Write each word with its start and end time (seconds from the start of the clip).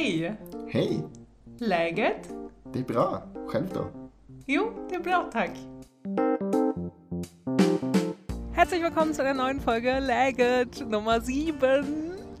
Hej! 0.00 0.34
Hej! 0.68 1.02
Läget? 1.58 2.34
Det 2.72 2.78
är 2.78 2.84
bra. 2.84 3.22
Själv 3.48 3.66
då? 3.74 3.86
Jo, 4.46 4.72
det 4.88 4.94
är 4.94 5.00
bra 5.00 5.30
tack. 5.32 5.50
Herzlich 8.52 8.82
willkommen 8.82 9.14
zu 9.14 9.22
der 9.22 9.34
neuen 9.34 9.60
Folge 9.60 10.00
Läget 10.00 10.90
Nummer 10.90 11.20
7. 11.20 11.84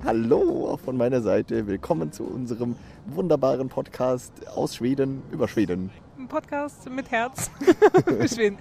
Hallo 0.04 0.70
auch 0.70 0.80
von 0.80 0.96
meiner 0.96 1.20
Seite. 1.20 1.66
Willkommen 1.66 2.12
zu 2.12 2.24
unserem 2.24 2.76
wunderbaren 3.04 3.68
Podcast 3.68 4.32
aus 4.56 4.76
Schweden 4.76 5.22
über 5.30 5.46
Schweden. 5.46 5.90
Ein 6.18 6.28
Podcast 6.28 6.88
mit 6.88 7.10
Herz 7.10 7.50
für 8.06 8.28
Schweden. 8.34 8.56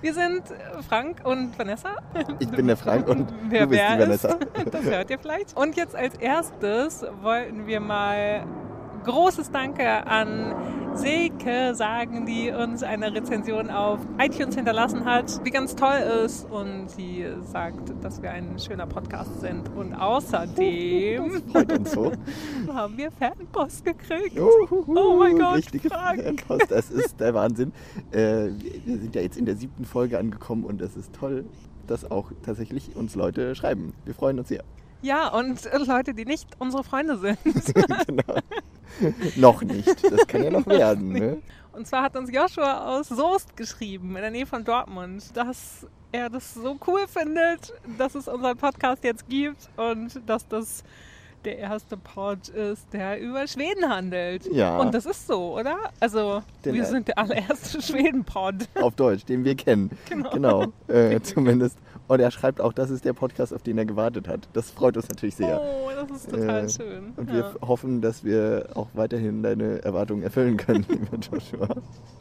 Wir 0.00 0.14
sind 0.14 0.42
Frank 0.88 1.22
und 1.24 1.58
Vanessa. 1.58 1.96
Ich 2.38 2.50
bin 2.50 2.68
der 2.68 2.76
Frank 2.76 3.08
und 3.08 3.32
Wer 3.48 3.62
du 3.62 3.68
bist 3.70 3.82
wer 3.82 3.96
die 3.96 4.02
Vanessa. 4.02 4.28
Ist, 4.28 4.74
das 4.74 4.84
hört 4.84 5.10
ihr 5.10 5.18
vielleicht. 5.18 5.56
Und 5.56 5.76
jetzt 5.76 5.96
als 5.96 6.14
erstes 6.14 7.04
wollten 7.20 7.66
wir 7.66 7.80
mal 7.80 8.44
großes 9.08 9.50
Danke 9.50 10.06
an 10.06 10.54
Silke 10.94 11.74
sagen, 11.74 12.26
die 12.26 12.50
uns 12.50 12.82
eine 12.82 13.14
Rezension 13.14 13.70
auf 13.70 14.00
iTunes 14.18 14.54
hinterlassen 14.54 15.04
hat, 15.04 15.44
die 15.46 15.50
ganz 15.50 15.74
toll 15.74 15.98
ist 16.24 16.44
und 16.50 16.90
sie 16.90 17.24
sagt, 17.40 17.92
dass 18.02 18.20
wir 18.20 18.30
ein 18.30 18.58
schöner 18.58 18.86
Podcast 18.86 19.40
sind. 19.40 19.68
Und 19.74 19.94
außerdem 19.94 21.42
so. 21.84 22.12
haben 22.72 22.96
wir 22.96 23.10
Fanpost 23.12 23.84
gekriegt. 23.84 24.34
Juhu, 24.34 24.84
Oh 24.86 25.16
mein 25.18 25.38
Gott, 25.38 25.56
Richtige 25.56 25.88
Frank. 25.88 26.22
Fanpost. 26.22 26.70
Das 26.70 26.90
ist 26.90 27.18
der 27.18 27.32
Wahnsinn. 27.32 27.72
Äh, 28.10 28.48
wir 28.84 28.98
sind 28.98 29.14
ja 29.14 29.22
jetzt 29.22 29.38
in 29.38 29.46
der 29.46 29.56
siebten 29.56 29.84
Folge 29.84 30.18
angekommen 30.18 30.64
und 30.64 30.82
es 30.82 30.96
ist 30.96 31.14
toll, 31.14 31.46
dass 31.86 32.10
auch 32.10 32.30
tatsächlich 32.42 32.94
uns 32.94 33.14
Leute 33.14 33.54
schreiben. 33.54 33.94
Wir 34.04 34.14
freuen 34.14 34.38
uns 34.38 34.48
sehr. 34.48 34.64
Ja, 35.00 35.28
und 35.28 35.68
Leute, 35.86 36.12
die 36.12 36.24
nicht 36.24 36.48
unsere 36.58 36.82
Freunde 36.82 37.18
sind. 37.18 37.38
genau. 38.06 38.40
noch 39.36 39.62
nicht. 39.62 39.86
Das 40.10 40.26
kann 40.26 40.42
ja 40.44 40.50
noch 40.50 40.66
werden. 40.66 41.08
Ne? 41.12 41.38
Und 41.72 41.86
zwar 41.86 42.02
hat 42.02 42.16
uns 42.16 42.30
Joshua 42.32 42.98
aus 42.98 43.08
Soest 43.08 43.56
geschrieben, 43.56 44.16
in 44.16 44.22
der 44.22 44.30
Nähe 44.30 44.46
von 44.46 44.64
Dortmund, 44.64 45.36
dass 45.36 45.86
er 46.10 46.30
das 46.30 46.54
so 46.54 46.76
cool 46.86 47.06
findet, 47.06 47.72
dass 47.98 48.14
es 48.14 48.26
unseren 48.28 48.56
Podcast 48.56 49.04
jetzt 49.04 49.28
gibt 49.28 49.68
und 49.76 50.20
dass 50.26 50.48
das 50.48 50.82
der 51.44 51.56
erste 51.58 51.96
Pod 51.96 52.48
ist, 52.48 52.92
der 52.92 53.20
über 53.20 53.46
Schweden 53.46 53.88
handelt. 53.88 54.44
Ja. 54.52 54.78
Und 54.80 54.92
das 54.92 55.06
ist 55.06 55.26
so, 55.28 55.56
oder? 55.56 55.76
Also, 56.00 56.42
Den- 56.64 56.74
wir 56.74 56.84
sind 56.84 57.06
der 57.06 57.16
allererste 57.18 57.80
Schweden-Pod. 57.82 58.54
Auf 58.74 58.96
Deutsch, 58.96 59.24
den 59.24 59.44
wir 59.44 59.54
kennen. 59.54 59.90
Genau. 60.08 60.30
Genau, 60.30 60.64
äh, 60.88 61.20
zumindest. 61.20 61.78
Und 62.08 62.20
er 62.20 62.30
schreibt 62.30 62.60
auch, 62.60 62.72
das 62.72 62.88
ist 62.90 63.04
der 63.04 63.12
Podcast, 63.12 63.52
auf 63.54 63.62
den 63.62 63.76
er 63.78 63.84
gewartet 63.84 64.26
hat. 64.28 64.48
Das 64.54 64.70
freut 64.70 64.96
uns 64.96 65.08
natürlich 65.10 65.36
sehr. 65.36 65.60
Oh, 65.60 65.88
das 65.94 66.10
ist 66.22 66.30
total 66.30 66.64
Äh, 66.64 66.68
schön. 66.70 67.12
Und 67.16 67.28
ja. 67.28 67.34
wir 67.34 67.54
hoffen, 67.68 68.00
dass 68.00 68.24
wir 68.24 68.70
auch 68.74 68.88
weiterhin 68.94 69.42
deine 69.42 69.82
Erwartungen 69.84 70.22
erfüllen 70.22 70.56
können, 70.56 70.86
lieber 70.88 71.18
Joshua. 71.18 71.68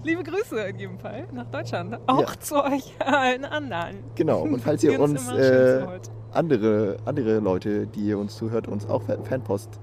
Liebe 0.04 0.24
Grüße 0.24 0.60
in 0.60 0.78
jedem 0.80 1.00
Fall 1.00 1.26
nach 1.34 1.46
Deutschland. 1.50 1.98
Auch 2.06 2.20
Ja. 2.34 2.40
zu 2.40 2.64
euch 2.64 2.94
allen 3.00 3.46
anderen. 3.46 3.98
Genau. 4.16 4.42
Und 4.42 4.60
falls 4.62 4.84
ihr 4.84 5.00
uns 5.00 5.30
äh, 5.32 5.86
andere, 6.34 6.98
andere 7.06 7.40
Leute, 7.40 7.88
die 7.88 8.02
ihr 8.08 8.18
uns 8.20 8.36
zuhört, 8.36 8.68
uns 8.68 8.86
auch 8.90 9.04
Fan- 9.04 9.24
Fanpost 9.24 9.80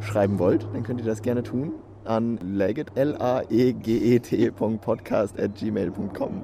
schreiben 0.00 0.38
wollt, 0.38 0.66
dann 0.72 0.82
könnt 0.82 0.98
ihr 1.00 1.06
das 1.06 1.20
gerne 1.22 1.42
tun 1.42 1.72
an 2.04 2.38
laget, 2.42 2.88
l 2.96 3.14
a 3.20 3.42
e 3.48 3.74
e 3.86 4.16
at 4.16 5.54
gmail.com. 5.54 6.42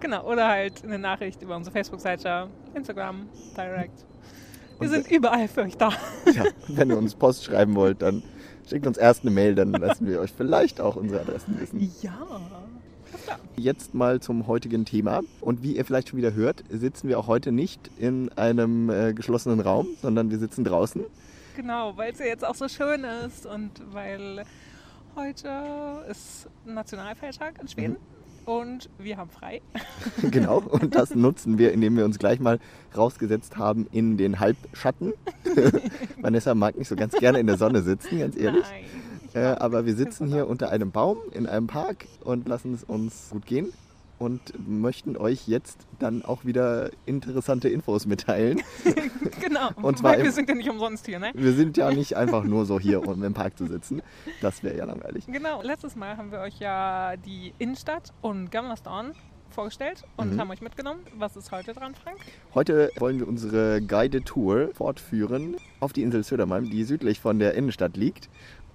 Genau, 0.00 0.24
oder 0.30 0.48
halt 0.48 0.84
eine 0.84 0.98
Nachricht 0.98 1.42
über 1.42 1.56
unsere 1.56 1.72
Facebook-Seite, 1.72 2.48
Instagram, 2.74 3.28
Direct. 3.56 4.04
Wir 4.78 4.88
Und 4.88 4.94
sind 4.94 5.10
überall 5.10 5.48
für 5.48 5.62
euch 5.62 5.76
da. 5.76 5.90
Ja, 6.34 6.44
wenn 6.68 6.90
ihr 6.90 6.98
uns 6.98 7.14
Post 7.14 7.44
schreiben 7.44 7.74
wollt, 7.74 8.02
dann 8.02 8.22
schickt 8.68 8.86
uns 8.86 8.98
erst 8.98 9.22
eine 9.22 9.30
Mail, 9.30 9.54
dann 9.54 9.72
lassen 9.72 10.06
wir 10.06 10.20
euch 10.20 10.32
vielleicht 10.36 10.80
auch 10.80 10.96
unsere 10.96 11.22
Adressen 11.22 11.58
wissen. 11.58 11.92
Ja. 12.02 12.18
Jetzt 13.56 13.94
mal 13.94 14.20
zum 14.20 14.46
heutigen 14.46 14.84
Thema. 14.84 15.22
Und 15.40 15.62
wie 15.62 15.76
ihr 15.76 15.84
vielleicht 15.84 16.10
schon 16.10 16.18
wieder 16.18 16.34
hört, 16.34 16.62
sitzen 16.68 17.08
wir 17.08 17.18
auch 17.18 17.26
heute 17.26 17.50
nicht 17.52 17.90
in 17.98 18.30
einem 18.36 18.90
äh, 18.90 19.14
geschlossenen 19.14 19.60
Raum, 19.60 19.88
sondern 20.02 20.30
wir 20.30 20.38
sitzen 20.38 20.64
draußen. 20.64 21.04
Genau, 21.56 21.96
weil 21.96 22.12
es 22.12 22.18
ja 22.18 22.26
jetzt 22.26 22.44
auch 22.44 22.54
so 22.54 22.68
schön 22.68 23.04
ist 23.04 23.46
und 23.46 23.70
weil 23.92 24.44
heute 25.14 26.04
ist 26.10 26.48
Nationalfeiertag 26.66 27.58
in 27.62 27.68
Schweden 27.68 27.92
Mhm. 27.94 28.15
Und 28.46 28.88
wir 28.98 29.18
haben 29.18 29.30
frei. 29.30 29.60
genau. 30.30 30.58
Und 30.58 30.94
das 30.94 31.14
nutzen 31.14 31.58
wir, 31.58 31.72
indem 31.72 31.96
wir 31.96 32.04
uns 32.04 32.18
gleich 32.18 32.40
mal 32.40 32.58
rausgesetzt 32.96 33.58
haben 33.58 33.86
in 33.92 34.16
den 34.16 34.40
Halbschatten. 34.40 35.12
Vanessa 36.20 36.54
mag 36.54 36.78
nicht 36.78 36.88
so 36.88 36.96
ganz 36.96 37.12
gerne 37.14 37.38
in 37.38 37.46
der 37.46 37.58
Sonne 37.58 37.82
sitzen, 37.82 38.18
ganz 38.18 38.36
ehrlich. 38.36 38.64
Nein. 39.34 39.42
Äh, 39.42 39.56
aber 39.58 39.84
wir 39.84 39.94
sitzen 39.94 40.28
hier 40.28 40.48
unter 40.48 40.70
einem 40.70 40.92
Baum 40.92 41.18
in 41.32 41.46
einem 41.46 41.66
Park 41.66 42.06
und 42.24 42.48
lassen 42.48 42.72
es 42.72 42.84
uns 42.84 43.28
gut 43.30 43.44
gehen 43.44 43.72
und 44.18 44.40
möchten 44.68 45.16
euch 45.16 45.46
jetzt 45.46 45.86
dann 45.98 46.24
auch 46.24 46.44
wieder 46.44 46.90
interessante 47.06 47.68
Infos 47.68 48.06
mitteilen. 48.06 48.62
Genau, 49.40 49.68
Und 49.82 49.98
zwar 49.98 50.12
weil 50.12 50.18
wir 50.20 50.26
im- 50.26 50.32
sind 50.32 50.48
ja 50.48 50.54
nicht 50.54 50.68
umsonst 50.70 51.06
hier, 51.06 51.18
ne? 51.18 51.30
Wir 51.34 51.52
sind 51.52 51.76
ja 51.76 51.90
nicht 51.90 52.16
einfach 52.16 52.42
nur 52.44 52.64
so 52.64 52.80
hier, 52.80 53.06
um 53.06 53.22
im 53.22 53.34
Park 53.34 53.56
zu 53.58 53.66
sitzen. 53.66 54.02
Das 54.40 54.62
wäre 54.62 54.76
ja 54.76 54.84
langweilig. 54.84 55.26
Genau, 55.26 55.62
letztes 55.62 55.94
Mal 55.94 56.16
haben 56.16 56.32
wir 56.32 56.40
euch 56.40 56.58
ja 56.58 57.16
die 57.16 57.52
Innenstadt 57.58 58.12
und 58.22 58.50
Gamlaston 58.50 59.12
vorgestellt 59.50 60.02
und 60.16 60.34
Mhm. 60.34 60.40
haben 60.40 60.50
euch 60.50 60.60
mitgenommen. 60.60 61.00
Was 61.16 61.36
ist 61.36 61.52
heute 61.52 61.72
dran, 61.72 61.94
Frank? 61.94 62.18
Heute 62.54 62.90
wollen 62.98 63.18
wir 63.20 63.28
unsere 63.28 63.80
Guided 63.80 64.26
Tour 64.26 64.70
fortführen 64.74 65.56
auf 65.80 65.92
die 65.92 66.02
Insel 66.02 66.24
Södermalm, 66.24 66.68
die 66.68 66.82
südlich 66.84 67.20
von 67.20 67.38
der 67.38 67.54
Innenstadt 67.54 67.96
liegt 67.96 68.28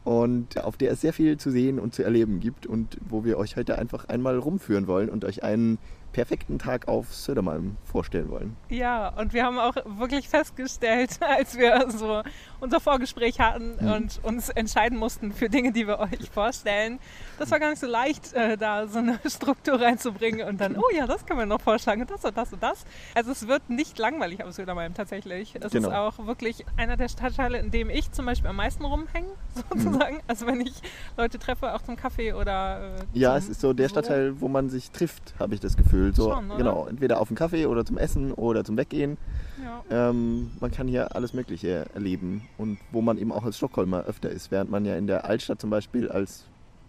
und 0.03 0.63
auf 0.63 0.77
der 0.77 0.91
es 0.91 1.01
sehr 1.01 1.13
viel 1.13 1.37
zu 1.37 1.51
sehen 1.51 1.79
und 1.79 1.93
zu 1.93 2.03
erleben 2.03 2.39
gibt 2.39 2.65
und 2.65 2.97
wo 3.07 3.23
wir 3.23 3.37
euch 3.37 3.55
heute 3.55 3.77
einfach 3.77 4.05
einmal 4.05 4.37
rumführen 4.37 4.87
wollen 4.87 5.09
und 5.09 5.25
euch 5.25 5.43
einen 5.43 5.77
perfekten 6.11 6.59
Tag 6.59 6.87
auf 6.87 7.13
Södermalm 7.13 7.77
vorstellen 7.85 8.29
wollen. 8.29 8.55
Ja, 8.69 9.09
und 9.17 9.33
wir 9.33 9.45
haben 9.45 9.59
auch 9.59 9.75
wirklich 9.85 10.27
festgestellt, 10.29 11.11
als 11.21 11.57
wir 11.57 11.85
so 11.89 12.21
unser 12.59 12.79
Vorgespräch 12.79 13.39
hatten 13.39 13.75
Mhm. 13.81 13.91
und 13.91 14.19
uns 14.23 14.49
entscheiden 14.49 14.97
mussten 14.97 15.31
für 15.31 15.49
Dinge, 15.49 15.71
die 15.71 15.87
wir 15.87 15.99
euch 15.99 16.29
vorstellen, 16.31 16.99
das 17.39 17.49
war 17.51 17.59
gar 17.59 17.69
nicht 17.69 17.79
so 17.79 17.87
leicht, 17.87 18.33
äh, 18.33 18.57
da 18.57 18.87
so 18.87 18.99
eine 18.99 19.19
Struktur 19.25 19.79
reinzubringen 19.81 20.47
und 20.47 20.59
dann, 20.61 20.75
oh 20.77 20.83
ja, 20.95 21.07
das 21.07 21.25
können 21.25 21.39
wir 21.39 21.45
noch 21.45 21.61
vorschlagen 21.61 22.01
und 22.01 22.11
das 22.11 22.23
und 22.25 22.35
das 22.37 22.53
und 22.53 22.61
das. 22.61 22.83
Also 23.15 23.31
es 23.31 23.47
wird 23.47 23.69
nicht 23.69 23.97
langweilig 23.97 24.43
auf 24.43 24.51
Södermalm 24.53 24.93
tatsächlich. 24.93 25.55
Es 25.59 25.71
Genau. 25.71 25.89
ist 25.89 25.93
auch 25.95 26.25
wirklich 26.27 26.65
einer 26.77 26.97
der 26.97 27.07
Stadtteile, 27.09 27.57
in 27.59 27.71
dem 27.71 27.89
ich 27.89 28.11
zum 28.11 28.25
Beispiel 28.25 28.49
am 28.49 28.57
meisten 28.57 28.83
rumhänge, 28.85 29.29
sozusagen. 29.69 30.19
Also 30.27 30.45
wenn 30.45 30.61
ich 30.61 30.73
Leute 31.17 31.39
treffe, 31.39 31.73
auch 31.73 31.81
zum 31.81 31.95
Kaffee 31.95 32.33
oder 32.33 32.95
äh, 33.13 33.19
Ja, 33.19 33.37
es 33.37 33.47
ist 33.49 33.61
so 33.61 33.73
der 33.73 33.89
Stadtteil, 33.89 34.39
wo 34.41 34.47
man 34.47 34.69
sich 34.69 34.91
trifft, 34.91 35.33
habe 35.39 35.53
ich 35.53 35.59
das 35.59 35.77
Gefühl. 35.77 36.00
So, 36.13 36.31
Schon, 36.31 36.49
genau, 36.57 36.87
entweder 36.87 37.21
auf 37.21 37.29
einen 37.29 37.37
Kaffee 37.37 37.65
oder 37.65 37.85
zum 37.85 37.97
Essen 37.97 38.33
oder 38.33 38.63
zum 38.63 38.77
Weggehen. 38.77 39.17
Ja. 39.63 40.09
Ähm, 40.09 40.51
man 40.59 40.71
kann 40.71 40.87
hier 40.87 41.15
alles 41.15 41.33
Mögliche 41.33 41.85
erleben 41.93 42.47
und 42.57 42.77
wo 42.91 43.01
man 43.01 43.17
eben 43.17 43.31
auch 43.31 43.43
als 43.45 43.57
Stockholmer 43.57 44.03
öfter 44.05 44.29
ist, 44.29 44.51
während 44.51 44.71
man 44.71 44.85
ja 44.85 44.95
in 44.95 45.07
der 45.07 45.25
Altstadt 45.25 45.61
zum 45.61 45.69
Beispiel 45.69 46.09
als 46.09 46.45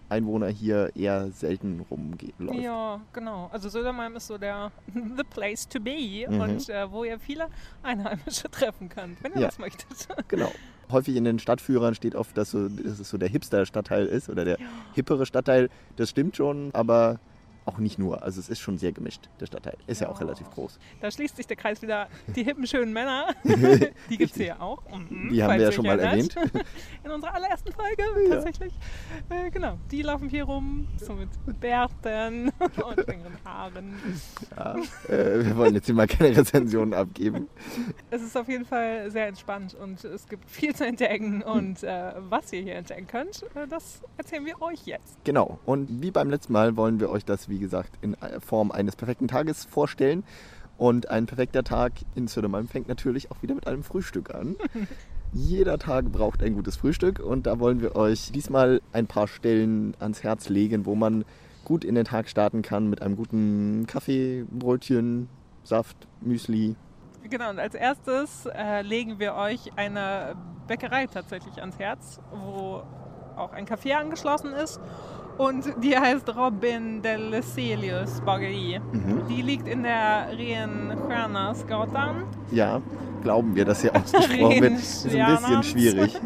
Einwohner 0.08 0.48
hier 0.48 0.90
eher 0.94 1.30
selten 1.30 1.86
rumläuft. 1.90 2.60
Ja, 2.62 3.00
genau. 3.14 3.48
Also 3.50 3.70
Södermalm 3.70 4.14
ist 4.16 4.26
so 4.26 4.36
der 4.36 4.70
the 4.94 5.24
place 5.30 5.66
to 5.68 5.80
be 5.80 6.26
Mhm. 6.28 6.40
und 6.40 6.68
äh, 6.68 6.90
wo 6.90 7.04
ihr 7.04 7.18
viele 7.18 7.46
Einheimische 7.82 8.48
treffen 8.50 8.88
könnt, 8.90 9.22
wenn 9.22 9.32
ihr 9.32 9.40
Ja. 9.40 9.46
das 9.46 9.58
möchtet. 9.58 9.86
Genau. 10.28 10.50
Häufig 10.90 11.16
in 11.16 11.24
den 11.24 11.38
Stadtführern 11.38 11.94
steht 11.94 12.14
oft, 12.14 12.36
dass, 12.36 12.50
so, 12.50 12.68
dass 12.68 13.00
es 13.00 13.08
so 13.08 13.16
der 13.16 13.28
Hipster-Stadtteil 13.30 14.04
ist 14.04 14.28
oder 14.28 14.44
der 14.44 14.58
hippere 14.94 15.24
Stadtteil. 15.24 15.70
Das 15.96 16.10
stimmt 16.10 16.36
schon, 16.36 16.68
aber 16.74 17.18
auch 17.64 17.78
nicht 17.78 17.98
nur. 17.98 18.22
Also 18.22 18.40
es 18.40 18.48
ist 18.48 18.58
schon 18.60 18.78
sehr 18.78 18.92
gemischt, 18.92 19.28
der 19.40 19.46
Stadtteil. 19.46 19.76
Ist 19.86 20.00
ja, 20.00 20.08
auch 20.08 20.14
Ja. 20.20 20.26
relativ 20.26 20.50
groß. 20.50 20.78
Da 21.00 21.10
schließt 21.10 21.36
sich 21.36 21.46
der 21.46 21.56
Kreis 21.56 21.80
wieder. 21.82 22.08
Die 22.34 22.42
hippen, 22.44 22.66
schönen 22.66 22.92
Männer, 22.92 23.28
die 24.10 24.16
gibt 24.18 24.32
es 24.32 24.36
hier 24.36 24.60
auch. 24.60 24.82
Mhm, 24.90 25.30
Die 25.32 25.42
haben 25.42 25.54
wir 25.58 25.62
ja 25.66 25.72
schon 25.72 25.86
mal 25.86 25.98
erwähnt. 25.98 26.34
In 27.04 27.10
unserer 27.10 27.34
allerersten 27.34 27.72
Folge 27.72 28.02
Ja. 28.28 28.34
tatsächlich. 28.36 28.72
Äh, 29.30 29.50
genau, 29.50 29.78
die 29.90 30.02
laufen 30.02 30.28
hier 30.28 30.44
rum, 30.44 30.88
so 30.96 31.12
mit, 31.14 31.28
mit 31.46 31.60
Bärten 31.60 32.50
und 32.84 33.06
längeren 33.06 33.36
Haaren. 33.44 33.94
Ja, 34.56 34.76
äh, 35.08 35.44
wir 35.44 35.56
wollen 35.56 35.74
jetzt 35.74 35.86
hier 35.86 35.94
mal 35.94 36.06
keine 36.06 36.36
Rezensionen 36.36 36.94
abgeben. 36.94 37.48
Es 38.10 38.22
ist 38.22 38.36
auf 38.36 38.48
jeden 38.48 38.64
Fall 38.64 39.10
sehr 39.10 39.26
entspannt 39.28 39.74
und 39.74 40.04
es 40.04 40.26
gibt 40.28 40.48
viel 40.50 40.74
zu 40.74 40.84
entdecken. 40.86 41.42
Und 41.42 41.82
äh, 41.82 42.12
was 42.28 42.52
ihr 42.52 42.62
hier 42.62 42.74
entdecken 42.76 43.06
könnt, 43.06 43.42
äh, 43.54 43.66
das 43.68 44.00
erzählen 44.16 44.44
wir 44.44 44.60
euch 44.62 44.84
jetzt. 44.86 45.16
Genau. 45.24 45.58
Und 45.64 46.02
wie 46.02 46.10
beim 46.10 46.30
letzten 46.30 46.52
Mal 46.52 46.76
wollen 46.76 47.00
wir 47.00 47.10
euch 47.10 47.24
das, 47.24 47.48
wie 47.52 47.58
gesagt, 47.58 47.98
in 48.00 48.16
Form 48.40 48.72
eines 48.72 48.96
perfekten 48.96 49.28
Tages 49.28 49.64
vorstellen. 49.64 50.24
Und 50.78 51.10
ein 51.10 51.26
perfekter 51.26 51.62
Tag 51.62 51.92
in 52.14 52.26
Södermalm 52.26 52.66
fängt 52.66 52.88
natürlich 52.88 53.30
auch 53.30 53.42
wieder 53.42 53.54
mit 53.54 53.66
einem 53.66 53.84
Frühstück 53.84 54.34
an. 54.34 54.56
Jeder 55.34 55.78
Tag 55.78 56.10
braucht 56.10 56.42
ein 56.42 56.54
gutes 56.54 56.76
Frühstück 56.76 57.20
und 57.20 57.46
da 57.46 57.60
wollen 57.60 57.80
wir 57.80 57.94
euch 57.94 58.32
diesmal 58.32 58.80
ein 58.92 59.06
paar 59.06 59.28
Stellen 59.28 59.94
ans 60.00 60.22
Herz 60.22 60.48
legen, 60.48 60.84
wo 60.84 60.94
man 60.94 61.24
gut 61.64 61.84
in 61.84 61.94
den 61.94 62.04
Tag 62.04 62.28
starten 62.28 62.62
kann 62.62 62.90
mit 62.90 63.00
einem 63.00 63.16
guten 63.16 63.86
Kaffee, 63.86 64.44
Brötchen, 64.50 65.28
Saft, 65.62 65.96
Müsli. 66.20 66.74
Genau, 67.30 67.50
und 67.50 67.60
als 67.60 67.74
erstes 67.74 68.46
äh, 68.46 68.82
legen 68.82 69.18
wir 69.18 69.34
euch 69.34 69.72
eine 69.76 70.34
Bäckerei 70.66 71.06
tatsächlich 71.06 71.60
ans 71.60 71.78
Herz, 71.78 72.18
wo 72.30 72.82
auch 73.36 73.52
ein 73.52 73.66
Café 73.66 73.94
angeschlossen 73.94 74.52
ist. 74.52 74.80
Und 75.38 75.64
die 75.82 75.96
heißt 75.96 76.28
Robin 76.36 77.00
del 77.02 77.42
Celius 77.42 78.20
Baggerie. 78.20 78.78
Mhm. 78.92 79.22
Die 79.28 79.40
liegt 79.42 79.66
in 79.66 79.82
der 79.82 80.28
Rehen-Stjärnasgatan. 80.36 82.24
Ja, 82.50 82.80
glauben 83.22 83.54
wir, 83.56 83.64
dass 83.64 83.80
hier 83.82 83.94
ausgesprochen 83.96 84.60
wird. 84.60 84.72
Ist 84.78 85.06
ein 85.06 85.36
bisschen 85.36 85.62
schwierig 85.62 86.20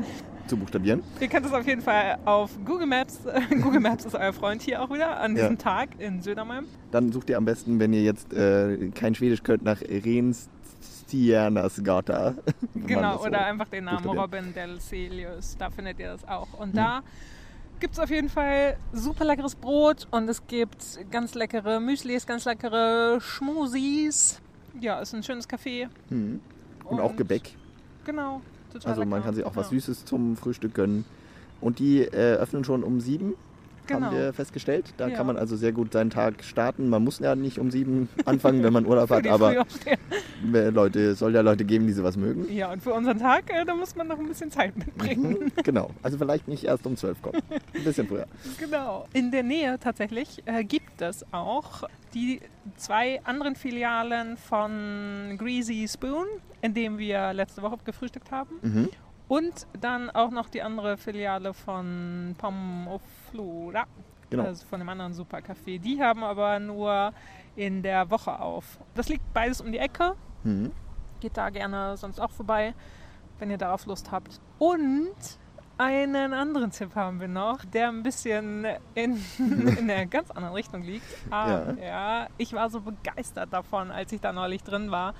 zu 0.48 0.56
buchstabieren. 0.56 1.02
Ihr 1.20 1.28
könnt 1.28 1.46
es 1.46 1.52
auf 1.52 1.66
jeden 1.66 1.82
Fall 1.82 2.18
auf 2.24 2.50
Google 2.64 2.86
Maps, 2.86 3.18
Google 3.62 3.80
Maps 3.80 4.04
ist 4.04 4.14
euer 4.14 4.32
Freund 4.32 4.62
hier 4.62 4.80
auch 4.82 4.90
wieder, 4.90 5.18
an 5.20 5.34
diesem 5.34 5.50
Ja. 5.52 5.56
Tag 5.56 5.88
in 5.98 6.22
Södermalm. 6.22 6.66
Dann 6.92 7.10
sucht 7.10 7.30
ihr 7.30 7.36
am 7.36 7.44
besten, 7.44 7.80
wenn 7.80 7.92
ihr 7.92 8.02
jetzt 8.02 8.32
äh, 8.32 8.90
kein 8.94 9.14
Schwedisch 9.16 9.42
könnt, 9.42 9.64
nach 9.64 9.80
Renstjärnasgata. 9.82 12.34
wenn 12.74 12.82
man 12.82 12.86
Genau, 12.86 13.12
das 13.14 13.22
so 13.22 13.26
oder 13.28 13.44
einfach 13.46 13.66
den 13.68 13.84
Namen. 13.84 14.04
Robin 14.06 14.54
del 14.54 14.78
Celius, 14.80 15.56
da 15.58 15.68
findet 15.70 15.98
ihr 15.98 16.12
das 16.12 16.26
auch. 16.28 16.46
Und 16.58 16.68
Hm. 16.68 16.74
da 16.74 17.02
gibt 17.81 17.94
es 17.94 18.00
auf 18.00 18.11
jeden 18.11 18.28
Fall 18.28 18.76
super 18.93 19.25
leckeres 19.25 19.55
Brot 19.55 20.06
und 20.11 20.28
es 20.28 20.46
gibt 20.46 20.84
ganz 21.11 21.34
leckere 21.34 21.81
Müslis, 21.81 22.26
ganz 22.26 22.44
leckere 22.44 23.20
Schmusis. 23.20 24.40
Ja, 24.81 25.00
ist 25.00 25.14
ein 25.14 25.23
schönes 25.23 25.49
Café. 25.49 25.88
Mhm. 26.11 26.40
Und 26.84 27.00
auch 27.00 27.17
Gebäck. 27.17 27.55
Genau, 28.05 28.40
total 28.73 28.90
Also 28.90 29.00
man 29.02 29.11
lecker. 29.11 29.25
kann 29.25 29.34
sich 29.34 29.44
auch 29.44 29.56
was 29.56 29.67
ja. 29.67 29.78
Süßes 29.78 30.05
zum 30.05 30.37
Frühstück 30.37 30.75
gönnen. 30.75 31.05
Und 31.61 31.78
die 31.78 32.02
äh, 32.02 32.34
öffnen 32.34 32.64
schon 32.64 32.84
um 32.84 33.00
sieben, 33.00 33.34
Genau. 33.86 34.06
haben 34.06 34.16
wir 34.16 34.32
festgestellt. 34.32 34.92
Da 34.96 35.08
Ja. 35.08 35.16
kann 35.16 35.26
man 35.26 35.36
also 35.36 35.56
sehr 35.56 35.72
gut 35.72 35.92
seinen 35.92 36.10
Tag 36.10 36.42
starten. 36.44 36.88
Man 36.88 37.04
muss 37.04 37.18
ja 37.18 37.34
nicht 37.36 37.58
um 37.58 37.70
sieben 37.70 38.08
anfangen, 38.24 38.62
wenn 38.62 38.72
man 38.72 38.86
Urlaub 38.86 39.10
hat, 39.10 39.26
aber 39.26 39.64
Leute, 40.42 41.00
es 41.10 41.18
soll 41.18 41.34
ja 41.34 41.40
Leute 41.40 41.64
geben, 41.64 41.86
die 41.86 41.92
sowas 41.92 42.16
mögen. 42.16 42.46
Ja, 42.52 42.72
und 42.72 42.82
für 42.82 42.92
unseren 42.92 43.18
Tag, 43.18 43.44
äh, 43.52 43.64
da 43.64 43.74
muss 43.74 43.96
man 43.96 44.08
noch 44.08 44.18
ein 44.18 44.26
bisschen 44.26 44.50
Zeit 44.50 44.76
mitbringen. 44.76 45.30
Mhm, 45.40 45.52
genau. 45.64 45.90
Also 46.02 46.18
vielleicht 46.18 46.48
nicht 46.48 46.64
erst 46.64 46.86
um 46.86 46.96
zwölf 46.96 47.20
kommen. 47.22 47.40
Ein 47.74 47.84
bisschen 47.84 48.06
früher. 48.06 48.26
Genau. 48.58 49.06
In 49.12 49.30
der 49.30 49.42
Nähe 49.42 49.78
tatsächlich 49.78 50.42
äh, 50.46 50.64
gibt 50.64 51.00
es 51.00 51.24
auch 51.32 51.84
die 52.14 52.40
zwei 52.76 53.20
anderen 53.24 53.54
Filialen 53.54 54.36
von 54.36 55.36
Greasy 55.38 55.86
Spoon, 55.88 56.26
in 56.62 56.74
dem 56.74 56.98
wir 56.98 57.32
letzte 57.32 57.62
Woche 57.62 57.76
gefrühstückt 57.84 58.30
haben. 58.30 58.50
Mhm. 58.62 58.88
Und 59.28 59.67
dann 59.81 60.11
auch 60.11 60.31
noch 60.31 60.49
die 60.49 60.62
andere 60.62 60.96
Filiale 60.96 61.52
von 61.52 62.34
Pomme 62.38 63.00
Flora, 63.31 63.84
Genau. 64.31 64.44
also 64.44 64.67
von 64.67 64.81
dem 64.81 64.88
anderen 64.88 65.12
Supercafé. 65.12 65.78
Die 65.78 66.02
haben 66.02 66.25
aber 66.25 66.58
nur 66.58 67.12
in 67.55 67.82
der 67.82 68.11
Woche 68.11 68.38
auf. 68.38 68.78
Das 68.94 69.08
liegt 69.08 69.32
beides 69.32 69.61
um 69.61 69.70
die 69.70 69.78
Ecke. 69.78 70.14
Mhm. 70.43 70.73
Geht 71.20 71.37
da 71.37 71.50
gerne 71.50 71.96
sonst 71.96 72.20
auch 72.20 72.31
vorbei, 72.31 72.75
wenn 73.38 73.50
ihr 73.50 73.58
darauf 73.58 73.87
Lust 73.87 74.11
habt. 74.11 74.40
Und 74.58 75.14
einen 75.78 76.32
anderen 76.32 76.70
Tipp 76.70 76.94
haben 76.94 77.20
wir 77.20 77.28
noch, 77.28 77.64
der 77.64 77.88
ein 77.88 78.02
bisschen 78.02 78.67
in, 78.94 79.23
in 79.38 79.90
einer 79.90 80.06
ganz 80.06 80.31
anderen 80.31 80.55
Richtung 80.55 80.82
liegt. 80.82 81.06
Aber 81.31 81.76
ja. 81.81 82.28
ich 82.38 82.52
war 82.52 82.70
so 82.70 82.81
begeistert 82.81 83.52
davon, 83.52 83.90
als 83.90 84.11
ich 84.12 84.20
da 84.20 84.32
neulich 84.32 84.62
drin 84.62 84.90
war. 84.90 85.14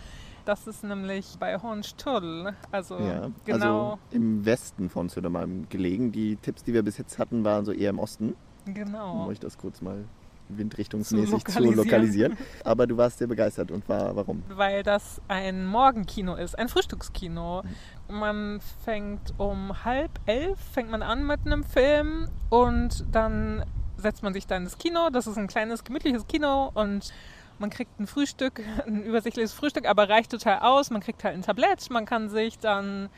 Das 0.47 0.69
ist 0.69 0.85
nämlich 0.85 1.37
bei 1.41 1.61
Hornstull. 1.61 2.55
Also 2.71 2.99
Ja, 3.01 3.31
genau, 3.45 3.91
also 3.91 3.99
im 4.13 4.47
Westen 4.47 4.89
von 4.89 5.09
Södermalm 5.09 5.69
gelegen. 5.69 6.13
Die 6.13 6.37
Tipps, 6.37 6.63
die 6.63 6.73
wir 6.73 6.85
bis 6.85 6.99
jetzt 6.99 7.19
hatten, 7.19 7.45
waren 7.45 7.65
so 7.65 7.73
eher 7.73 7.91
im 7.91 7.99
Osten, 7.99 8.37
um 8.65 8.75
genau. 8.75 9.27
euch 9.27 9.41
das 9.41 9.59
kurz 9.59 9.83
mal 9.83 10.05
windrichtungsmäßig 10.49 11.45
Zu 11.47 11.53
zu 11.53 11.59
lokalisieren. 11.59 11.85
lokalisieren. 11.85 12.37
Aber 12.63 12.87
du 12.87 12.97
warst 12.97 13.19
sehr 13.19 13.27
begeistert 13.27 13.73
und 13.73 13.89
war 13.89 14.15
warum? 14.15 14.45
weil 14.49 14.85
das 14.85 15.21
ein 15.27 15.67
Morgenkino 15.67 16.37
ist, 16.37 16.57
ein 16.57 16.69
Frühstückskino. 16.69 17.65
Mhm. 18.09 18.19
Man 18.21 18.61
fängt 18.85 19.35
um 19.39 19.85
halb 19.85 20.13
elf, 20.27 20.61
fängt 20.61 20.93
man 20.93 21.03
an 21.03 21.27
mit 21.27 21.41
einem 21.45 21.65
Film 21.65 22.29
und 22.51 23.05
dann 23.11 23.65
setzt 23.97 24.23
man 24.23 24.33
sich 24.33 24.47
da 24.47 24.57
ins 24.57 24.79
Kino. 24.79 25.11
Das 25.11 25.27
ist 25.27 25.37
ein 25.37 25.49
kleines, 25.49 25.83
gemütliches 25.83 26.29
Kino 26.29 26.71
und 26.75 27.13
man 27.59 27.71
kriegt 27.71 27.99
ein 27.99 28.07
Frühstück, 28.07 28.63
ein 28.87 29.03
übersichtliches 29.03 29.53
Frühstück, 29.53 29.87
aber 29.87 30.09
reicht 30.09 30.31
total 30.31 30.61
aus. 30.61 30.91
Man 30.91 31.01
kriegt 31.01 31.25
halt 31.25 31.35
ein 31.35 31.43
Tablett, 31.43 31.91
man 31.91 32.07
kann 32.07 32.29
sich 32.29 32.59
dann 32.59 33.09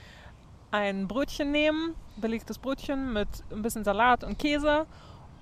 ein 0.70 1.08
Brötchen 1.08 1.50
nehmen, 1.50 1.94
belegtes 2.16 2.58
Brötchen 2.58 3.12
mit 3.12 3.28
ein 3.50 3.62
bisschen 3.62 3.84
Salat 3.84 4.24
und 4.24 4.38
Käse. 4.38 4.86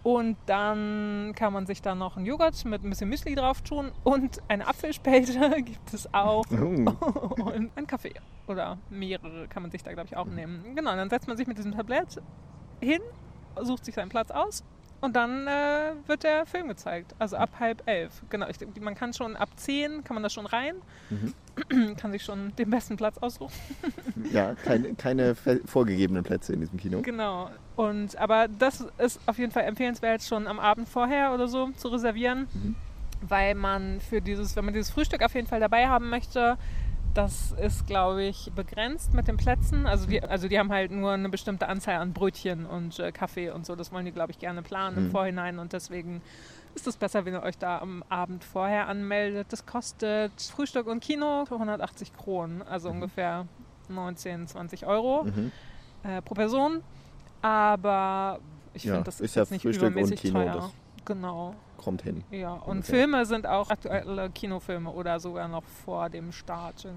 Und 0.03 0.37
dann 0.47 1.33
kann 1.35 1.53
man 1.53 1.67
sich 1.67 1.83
da 1.83 1.97
noch 1.97 2.17
einen 2.17 2.27
Joghurt 2.27 2.65
mit 2.65 2.85
ein 2.85 2.91
bisschen 2.91 3.09
Müsli 3.09 3.35
drauf 3.35 3.63
tun. 3.63 3.91
Und 4.05 4.41
eine 4.47 4.69
Apfelspälte 4.69 5.51
gibt 5.63 5.93
es 5.93 6.13
auch. 6.15 6.45
Oh, 6.53 7.43
und 7.43 7.77
einen 7.77 7.87
Kaffee. 7.89 8.15
Oder 8.47 8.79
mehrere 8.89 9.49
kann 9.49 9.63
man 9.63 9.73
sich 9.73 9.83
da 9.83 9.93
glaube 9.93 10.07
ich 10.07 10.17
auch 10.17 10.27
nehmen. 10.27 10.77
Genau, 10.77 10.95
dann 10.95 11.11
setzt 11.11 11.27
man 11.27 11.37
sich 11.37 11.49
mit 11.49 11.59
diesem 11.59 11.73
Tablett 11.73 12.23
hin, 12.81 13.01
sucht 13.61 13.85
sich 13.85 13.97
seinen 13.97 14.11
Platz 14.11 14.31
aus 14.31 14.63
und 15.01 15.15
dann 15.17 15.47
äh, 15.47 15.93
wird 16.07 16.23
der 16.25 16.47
Film 16.47 16.69
gezeigt. 16.69 17.15
Also 17.19 17.37
ab 17.37 17.51
halb 17.61 17.83
elf. 17.87 18.23
Genau, 18.31 18.49
ich, 18.49 18.59
denke, 18.59 18.81
man 18.81 18.95
kann 18.95 19.13
schon 19.13 19.37
ab 19.37 19.51
zehn 19.57 20.03
kann 20.05 20.15
man 20.15 20.23
da 20.23 20.31
schon 20.31 20.47
rein, 20.47 20.77
kann 21.97 22.13
sich 22.13 22.23
schon 22.25 22.55
den 22.57 22.71
besten 22.71 22.97
Platz 22.97 23.19
aussuchen. 23.19 23.53
ja, 24.33 24.55
keine, 24.55 24.95
keine 24.95 25.35
vorgegebenen 25.65 26.23
Plätze 26.25 26.53
in 26.53 26.61
diesem 26.61 26.79
Kino. 26.79 27.03
Genau. 27.03 27.51
Und 27.77 28.17
aber 28.17 28.49
das 28.49 28.85
ist 28.99 29.21
auf 29.27 29.39
jeden 29.39 29.53
Fall 29.53 29.65
empfehlenswert, 29.65 30.23
schon 30.23 30.47
am 30.47 30.59
Abend 30.59 30.89
vorher 30.89 31.33
oder 31.33 31.49
so 31.49 31.71
zu 31.73 31.89
reservieren, 31.89 32.47
Mhm. 32.55 32.75
weil 33.23 33.55
man 33.55 34.01
für 34.01 34.21
dieses, 34.21 34.57
wenn 34.57 34.65
man 34.65 34.75
dieses 34.75 34.91
Frühstück 34.91 35.23
auf 35.23 35.35
jeden 35.35 35.47
Fall 35.47 35.61
dabei 35.61 35.89
haben 35.89 36.09
möchte, 36.11 36.57
das 37.17 37.53
ist, 37.53 37.87
glaube 37.87 38.25
ich, 38.25 38.53
begrenzt 38.55 39.15
mit 39.15 39.27
den 39.29 39.37
Plätzen. 39.37 39.87
Also 39.87 40.07
die, 40.07 40.23
also 40.23 40.49
die 40.49 40.59
haben 40.59 40.71
halt 40.71 40.91
nur 40.91 41.13
eine 41.13 41.29
bestimmte 41.29 41.69
Anzahl 41.69 41.97
an 41.97 42.13
Brötchen 42.13 42.67
und 42.67 42.99
äh, 42.99 43.11
Kaffee 43.13 43.51
und 43.51 43.65
so. 43.65 43.75
Das 43.75 43.91
wollen 43.93 44.05
die, 44.05 44.13
glaube 44.13 44.33
ich, 44.33 44.39
gerne 44.39 44.63
planen 44.63 44.99
im 44.99 45.05
Mhm. 45.07 45.11
Vorhinein. 45.11 45.59
Und 45.59 45.73
deswegen 45.73 46.23
ist 46.75 46.87
es 46.87 46.97
besser, 46.97 47.25
wenn 47.25 47.33
ihr 47.35 47.43
euch 47.43 47.57
da 47.57 47.79
am 47.79 48.03
Abend 48.11 48.45
vorher 48.45 48.87
anmeldet. 48.89 49.47
Das 49.51 49.65
kostet 49.65 50.33
Frühstück 50.43 50.87
und 50.87 51.01
Kino 51.01 51.47
für 51.47 51.55
180 51.55 52.13
Kronen, 52.13 52.61
also 52.63 52.91
ungefähr 52.91 53.47
19, 53.89 54.47
20 54.47 54.85
Euro 54.87 55.25
Mhm. 55.25 55.53
äh, 56.03 56.21
pro 56.21 56.35
Person. 56.35 56.83
Aber 57.43 58.41
ich 58.75 58.85
Ja, 58.85 58.95
finde, 58.95 59.05
das 59.05 59.17
ist, 59.21 59.31
ist 59.31 59.35
ja 59.37 59.43
jetzt 59.43 59.51
nicht 59.53 59.63
Frühstück 59.63 59.85
und 59.85 59.93
übermäßig 59.93 60.21
Kino, 60.21 60.41
teuer. 60.41 60.71
Genau, 61.05 61.55
Kommt 61.77 62.03
hin. 62.03 62.25
ja. 62.31 62.53
Und 62.55 62.69
Ungefähr. 62.79 62.95
Filme 63.01 63.27
sind 63.27 63.47
auch 63.47 63.71
aktuelle 63.71 64.31
Kinofilme 64.31 64.91
oder 64.91 65.21
sogar 65.21 65.49
noch 65.49 65.65
vor 65.85 66.09
dem 66.11 66.33
Start. 66.33 66.79
sind. 66.81 66.95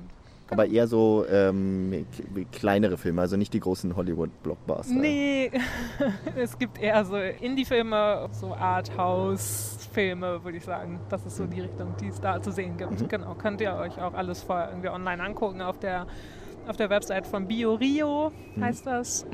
Aber 0.52 0.66
eher 0.66 0.88
so 0.88 1.26
ähm, 1.30 2.08
kleinere 2.52 2.98
Filme, 2.98 3.22
also 3.22 3.38
nicht 3.38 3.54
die 3.54 3.60
großen 3.60 3.96
Hollywood-Blockbuster. 3.96 4.96
Nee, 4.96 5.52
es 6.36 6.58
gibt 6.58 6.82
eher 6.82 7.06
so 7.06 7.18
Indie-Filme, 7.18 8.28
so 8.32 8.56
Arthouse-Filme, 8.56 10.44
würde 10.44 10.58
ich 10.58 10.64
sagen. 10.64 11.00
Das 11.10 11.26
ist 11.26 11.38
so 11.38 11.46
die 11.46 11.62
Richtung, 11.62 11.94
die 12.00 12.08
es 12.08 12.20
da 12.20 12.42
zu 12.42 12.52
sehen 12.52 12.78
gibt. 12.78 13.00
Mhm. 13.00 13.08
Genau, 13.08 13.36
könnt 13.36 13.62
ihr 13.62 13.76
euch 13.76 14.02
auch 14.02 14.14
alles 14.14 14.42
vorher 14.42 14.70
irgendwie 14.70 14.90
online 14.90 15.22
angucken 15.24 15.62
auf 15.62 15.78
der, 15.80 16.08
auf 16.68 16.78
der 16.78 16.90
Website 16.90 17.28
von 17.28 17.48
Bio 17.48 17.76
Rio, 17.76 18.32
Mhm. 18.56 18.64
heißt 18.64 18.88
das. 18.88 19.26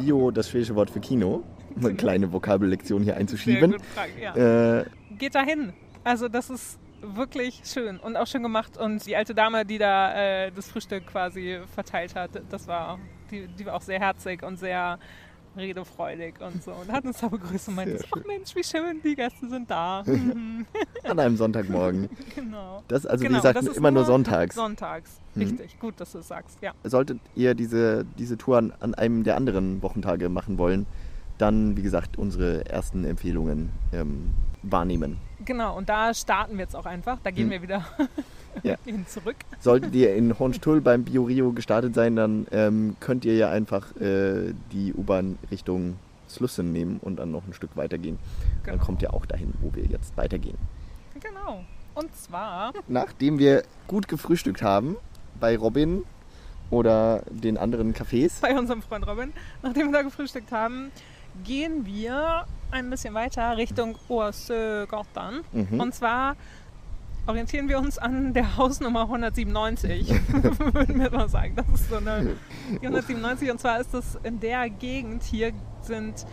Bio, 0.00 0.30
das 0.30 0.48
schwedische 0.48 0.74
Wort 0.74 0.90
für 0.90 1.00
Kino. 1.00 1.42
Eine 1.76 1.94
kleine 1.96 2.32
Vokabellektion 2.32 3.02
hier 3.02 3.16
einzuschieben. 3.16 3.72
gut, 3.72 3.82
Frank, 3.94 4.10
ja. 4.20 4.78
Äh, 4.80 4.84
geht 5.18 5.34
da 5.34 5.42
hin. 5.42 5.72
Also 6.04 6.28
das 6.28 6.50
ist 6.50 6.78
wirklich 7.00 7.62
schön 7.64 7.98
und 7.98 8.16
auch 8.16 8.26
schön 8.26 8.42
gemacht. 8.42 8.76
Und 8.76 9.04
die 9.06 9.16
alte 9.16 9.34
Dame, 9.34 9.64
die 9.64 9.78
da 9.78 10.14
äh, 10.46 10.52
das 10.52 10.68
Frühstück 10.68 11.06
quasi 11.06 11.58
verteilt 11.74 12.14
hat, 12.14 12.30
das 12.50 12.66
war, 12.68 12.98
die, 13.30 13.46
die 13.48 13.66
war 13.66 13.74
auch 13.74 13.82
sehr 13.82 13.98
herzig 14.00 14.42
und 14.42 14.58
sehr 14.58 14.98
redefreudig 15.56 16.34
und 16.40 16.62
so. 16.62 16.72
Und 16.72 16.90
hat 16.90 17.04
uns 17.04 17.18
da 17.20 17.28
begrüßt 17.28 17.68
und 17.68 17.74
meinte, 17.74 18.02
ach 18.10 18.24
Mensch, 18.26 18.54
wie 18.56 18.64
schön, 18.64 19.00
die 19.04 19.14
Gäste 19.14 19.48
sind 19.48 19.70
da. 19.70 20.02
Mhm, 20.12 20.66
an 21.04 21.18
einem 21.18 21.36
Sonntagmorgen. 21.36 22.08
genau. 22.34 22.82
Das, 22.88 23.04
also 23.06 23.22
Genau, 23.22 23.34
wie 23.34 23.36
gesagt, 23.38 23.58
das 23.58 23.66
ist 23.66 23.76
immer 23.76 23.90
nur 23.90 24.04
sonntags. 24.04 24.54
Sonntags, 24.54 25.20
Mhm. 25.34 25.42
richtig. 25.42 25.78
Gut, 25.78 25.94
dass 25.98 26.12
du 26.12 26.18
es 26.18 26.28
sagst, 26.28 26.58
ja. 26.62 26.72
Solltet 26.84 27.18
ihr 27.34 27.54
diese, 27.54 28.04
diese 28.18 28.36
Tour 28.38 28.58
an, 28.58 28.72
an 28.80 28.94
einem 28.94 29.24
der 29.24 29.36
anderen 29.36 29.82
Wochentage 29.82 30.28
machen 30.28 30.56
wollen, 30.58 30.86
dann, 31.42 31.76
wie 31.76 31.82
gesagt, 31.82 32.16
unsere 32.18 32.64
ersten 32.66 33.04
Empfehlungen 33.04 33.70
ähm, 33.92 34.30
wahrnehmen. 34.62 35.18
Genau, 35.44 35.76
und 35.76 35.88
da 35.88 36.14
starten 36.14 36.52
wir 36.56 36.60
jetzt 36.64 36.76
auch 36.76 36.86
einfach. 36.86 37.18
Da 37.22 37.30
gehen 37.32 37.46
Mhm. 37.48 37.50
wir 37.50 37.62
wieder 37.62 37.84
Ja. 38.62 38.76
hin 38.84 39.06
zurück. 39.06 39.36
Solltet 39.60 39.94
ihr 39.94 40.14
in 40.14 40.38
Hornstull 40.38 40.80
beim 40.80 41.04
BioRio 41.04 41.52
gestartet 41.52 41.94
sein, 41.94 42.16
dann 42.16 42.46
ähm, 42.52 42.96
könnt 43.00 43.24
ihr 43.24 43.34
ja 43.34 43.50
einfach 43.50 43.96
äh, 43.96 44.52
die 44.72 44.92
U-Bahn 44.94 45.38
Richtung 45.50 45.96
Slussen 46.28 46.70
nehmen 46.72 46.98
und 47.02 47.16
dann 47.16 47.30
noch 47.32 47.46
ein 47.46 47.52
Stück 47.54 47.76
weitergehen. 47.76 48.18
Dann 48.64 48.74
Genau. 48.74 48.84
kommt 48.86 49.02
ihr 49.02 49.12
auch 49.12 49.26
dahin, 49.26 49.52
wo 49.60 49.74
wir 49.74 49.84
jetzt 49.84 50.16
weitergehen. 50.16 50.56
Genau. 51.20 51.64
Und 51.94 52.14
zwar 52.16 52.72
Nachdem 52.88 53.38
wir 53.38 53.64
gut 53.86 54.06
gefrühstückt 54.08 54.62
haben 54.62 54.96
bei 55.40 55.56
Robin 55.58 56.04
oder 56.70 57.22
den 57.30 57.58
anderen 57.58 57.92
Cafés, 57.94 58.40
bei 58.40 58.58
unserem 58.58 58.80
Freund 58.80 59.06
Robin, 59.06 59.32
nachdem 59.62 59.88
wir 59.88 59.92
da 59.92 60.02
gefrühstückt 60.02 60.52
haben, 60.52 60.90
gehen 61.44 61.86
wir 61.86 62.46
ein 62.70 62.90
bisschen 62.90 63.14
weiter 63.14 63.56
Richtung 63.56 63.96
Orsögatan. 64.08 65.40
Mhm. 65.52 65.80
Und 65.80 65.94
zwar 65.94 66.36
orientieren 67.26 67.68
wir 67.68 67.78
uns 67.78 67.98
an 67.98 68.34
der 68.34 68.56
Hausnummer 68.56 69.02
197, 69.02 70.10
würden 70.72 71.00
wir 71.00 71.10
mal 71.10 71.28
sagen. 71.28 71.54
Das 71.56 71.66
ist 71.80 71.88
so 71.88 71.96
eine 71.96 72.36
die 72.70 72.86
197 72.86 73.50
und 73.50 73.60
zwar 73.60 73.80
ist 73.80 73.94
das 73.94 74.18
in 74.22 74.40
der 74.40 74.68
Gegend 74.70 75.22
hier 75.22 75.52
sind 75.82 76.26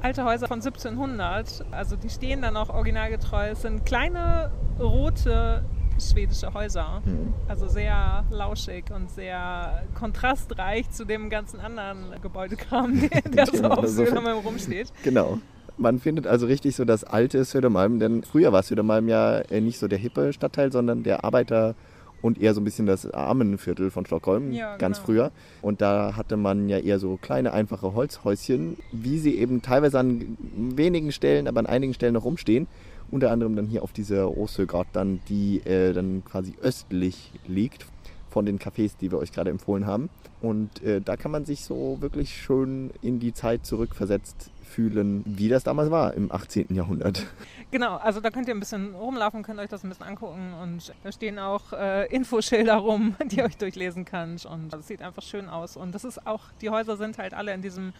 alte 0.00 0.24
Häuser 0.24 0.46
von 0.46 0.60
1700, 0.60 1.64
also 1.72 1.96
die 1.96 2.10
stehen 2.10 2.42
dann 2.42 2.56
auch 2.56 2.68
originalgetreu. 2.68 3.50
Es 3.50 3.62
sind 3.62 3.84
kleine 3.84 4.52
rote 4.78 5.64
schwedische 6.00 6.52
Häuser. 6.54 7.02
Mhm. 7.04 7.34
Also 7.48 7.68
sehr 7.68 8.24
lauschig 8.30 8.84
und 8.94 9.10
sehr 9.10 9.82
kontrastreich 9.94 10.90
zu 10.90 11.04
dem 11.04 11.30
ganzen 11.30 11.60
anderen 11.60 11.98
Gebäudekram, 12.22 13.00
der, 13.10 13.22
der 13.22 13.46
so 13.46 13.52
Genau, 13.52 13.68
auf 13.70 13.86
so- 13.86 14.04
Södermalm 14.04 14.38
rumsteht. 14.38 14.92
Genau. 15.04 15.38
Man 15.76 16.00
findet 16.00 16.26
also 16.26 16.46
richtig 16.46 16.74
so 16.74 16.84
das 16.84 17.04
alte 17.04 17.44
Södermalm, 17.44 18.00
denn 18.00 18.24
früher 18.24 18.52
war 18.52 18.62
Södermalm 18.64 19.08
ja 19.08 19.38
äh, 19.38 19.60
nicht 19.60 19.78
so 19.78 19.86
der 19.86 19.98
hippe 19.98 20.32
Stadtteil, 20.32 20.72
sondern 20.72 21.04
der 21.04 21.24
Arbeiter- 21.24 21.74
und 22.20 22.40
eher 22.42 22.52
so 22.52 22.60
ein 22.60 22.64
bisschen 22.64 22.86
das 22.86 23.08
Armenviertel 23.08 23.92
von 23.92 24.04
Stockholm, 24.04 24.50
Ja, 24.50 24.76
ganz 24.76 24.96
genau. 24.96 25.06
früher. 25.06 25.30
Und 25.62 25.80
da 25.80 26.16
hatte 26.16 26.36
man 26.36 26.68
ja 26.68 26.78
eher 26.78 26.98
so 26.98 27.16
kleine, 27.16 27.52
einfache 27.52 27.94
Holzhäuschen, 27.94 28.76
wie 28.90 29.20
sie 29.20 29.36
eben 29.38 29.62
teilweise 29.62 30.00
an 30.00 30.36
wenigen 30.56 31.12
Stellen, 31.12 31.46
aber 31.46 31.60
an 31.60 31.66
einigen 31.66 31.94
Stellen 31.94 32.14
noch 32.14 32.24
rumstehen. 32.24 32.66
Unter 33.10 33.30
anderem 33.30 33.56
dann 33.56 33.66
hier 33.66 33.82
auf 33.82 33.92
dieser 33.92 34.36
Osögatan, 34.36 35.20
die 35.28 35.60
äh, 35.64 35.92
dann 35.92 36.24
quasi 36.24 36.54
östlich 36.60 37.32
liegt 37.46 37.86
von 38.30 38.44
den 38.44 38.58
Cafés, 38.58 38.92
die 39.00 39.10
wir 39.10 39.18
euch 39.18 39.32
gerade 39.32 39.50
empfohlen 39.50 39.86
haben. 39.86 40.10
Und 40.40 40.82
äh, 40.82 41.00
da 41.00 41.16
kann 41.16 41.30
man 41.30 41.44
sich 41.44 41.64
so 41.64 41.96
wirklich 42.00 42.36
schön 42.40 42.90
in 43.02 43.18
die 43.18 43.32
Zeit 43.32 43.66
zurückversetzt 43.66 44.50
fühlen, 44.68 45.24
wie 45.26 45.48
das 45.48 45.64
damals 45.64 45.90
war 45.90 46.14
im 46.14 46.30
18. 46.30 46.66
Jahrhundert. 46.74 47.26
Genau, 47.70 47.96
also 47.96 48.20
da 48.20 48.30
könnt 48.30 48.48
ihr 48.48 48.54
ein 48.54 48.60
bisschen 48.60 48.94
rumlaufen, 48.94 49.42
könnt 49.42 49.58
euch 49.58 49.68
das 49.68 49.82
ein 49.82 49.88
bisschen 49.88 50.06
angucken 50.06 50.54
und 50.62 50.92
da 51.02 51.10
stehen 51.10 51.38
auch 51.38 51.72
äh, 51.72 52.06
Infoschilder 52.14 52.76
rum, 52.76 53.16
die 53.26 53.38
ihr 53.38 53.44
euch 53.44 53.56
durchlesen 53.56 54.04
könnt 54.04 54.46
und 54.46 54.72
das 54.72 54.86
sieht 54.86 55.02
einfach 55.02 55.22
schön 55.22 55.48
aus 55.48 55.76
und 55.76 55.94
das 55.94 56.04
ist 56.04 56.26
auch, 56.26 56.44
die 56.60 56.70
Häuser 56.70 56.96
sind 56.96 57.18
halt 57.18 57.34
alle 57.34 57.52
in 57.52 57.62
diesem 57.62 57.92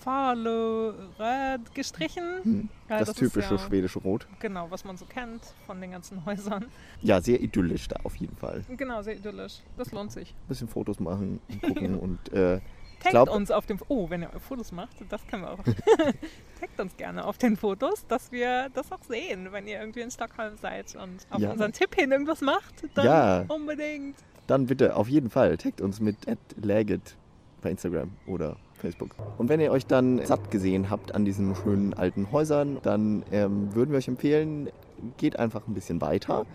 Farlo-Röd 0.00 1.74
gestrichen. 1.74 2.68
Ja, 2.88 2.98
das, 2.98 3.10
ist 3.10 3.18
typische 3.18 3.54
ja, 3.54 3.58
schwedische 3.58 3.98
Rot. 4.00 4.26
Genau, 4.40 4.70
was 4.70 4.84
man 4.84 4.96
so 4.96 5.04
kennt 5.04 5.42
von 5.66 5.80
den 5.80 5.92
ganzen 5.92 6.24
Häusern. 6.24 6.66
Ja, 7.02 7.20
sehr 7.20 7.40
idyllisch 7.40 7.88
da 7.88 7.96
auf 8.04 8.16
jeden 8.16 8.36
Fall. 8.36 8.64
Genau, 8.76 9.02
sehr 9.02 9.16
idyllisch. 9.16 9.60
Das 9.76 9.92
lohnt 9.92 10.12
sich. 10.12 10.30
Ein 10.30 10.48
bisschen 10.48 10.68
Fotos 10.68 11.00
machen 11.00 11.40
und 11.48 11.62
gucken 11.62 11.98
und 12.00 12.32
äh, 12.32 12.60
Taggt 13.00 13.12
glaub- 13.12 13.30
uns 13.30 13.50
auf 13.50 13.64
dem. 13.66 13.78
Oh, 13.88 14.10
wenn 14.10 14.22
ihr 14.22 14.28
Fotos 14.40 14.72
macht, 14.72 14.96
das 15.08 15.26
können 15.26 15.42
wir 15.44 15.52
auch. 15.52 15.58
Taggt 16.60 16.78
uns 16.78 16.96
gerne 16.98 17.24
auf 17.24 17.38
den 17.38 17.56
Fotos, 17.56 18.06
dass 18.06 18.30
wir 18.30 18.68
das 18.74 18.92
auch 18.92 19.02
sehen, 19.08 19.48
wenn 19.52 19.66
ihr 19.66 19.80
irgendwie 19.80 20.00
in 20.00 20.10
Stockholm 20.10 20.56
seid 20.58 20.94
und 20.96 21.26
auf 21.30 21.40
Ja. 21.40 21.52
unseren 21.52 21.72
Tipp 21.72 21.94
hin 21.94 22.12
irgendwas 22.12 22.40
macht. 22.42 22.74
Dann 22.94 23.04
Ja. 23.06 23.44
unbedingt. 23.48 24.16
dann 24.46 24.66
bitte 24.66 24.96
auf 24.96 25.08
jeden 25.08 25.30
Fall 25.30 25.56
taggt 25.56 25.80
uns 25.80 26.00
mit 26.00 26.16
@lagit 26.60 27.16
bei 27.62 27.70
Instagram 27.70 28.10
oder 28.26 28.56
Facebook. 28.80 29.10
Und 29.38 29.48
wenn 29.48 29.60
ihr 29.60 29.70
euch 29.70 29.86
dann 29.86 30.24
satt 30.26 30.50
gesehen 30.50 30.90
habt 30.90 31.14
an 31.14 31.24
diesen 31.24 31.54
schönen 31.54 31.94
alten 31.94 32.32
Häusern, 32.32 32.78
dann 32.82 33.22
ähm, 33.30 33.74
würden 33.74 33.90
wir 33.92 33.98
euch 33.98 34.08
empfehlen, 34.08 34.68
geht 35.16 35.38
einfach 35.38 35.66
ein 35.68 35.74
bisschen 35.74 36.00
weiter. 36.00 36.46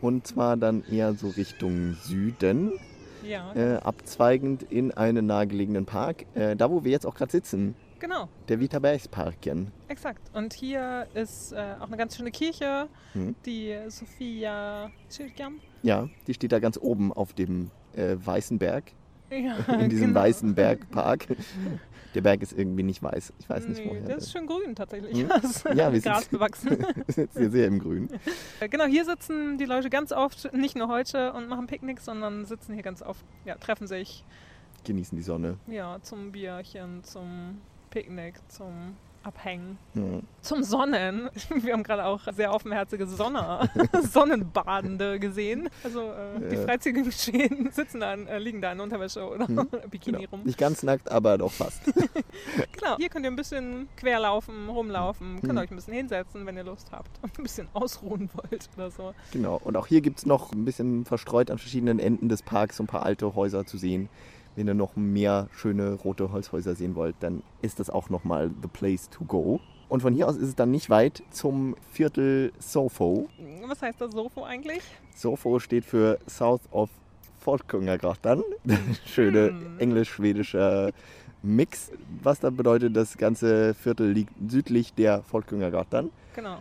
Und 0.00 0.26
zwar 0.26 0.56
dann 0.56 0.84
eher 0.90 1.12
so 1.14 1.28
Richtung 1.28 1.94
Süden, 2.02 2.72
Ja, 3.26 3.52
äh, 3.54 3.76
abzweigend 3.76 4.62
in 4.62 4.92
einen 4.92 5.26
nahegelegenen 5.26 5.84
Park. 5.84 6.24
Äh, 6.34 6.56
da, 6.56 6.70
wo 6.70 6.84
wir 6.84 6.90
jetzt 6.90 7.04
auch 7.06 7.14
gerade 7.14 7.30
sitzen, 7.32 7.74
genau. 7.98 8.28
der 8.48 8.60
Vitabergsparken. 8.60 9.70
Exakt. 9.88 10.34
Und 10.34 10.54
hier 10.54 11.06
ist 11.14 11.52
äh, 11.52 11.74
auch 11.80 11.88
eine 11.88 11.96
ganz 11.98 12.16
schöne 12.16 12.30
Kirche, 12.30 12.88
Mhm. 13.12 13.34
die 13.44 13.76
Sophia 13.88 14.90
Kyrkan. 15.14 15.60
Ja, 15.82 16.08
die 16.26 16.34
steht 16.34 16.52
da 16.52 16.58
ganz 16.60 16.78
oben 16.80 17.12
auf 17.12 17.32
dem 17.34 17.70
äh, 17.96 18.16
weißen 18.24 18.58
Berg, 18.58 18.92
Ja, 19.30 19.56
in 19.74 19.88
diesem 19.90 20.08
genau. 20.08 20.20
weißen 20.20 20.54
Bergpark. 20.54 21.26
Der 22.14 22.20
Berg 22.22 22.42
ist 22.42 22.52
irgendwie 22.52 22.82
nicht 22.82 23.02
weiß. 23.02 23.32
Ich 23.38 23.48
weiß 23.48 23.68
nicht 23.68 23.84
nee, 23.84 23.90
woher. 23.90 24.00
der 24.02 24.16
ist 24.16 24.32
schön 24.32 24.46
grün 24.46 24.74
tatsächlich. 24.74 25.16
Hm? 25.16 25.30
Ist 25.42 25.64
Ja, 25.64 25.92
wir 25.92 26.00
Gras 26.00 26.26
bewachsen. 26.26 26.70
Wir 27.06 27.14
sitzen 27.14 27.38
hier 27.38 27.50
sehr 27.50 27.66
im 27.68 27.78
Grün. 27.78 28.08
Äh, 28.58 28.68
Genau, 28.68 28.86
hier 28.86 29.04
sitzen 29.04 29.58
die 29.58 29.64
Leute 29.64 29.90
ganz 29.90 30.10
oft, 30.10 30.52
nicht 30.52 30.76
nur 30.76 30.88
heute 30.88 31.32
und 31.32 31.48
machen 31.48 31.68
Picknicks, 31.68 32.04
sondern 32.06 32.44
sitzen 32.46 32.74
hier 32.74 32.82
ganz 32.82 33.00
oft, 33.02 33.24
ja, 33.44 33.54
treffen 33.56 33.86
sich 33.86 34.24
Genießen 34.84 35.16
die 35.16 35.22
Sonne. 35.22 35.58
ja, 35.68 35.98
zum 36.02 36.32
Bierchen, 36.32 37.04
zum 37.04 37.58
Picknick, 37.90 38.34
zum 38.48 38.96
Abhängen, 39.22 39.76
Ja. 39.94 40.02
zum 40.40 40.62
Sonnen. 40.62 41.28
Wir 41.54 41.74
haben 41.74 41.82
gerade 41.82 42.06
auch 42.06 42.20
sehr 42.32 42.54
offenherzige 42.54 43.06
Sonne, 43.06 43.68
Sonnenbadende 44.02 45.18
gesehen. 45.20 45.68
Also 45.84 46.12
äh, 46.12 46.48
die 46.50 46.56
Ja. 46.56 46.62
Freizügigen 46.62 47.12
stehen, 47.12 47.70
sitzen 47.72 48.00
da, 48.00 48.14
in- 48.14 48.26
äh, 48.26 48.38
liegen 48.38 48.62
da 48.62 48.72
in 48.72 48.80
Unterwäsche 48.80 49.28
oder 49.28 49.46
Hm, 49.46 49.68
Bikini 49.90 50.18
Genau. 50.18 50.30
rum. 50.30 50.40
Nicht 50.44 50.58
ganz 50.58 50.82
nackt, 50.82 51.10
aber 51.10 51.36
doch 51.36 51.52
fast. 51.52 51.82
Genau, 51.84 52.96
hier 52.96 53.08
könnt 53.10 53.26
ihr 53.26 53.30
ein 53.30 53.36
bisschen 53.36 53.88
querlaufen, 53.96 54.68
rumlaufen, 54.68 55.40
könnt 55.40 55.52
Hm. 55.52 55.58
euch 55.58 55.70
ein 55.70 55.76
bisschen 55.76 55.94
hinsetzen, 55.94 56.46
wenn 56.46 56.56
ihr 56.56 56.64
Lust 56.64 56.90
habt 56.92 57.10
und 57.22 57.38
ein 57.38 57.42
bisschen 57.42 57.68
ausruhen 57.74 58.30
wollt 58.34 58.68
oder 58.76 58.90
so. 58.90 59.14
genau. 59.32 59.60
Und 59.62 59.76
auch 59.76 59.86
hier 59.86 60.00
gibt 60.00 60.18
es 60.18 60.26
noch 60.26 60.52
ein 60.52 60.64
bisschen 60.64 61.04
verstreut 61.04 61.50
an 61.50 61.58
verschiedenen 61.58 61.98
Enden 61.98 62.28
des 62.28 62.42
Parks 62.42 62.78
so 62.78 62.84
ein 62.84 62.86
paar 62.86 63.04
alte 63.04 63.34
Häuser 63.34 63.66
zu 63.66 63.76
sehen. 63.76 64.08
Wenn 64.60 64.68
ihr 64.68 64.74
noch 64.74 64.94
mehr 64.94 65.48
schöne 65.56 65.94
rote 65.94 66.32
Holzhäuser 66.32 66.74
sehen 66.74 66.94
wollt, 66.94 67.16
dann 67.20 67.42
ist 67.62 67.80
das 67.80 67.88
auch 67.88 68.10
nochmal 68.10 68.50
the 68.60 68.68
place 68.68 69.08
to 69.08 69.24
go. 69.24 69.58
Und 69.88 70.02
von 70.02 70.12
hier 70.12 70.28
aus 70.28 70.36
ist 70.36 70.48
es 70.48 70.54
dann 70.54 70.70
nicht 70.70 70.90
weit 70.90 71.22
zum 71.30 71.76
Viertel 71.90 72.52
Sofo. 72.58 73.26
Was 73.66 73.80
heißt 73.80 73.98
das 74.02 74.12
Sofo 74.12 74.44
eigentlich? 74.44 74.82
Sofo 75.16 75.60
steht 75.60 75.86
für 75.86 76.18
South 76.28 76.60
of 76.72 76.90
Folkungagatan. 77.38 78.42
Schöne 79.06 79.48
Hm. 79.48 79.78
englisch-schwedischer 79.78 80.90
Mix. 81.42 81.90
Was 82.22 82.40
dann 82.40 82.54
bedeutet, 82.54 82.94
das 82.94 83.16
ganze 83.16 83.72
Viertel 83.72 84.10
liegt 84.12 84.34
südlich 84.46 84.92
der 84.92 85.22
Folkungagatan. 85.22 86.10
Genau. 86.36 86.58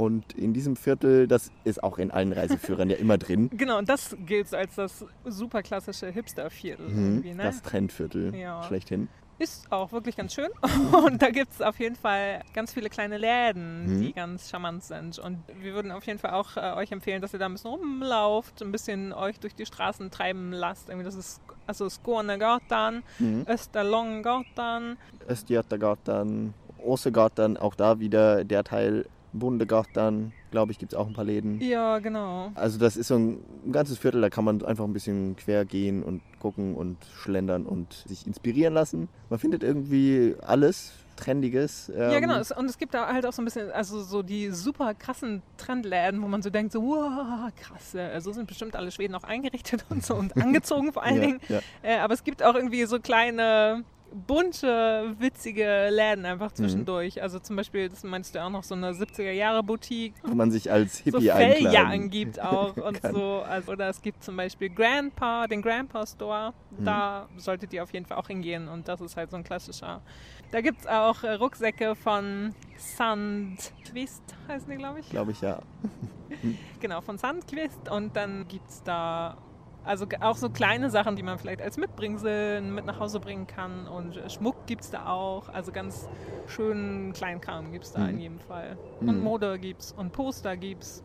Und 0.00 0.32
in 0.32 0.54
diesem 0.54 0.76
Viertel, 0.76 1.28
das 1.28 1.52
ist 1.64 1.82
auch 1.84 1.98
in 1.98 2.10
allen 2.10 2.32
Reiseführern 2.32 2.88
ja 2.88 2.96
immer 2.96 3.18
drin, 3.18 3.50
Genau, 3.56 3.76
und 3.78 3.88
das 3.88 4.16
gilt 4.24 4.52
als 4.54 4.74
das 4.76 5.04
super 5.26 5.62
klassische 5.62 6.06
Hipster-Viertel 6.10 6.88
mhm. 6.88 7.20
ne? 7.36 7.42
das 7.42 7.60
Trendviertel 7.62 8.34
Ja. 8.34 8.62
schlechthin. 8.62 9.08
Ist 9.38 9.72
auch 9.72 9.90
wirklich 9.92 10.16
ganz 10.16 10.34
schön. 10.34 10.48
Und 11.06 11.22
da 11.22 11.30
gibt 11.30 11.50
es 11.52 11.62
auf 11.62 11.78
jeden 11.80 11.96
Fall 11.96 12.42
ganz 12.52 12.74
viele 12.74 12.90
kleine 12.90 13.16
Läden, 13.16 13.86
Mhm. 13.86 14.00
die 14.02 14.12
ganz 14.12 14.50
charmant 14.50 14.84
sind. 14.84 15.18
Und 15.18 15.38
wir 15.62 15.72
würden 15.72 15.92
auf 15.92 16.04
jeden 16.04 16.18
Fall 16.18 16.32
auch 16.32 16.58
äh, 16.58 16.74
euch 16.76 16.92
empfehlen, 16.92 17.22
dass 17.22 17.32
ihr 17.32 17.38
da 17.38 17.46
ein 17.46 17.52
bisschen 17.52 17.70
rumlauft, 17.70 18.60
ein 18.60 18.70
bisschen 18.70 19.14
euch 19.14 19.40
durch 19.40 19.54
die 19.54 19.64
Straßen 19.64 20.10
treiben 20.10 20.52
lasst. 20.52 20.90
Irgendwie 20.90 21.06
das 21.06 21.14
ist 21.14 21.40
also 21.66 21.88
Skånegatan, 21.88 23.02
Mhm. 23.18 23.46
Österlånggatan. 23.48 24.98
Östgötagatan, 25.26 26.52
Åsegatan, 26.84 27.56
auch 27.56 27.74
da 27.74 27.98
wieder 27.98 28.44
der 28.44 28.62
Teil 28.64 29.06
Bundegatan, 29.32 30.32
glaube 30.50 30.72
ich, 30.72 30.78
gibt 30.78 30.92
es 30.92 30.98
auch 30.98 31.06
ein 31.06 31.12
paar 31.12 31.24
Läden. 31.24 31.60
Ja, 31.60 31.98
genau. 31.98 32.50
Also 32.54 32.78
das 32.78 32.96
ist 32.96 33.08
so 33.08 33.16
ein 33.16 33.38
ganzes 33.72 33.98
Viertel, 33.98 34.20
da 34.20 34.30
kann 34.30 34.44
man 34.44 34.64
einfach 34.64 34.84
ein 34.84 34.92
bisschen 34.92 35.36
quer 35.36 35.64
gehen 35.64 36.02
und 36.02 36.20
gucken 36.40 36.74
und 36.74 36.96
schlendern 37.16 37.66
und 37.66 37.92
sich 38.06 38.26
inspirieren 38.26 38.74
lassen. 38.74 39.08
Man 39.28 39.38
findet 39.38 39.62
irgendwie 39.62 40.34
alles 40.46 40.92
Trendiges. 41.16 41.90
Ja, 41.94 42.12
ähm, 42.12 42.20
genau. 42.22 42.38
Es- 42.38 42.50
Und 42.50 42.64
es 42.66 42.78
gibt 42.78 42.94
da 42.94 43.12
halt 43.12 43.26
auch 43.26 43.32
so 43.32 43.42
ein 43.42 43.44
bisschen, 43.44 43.70
also 43.70 44.00
so 44.02 44.22
die 44.22 44.50
super 44.50 44.94
krassen 44.94 45.42
Trendläden, 45.58 46.22
wo 46.22 46.28
man 46.28 46.42
so 46.42 46.50
denkt, 46.50 46.72
so, 46.72 46.82
wow, 46.82 47.50
krass, 47.56 47.94
äh, 47.94 48.18
so 48.20 48.32
sind 48.32 48.46
bestimmt 48.48 48.74
alle 48.74 48.90
Schweden 48.90 49.14
auch 49.14 49.24
eingerichtet 49.24 49.84
und 49.90 50.04
so 50.04 50.14
und 50.14 50.36
angezogen 50.36 50.92
vor 50.92 51.02
allen 51.02 51.16
ja, 51.16 51.20
Dingen. 51.20 51.40
Ja. 51.48 51.60
Äh, 51.82 51.98
aber 51.98 52.14
es 52.14 52.24
gibt 52.24 52.42
auch 52.42 52.54
irgendwie 52.54 52.84
so 52.86 52.98
kleine, 53.00 53.84
bunte, 54.12 55.14
witzige 55.18 55.88
Läden 55.90 56.20
Mhm. 56.20 56.26
einfach 56.26 56.52
zwischendurch. 56.52 57.22
Also 57.22 57.38
zum 57.38 57.56
Beispiel, 57.56 57.88
das 57.88 58.02
meinst 58.04 58.34
du 58.34 58.42
auch 58.42 58.50
noch, 58.50 58.64
so 58.64 58.74
eine 58.74 58.92
70er-Jahre-Boutique. 58.92 60.14
Wo 60.22 60.34
man 60.34 60.50
sich 60.50 60.70
als 60.70 60.98
So 60.98 61.04
Hippie 61.04 61.26
Felljacken 61.30 61.66
einkleiden 61.66 62.10
gibt 62.10 62.40
auch 62.42 62.76
und 62.76 63.00
so. 63.02 63.40
Also, 63.42 63.72
oder 63.72 63.88
es 63.88 64.02
gibt 64.02 64.22
zum 64.24 64.36
Beispiel 64.36 64.70
Grandpa, 64.70 65.46
den 65.46 65.62
Grandpa 65.62 66.06
Store. 66.06 66.52
Mhm. 66.78 66.84
Da 66.84 67.28
solltet 67.36 67.72
ihr 67.72 67.82
auf 67.82 67.92
jeden 67.92 68.06
Fall 68.06 68.18
auch 68.18 68.28
hingehen 68.28 68.68
und 68.68 68.88
das 68.88 69.00
ist 69.00 69.16
halt 69.16 69.30
so 69.30 69.36
ein 69.36 69.44
klassischer. 69.44 70.02
Da 70.50 70.60
gibt 70.60 70.80
es 70.80 70.86
auch 70.86 71.22
äh, 71.22 71.32
Rucksäcke 71.34 71.94
von 71.94 72.54
Sandquist, 72.76 74.22
heißen 74.48 74.70
die, 74.70 74.76
glaube 74.76 75.00
ich. 75.00 75.10
glaube 75.10 75.32
ich, 75.32 75.40
ja. 75.40 75.60
Genau, 76.80 77.00
von 77.00 77.18
Sandquist. 77.18 77.90
Und 77.90 78.14
dann 78.16 78.46
gibt 78.48 78.68
es 78.70 78.82
da 78.82 79.36
also 79.84 80.06
auch 80.20 80.36
so 80.36 80.50
kleine 80.50 80.90
Sachen, 80.90 81.16
die 81.16 81.22
man 81.22 81.38
vielleicht 81.38 81.62
als 81.62 81.76
Mitbringsel 81.76 82.60
mit 82.60 82.84
nach 82.86 83.00
Hause 83.00 83.20
bringen 83.20 83.46
kann. 83.46 83.86
Und 83.86 84.20
Schmuck 84.30 84.66
gibt 84.66 84.82
es 84.82 84.90
da 84.90 85.06
auch. 85.06 85.48
Also 85.48 85.72
ganz 85.72 86.08
schönen 86.46 87.12
Kleinkram 87.12 87.72
gibt 87.72 87.84
es 87.86 87.92
da 87.92 88.00
Mhm. 88.00 88.08
in 88.10 88.18
jedem 88.20 88.38
Fall. 88.40 88.76
Und 89.00 89.18
Mhm. 89.18 89.22
Mode 89.24 89.58
gibt's 89.58 89.92
und 89.92 90.12
Poster 90.12 90.56
gibt's. 90.56 91.02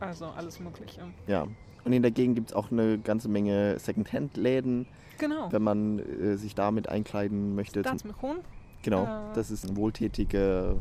Also 0.00 0.26
alles 0.26 0.58
Mögliche. 0.60 1.00
ja. 1.26 1.46
Und 1.84 1.92
in 1.92 2.00
der 2.00 2.10
Gegend 2.12 2.34
gibt 2.36 2.48
es 2.48 2.56
auch 2.56 2.70
eine 2.72 2.98
ganze 2.98 3.28
Menge 3.28 3.78
Secondhand-Läden, 3.78 4.86
Genau. 5.18 5.52
wenn 5.52 5.62
man 5.62 5.98
äh, 5.98 6.36
sich 6.38 6.54
damit 6.54 6.88
einkleiden 6.88 7.54
möchte. 7.54 7.82
Das 7.82 8.04
mit 8.04 8.22
Hohn. 8.22 8.38
genau, 8.82 9.04
äh, 9.04 9.34
das 9.34 9.50
ist 9.50 9.68
ein 9.68 9.76
wohltätiger 9.76 10.76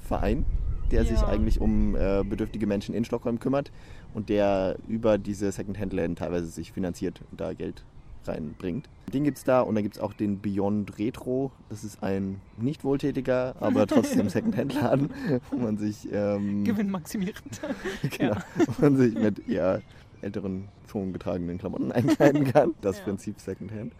Verein. 0.00 0.44
der 0.90 1.06
sich 1.06 1.22
Ja. 1.22 1.28
eigentlich 1.28 1.58
um 1.58 1.96
äh, 1.96 2.22
bedürftige 2.22 2.66
Menschen 2.66 2.94
in 2.94 3.06
Stockholm 3.06 3.40
kümmert 3.40 3.72
und 4.14 4.28
der 4.28 4.76
über 4.88 5.18
diese 5.18 5.50
Secondhand-Läden 5.50 6.16
teilweise 6.16 6.46
sich 6.46 6.72
finanziert 6.72 7.20
und 7.30 7.40
da 7.40 7.52
Geld 7.52 7.84
reinbringt. 8.24 8.88
Den 9.12 9.24
gibt 9.24 9.38
es 9.38 9.44
da 9.44 9.60
und 9.60 9.74
dann 9.74 9.82
gibt 9.82 9.96
es 9.96 10.00
auch 10.00 10.12
den 10.12 10.40
Beyond 10.40 10.98
Retro. 10.98 11.50
Das 11.68 11.84
ist 11.84 12.02
ein 12.02 12.40
nicht 12.56 12.84
wohltätiger, 12.84 13.54
aber 13.60 13.86
trotzdem 13.86 14.28
Secondhand-Laden, 14.30 15.10
wo 15.50 15.56
man 15.56 15.76
sich, 15.76 16.08
ähm, 16.12 16.64
Gewinnmaximierend. 16.64 17.60
genau, 18.18 18.36
wo 18.66 18.82
man 18.82 18.96
sich 18.96 19.14
mit 19.14 19.48
eher 19.48 19.82
älteren, 20.22 20.68
schon 20.92 21.12
getragenen 21.12 21.58
Klamotten 21.58 21.90
einkleiden 21.92 22.44
kann. 22.44 22.74
Das 22.80 22.98
Ja. 22.98 23.04
Prinzip 23.04 23.40
Secondhand. 23.40 23.92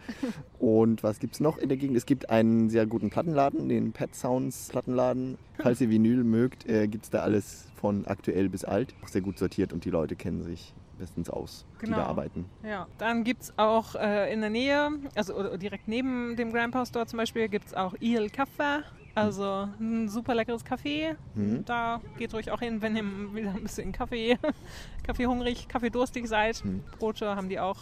Und 0.58 1.02
was 1.02 1.18
gibt 1.18 1.34
es 1.34 1.40
noch 1.40 1.58
in 1.58 1.68
der 1.68 1.78
Gegend? 1.78 1.96
Es 1.96 2.06
gibt 2.06 2.30
einen 2.30 2.68
sehr 2.70 2.86
guten 2.86 3.10
Plattenladen, 3.10 3.68
den 3.68 3.92
Pet 3.92 4.14
Sounds 4.14 4.68
Plattenladen. 4.68 5.38
Falls 5.58 5.80
ihr 5.80 5.90
Vinyl 5.90 6.22
mögt, 6.24 6.68
äh, 6.68 6.86
gibt 6.88 7.04
es 7.04 7.10
da 7.10 7.20
alles 7.20 7.66
von 7.76 8.06
aktuell 8.06 8.48
bis 8.48 8.64
alt. 8.64 8.94
Auch 9.02 9.08
sehr 9.08 9.22
gut 9.22 9.38
sortiert 9.38 9.72
und 9.72 9.84
die 9.84 9.90
Leute 9.90 10.14
kennen 10.16 10.42
sich 10.42 10.74
bestens 10.98 11.30
aus, 11.30 11.64
die 11.80 11.86
Genau. 11.86 11.96
da 11.96 12.04
arbeiten. 12.06 12.44
Ja, 12.62 12.86
dann 12.98 13.24
gibt 13.24 13.42
es 13.42 13.52
auch 13.58 13.94
äh, 13.96 14.32
in 14.32 14.40
der 14.40 14.50
Nähe, 14.50 14.90
also 15.16 15.56
direkt 15.56 15.88
neben 15.88 16.36
dem 16.36 16.52
Grandpa 16.52 16.86
Store 16.86 17.06
zum 17.06 17.16
Beispiel, 17.16 17.48
gibt 17.48 17.66
es 17.66 17.74
auch 17.74 17.94
Il 18.00 18.26
Café. 18.26 18.82
Also 19.14 19.68
ein 19.78 20.08
super 20.08 20.34
leckeres 20.34 20.64
Café. 20.64 21.16
Mhm. 21.34 21.64
Da 21.64 22.00
geht 22.18 22.32
ruhig 22.34 22.50
auch 22.50 22.60
hin, 22.60 22.80
wenn 22.80 22.96
ihr 22.96 23.04
wieder 23.34 23.50
ein 23.50 23.62
bisschen 23.62 23.92
Kaffee, 23.92 24.38
Kaffee 25.02 25.26
hungrig, 25.26 25.68
Kaffee 25.68 25.90
durstig 25.90 26.26
seid. 26.26 26.64
Mhm. 26.64 26.82
Brote 26.98 27.36
haben 27.36 27.48
die 27.48 27.60
auch. 27.60 27.78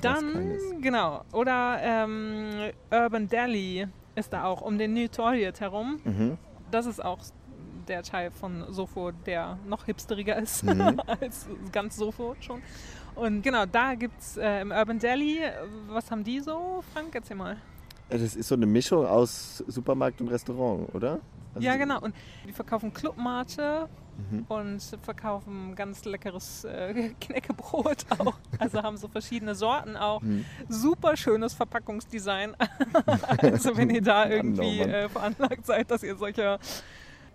Dann, 0.00 0.58
genau. 0.80 1.24
Oder 1.32 1.78
ähm, 1.80 2.50
Urban 2.90 3.28
Deli 3.28 3.86
ist 4.16 4.32
da 4.32 4.44
auch 4.44 4.60
um 4.60 4.76
den 4.76 4.92
New 4.92 5.08
Toilet 5.08 5.60
herum. 5.60 6.00
Mhm. 6.04 6.38
Das 6.70 6.86
ist 6.86 7.02
auch 7.02 7.18
der 7.86 8.02
Teil 8.02 8.30
von 8.30 8.64
Sofo, 8.72 9.12
der 9.12 9.58
noch 9.66 9.84
hipsteriger 9.84 10.36
ist 10.36 10.64
Mhm. 10.64 11.00
als 11.20 11.48
ganz 11.72 11.96
Sofo 11.96 12.34
schon. 12.40 12.60
Und 13.14 13.42
genau, 13.42 13.64
da 13.66 13.94
gibt 13.94 14.18
es 14.20 14.36
äh, 14.36 14.60
im 14.62 14.72
Urban 14.72 14.98
Deli, 14.98 15.38
was 15.88 16.10
haben 16.10 16.24
die 16.24 16.40
so? 16.40 16.82
Frank, 16.92 17.14
erzähl 17.14 17.36
mal. 17.36 17.56
Das 18.10 18.20
ist 18.20 18.48
so 18.48 18.54
eine 18.54 18.66
Mischung 18.66 19.06
aus 19.06 19.64
Supermarkt 19.66 20.20
und 20.20 20.28
Restaurant, 20.28 20.94
oder? 20.94 21.20
Also- 21.54 21.66
ja, 21.66 21.76
genau. 21.76 22.00
Und 22.00 22.14
die 22.46 22.52
verkaufen 22.52 22.92
Clubmate 22.92 23.88
Mhm. 24.30 24.44
und 24.46 24.80
verkaufen 25.02 25.74
ganz 25.74 26.04
leckeres 26.04 26.62
äh, 26.64 27.10
Knäckebrot 27.20 28.06
auch. 28.18 28.34
Also 28.60 28.80
haben 28.80 28.96
so 28.96 29.08
verschiedene 29.08 29.56
Sorten 29.56 29.96
auch. 29.96 30.22
Mhm. 30.22 30.44
Super 30.68 31.16
schönes 31.16 31.52
Verpackungsdesign. 31.54 32.54
also 33.42 33.76
wenn 33.76 33.90
ihr 33.90 34.02
da 34.02 34.28
irgendwie 34.28 34.80
äh, 34.80 35.08
veranlagt 35.08 35.66
seid, 35.66 35.90
dass 35.90 36.04
ihr 36.04 36.14
solche 36.14 36.60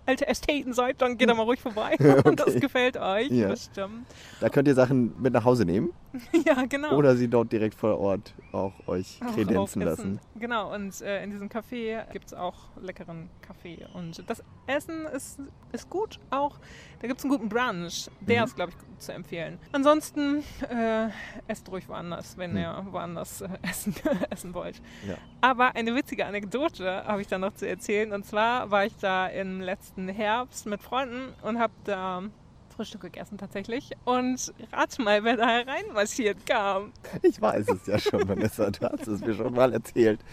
alte 0.06 0.26
Ästheten 0.28 0.74
seid, 0.74 1.02
dann 1.02 1.18
geht 1.18 1.30
da 1.30 1.34
mal 1.34 1.44
ruhig 1.44 1.60
vorbei. 1.60 1.98
Und 2.24 2.40
das 2.40 2.48
Okay. 2.48 2.60
gefällt 2.62 2.96
euch 2.98 3.30
Ja. 3.30 3.50
bestimmt. 3.50 4.06
Da 4.40 4.48
könnt 4.48 4.68
ihr 4.70 4.74
Sachen 4.76 5.14
mit 5.22 5.34
nach 5.34 5.44
Hause 5.44 5.66
nehmen 5.66 5.90
ja, 6.46 6.66
genau. 6.66 6.96
oder 6.96 7.16
sie 7.16 7.28
dort 7.28 7.52
direkt 7.52 7.76
vor 7.76 8.00
Ort 8.00 8.34
auch 8.52 8.74
euch 8.88 9.20
Auch 9.26 9.34
kredenzen 9.36 9.82
lassen. 9.84 10.20
Genau, 10.36 10.74
und 10.74 11.00
äh, 11.02 11.24
in 11.24 11.30
diesem 11.32 11.50
Café 11.50 12.10
gibt 12.12 12.26
es 12.28 12.34
auch 12.34 12.56
leckeren 12.82 13.30
Kaffee. 13.42 13.86
Und 13.94 14.28
das 14.30 14.44
Essen 14.68 15.06
ist, 15.08 15.40
ist 15.72 15.90
gut 15.90 16.20
auch. 16.32 16.58
Da 17.02 17.08
gibt 17.08 17.20
es 17.20 17.26
einen 17.26 17.32
guten 17.32 17.50
Brunch. 17.50 18.10
Der 18.22 18.40
Mhm. 18.42 18.46
ist, 18.48 18.56
glaube 18.56 18.72
ich, 18.72 18.78
gut 18.78 19.02
zu 19.02 19.14
empfehlen. 19.14 19.60
Ansonsten 19.72 20.44
äh, 20.70 21.10
esst 21.48 21.70
ruhig 21.72 21.88
woanders, 21.88 22.38
wenn 22.38 22.52
Mhm. 22.52 22.58
ihr 22.58 22.86
woanders 22.92 23.42
äh, 23.42 23.50
essen, 23.62 23.94
essen 24.30 24.54
wollt. 24.54 24.82
Ja. 25.08 25.16
Aber 25.42 25.76
eine 25.76 25.94
witzige 25.96 26.26
Anekdote 26.26 27.04
habe 27.06 27.22
ich 27.22 27.28
da 27.28 27.38
noch 27.38 27.54
zu 27.54 27.68
erzählen. 27.68 28.12
Und 28.14 28.26
zwar 28.26 28.72
war 28.72 28.86
ich 28.86 28.96
da 28.98 29.28
im 29.28 29.62
letzten 29.62 30.08
Herbst 30.10 30.66
mit 30.66 30.82
Freunden 30.82 31.34
und 31.44 31.60
habe 31.60 31.74
da 31.84 32.24
Frühstück 32.80 33.02
gegessen 33.02 33.38
tatsächlich. 33.38 33.92
Und 34.06 34.54
rat 34.72 34.98
mal, 35.00 35.22
wer 35.26 35.36
da 35.36 35.48
hereinmarschiert 35.50 36.46
kam. 36.46 36.94
Ich 37.24 37.42
weiß 37.42 37.68
es 37.68 37.88
ja 37.88 38.00
schon, 38.00 38.26
Vanessa, 38.28 38.72
du 38.72 38.80
hast 38.90 39.06
es 39.06 39.20
mir 39.20 39.34
schon 39.34 39.54
mal 39.54 39.74
erzählt. 39.74 40.20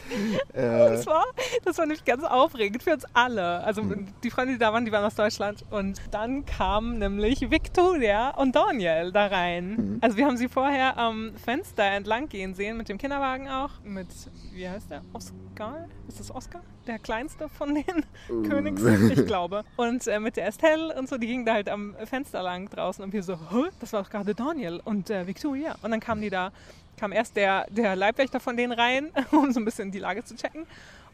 Äh, 0.53 0.63
Das 0.91 1.07
war, 1.07 1.25
das 1.65 1.77
war 1.79 1.87
nämlich 1.87 2.05
ganz 2.05 2.23
aufregend 2.25 2.83
für 2.83 2.93
uns 2.95 3.05
alle. 3.15 3.63
Also 3.65 3.83
Mhm. 3.83 4.07
die 4.23 4.31
Freunde, 4.31 4.53
die 4.55 4.59
da 4.59 4.73
waren, 4.73 4.85
die 4.85 4.93
waren 4.93 5.05
aus 5.05 5.15
Deutschland. 5.17 5.65
Und 5.71 6.01
dann 6.13 6.47
kamen 6.47 6.99
nämlich 6.99 7.51
Victoria 7.51 8.31
und 8.37 8.55
Daniel 8.55 9.11
da 9.13 9.27
rein. 9.27 9.71
Mhm. 9.77 9.99
Also 10.01 10.17
wir 10.17 10.27
haben 10.27 10.37
sie 10.37 10.49
vorher 10.49 10.97
am 10.99 11.35
Fenster 11.37 11.83
entlang 11.85 12.29
gehen 12.29 12.55
sehen, 12.55 12.77
mit 12.77 12.89
dem 12.89 12.97
Kinderwagen 12.99 13.49
auch. 13.49 13.71
Mit, 13.85 14.07
wie 14.53 14.69
heißt 14.69 14.91
der? 14.91 15.03
Oscar? 15.13 15.89
Ist 16.09 16.21
das 16.21 16.31
Oscar? 16.35 16.61
Der 16.87 16.99
kleinste 17.01 17.49
von 17.49 17.75
den 17.75 18.05
Königs, 18.49 18.83
ich 18.83 19.27
glaube. 19.27 19.65
Und 19.77 20.07
äh, 20.07 20.21
mit 20.21 20.37
der 20.37 20.47
Estelle 20.47 20.95
und 20.95 21.09
so, 21.09 21.19
die 21.19 21.27
gingen 21.27 21.45
da 21.45 21.55
halt 21.55 21.69
am 21.69 21.97
Fenster 22.05 22.43
lang 22.43 22.71
draußen 22.71 23.03
und 23.03 23.13
wir 23.13 23.23
so, 23.23 23.37
das 23.81 23.93
war 23.93 24.03
doch 24.03 24.11
gerade 24.11 24.35
Daniel 24.35 24.81
und 24.85 25.11
äh, 25.11 25.27
Victoria. 25.27 25.75
Und 25.83 25.91
dann 25.91 26.01
kamen 26.01 26.23
die 26.23 26.31
da, 26.31 26.53
kam 26.97 27.13
erst 27.13 27.37
der, 27.37 27.67
der 27.71 27.97
Leibwächter 27.97 28.39
von 28.39 28.57
denen 28.57 28.73
rein, 28.73 29.11
um 29.33 29.53
so 29.53 29.61
ein 29.61 29.65
bisschen 29.65 29.91
die 29.91 29.99
Lage 29.99 30.23
zu 30.25 30.37
checken. 30.37 30.65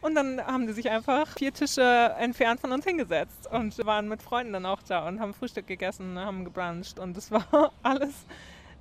Und 0.01 0.15
dann 0.15 0.45
haben 0.45 0.67
die 0.67 0.73
sich 0.73 0.89
einfach 0.89 1.27
vier 1.29 1.53
Tische 1.53 2.13
entfernt 2.19 2.59
von 2.59 2.71
uns 2.71 2.85
hingesetzt 2.85 3.49
und 3.51 3.77
waren 3.85 4.09
mit 4.09 4.21
Freunden 4.21 4.53
dann 4.53 4.65
auch 4.65 4.81
da 4.83 5.07
und 5.07 5.19
haben 5.19 5.33
Frühstück 5.33 5.65
gegessen, 5.65 6.19
haben 6.19 6.43
gebruncht 6.43 6.99
und 6.99 7.17
es 7.17 7.31
war 7.31 7.71
alles 7.83 8.25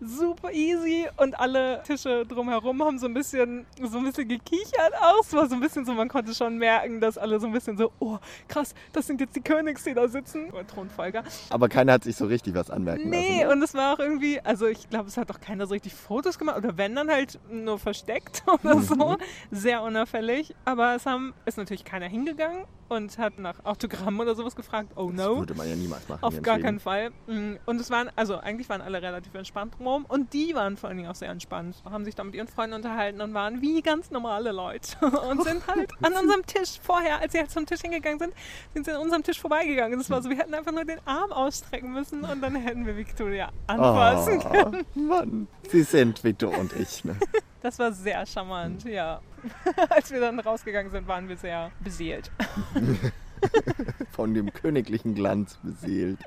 super 0.05 0.53
easy 0.53 1.07
und 1.17 1.39
alle 1.39 1.83
Tische 1.85 2.25
drumherum 2.27 2.83
haben 2.83 2.99
so 2.99 3.07
ein 3.07 3.15
bisschen 3.15 3.67
so 3.83 3.99
ein 3.99 4.05
bisschen 4.05 4.29
gekichert 4.29 4.93
auch. 5.01 5.21
Es 5.23 5.33
war 5.33 5.49
so 5.49 5.55
ein 5.55 5.61
bisschen 5.61 5.85
so, 5.85 5.93
man 5.95 6.09
konnte 6.09 6.35
schon 6.35 6.59
merken, 6.59 7.01
dass 7.01 7.17
alle 7.19 7.39
so 7.41 7.47
ein 7.47 7.53
bisschen 7.53 7.77
so, 7.77 7.93
oh 8.01 8.19
krass, 8.49 8.75
das 8.93 9.07
sind 9.07 9.21
jetzt 9.21 9.37
die 9.37 9.41
Königs, 9.41 9.85
die 9.85 9.95
da 9.95 10.09
sitzen. 10.09 10.51
Oder 10.51 10.67
Thronfolger. 10.67 11.23
aber 11.51 11.69
keiner 11.69 11.93
hat 11.95 12.05
sich 12.05 12.17
so 12.17 12.27
richtig 12.27 12.55
was 12.55 12.71
anmerken 12.71 13.09
Nee, 13.11 13.43
lassen. 13.45 13.53
und 13.53 13.63
es 13.63 13.75
war 13.75 13.95
auch 13.95 13.99
irgendwie, 13.99 14.41
also 14.41 14.67
ich 14.67 14.89
glaube, 14.91 15.09
es 15.09 15.17
hat 15.17 15.31
auch 15.31 15.41
keiner 15.41 15.67
so 15.67 15.73
richtig 15.75 15.95
Fotos 15.95 16.39
gemacht 16.39 16.57
oder 16.59 16.77
wenn 16.77 16.95
dann 16.95 17.11
halt 17.11 17.39
nur 17.51 17.79
versteckt 17.79 18.43
oder 18.47 18.77
Mhm. 18.77 18.83
so. 18.83 19.17
Sehr 19.51 19.83
unauffällig. 19.83 20.55
Aber 20.65 20.95
es 20.95 21.07
haben, 21.07 21.35
ist 21.47 21.59
natürlich 21.59 21.85
keiner 21.85 22.07
hingegangen 22.07 22.65
und 22.93 23.19
hat 23.19 23.39
nach 23.39 23.65
Autogramm 23.65 24.19
oder 24.21 24.35
sowas 24.35 24.55
gefragt. 24.57 24.91
Oh 24.97 25.11
Das 25.11 25.27
no. 25.27 25.39
würde 25.39 25.55
man 25.55 25.69
ja 25.69 25.75
niemals 25.77 26.09
machen. 26.09 26.23
Auf 26.23 26.41
gar 26.43 26.59
keinen 26.59 26.81
Fall. 26.81 27.11
Mm, 27.27 27.55
Und 27.67 27.81
es 27.81 27.91
waren, 27.91 28.11
also 28.17 28.37
eigentlich 28.39 28.69
waren 28.69 28.81
alle 28.81 29.03
relativ 29.03 29.35
entspannt 29.35 29.75
rum 29.81 30.05
und 30.09 30.33
die 30.33 30.55
waren 30.55 30.77
vor 30.77 30.89
allen 30.89 30.99
Dingen 30.99 31.11
auch 31.11 31.15
sehr 31.15 31.31
entspannt. 31.31 31.77
Haben 31.85 32.05
sich 32.05 32.15
da 32.15 32.25
mit 32.25 32.35
ihren 32.35 32.49
Freunden 32.49 32.75
unterhalten 32.77 33.21
und 33.21 33.35
waren 33.35 33.61
wie 33.63 33.83
ganz 33.83 34.11
normale 34.11 34.53
Leute. 34.53 34.97
Und 35.33 35.43
sind 35.45 35.67
halt 35.67 35.91
an 36.03 36.13
unserem 36.15 36.45
Tisch 36.47 36.79
vorher, 36.83 37.21
als 37.21 37.33
sie 37.33 37.39
halt 37.39 37.51
zum 37.51 37.67
Tisch 37.67 37.81
hingegangen 37.81 38.19
sind, 38.19 38.35
sind 38.75 38.85
sie 38.87 38.93
an 38.93 39.01
unserem 39.01 39.23
Tisch 39.23 39.41
vorbeigegangen. 39.41 39.99
Das 39.99 40.11
war 40.11 40.23
so, 40.23 40.29
wir 40.31 40.37
hätten 40.37 40.55
einfach 40.55 40.73
nur 40.73 40.85
den 40.85 40.99
Arm 41.07 41.33
ausstrecken 41.33 41.93
müssen 41.93 42.23
und 42.25 42.41
dann 42.43 42.57
hätten 42.57 42.85
wir 42.87 42.97
Victoria 42.97 43.51
anfassen 43.67 44.41
können. 44.41 44.85
Oh, 44.97 44.99
Mann, 45.01 45.49
sie 45.71 45.83
sind 45.83 46.23
wie 46.25 46.33
du 46.33 46.49
und 46.49 46.73
ich. 46.75 47.05
Ne? 47.05 47.17
Das 47.63 47.79
war 47.79 47.93
sehr 47.93 48.27
charmant, 48.27 48.85
ja. 48.85 49.21
Als 49.89 50.11
wir 50.11 50.21
dann 50.21 50.41
rausgegangen 50.41 50.91
sind, 50.91 51.07
waren 51.07 51.29
wir 51.29 51.37
sehr 51.37 51.71
beseelt. 51.81 52.31
Von 54.23 54.35
dem 54.35 54.53
königlichen 54.53 55.17
Glanz 55.17 55.59
beseelt. 55.65 56.21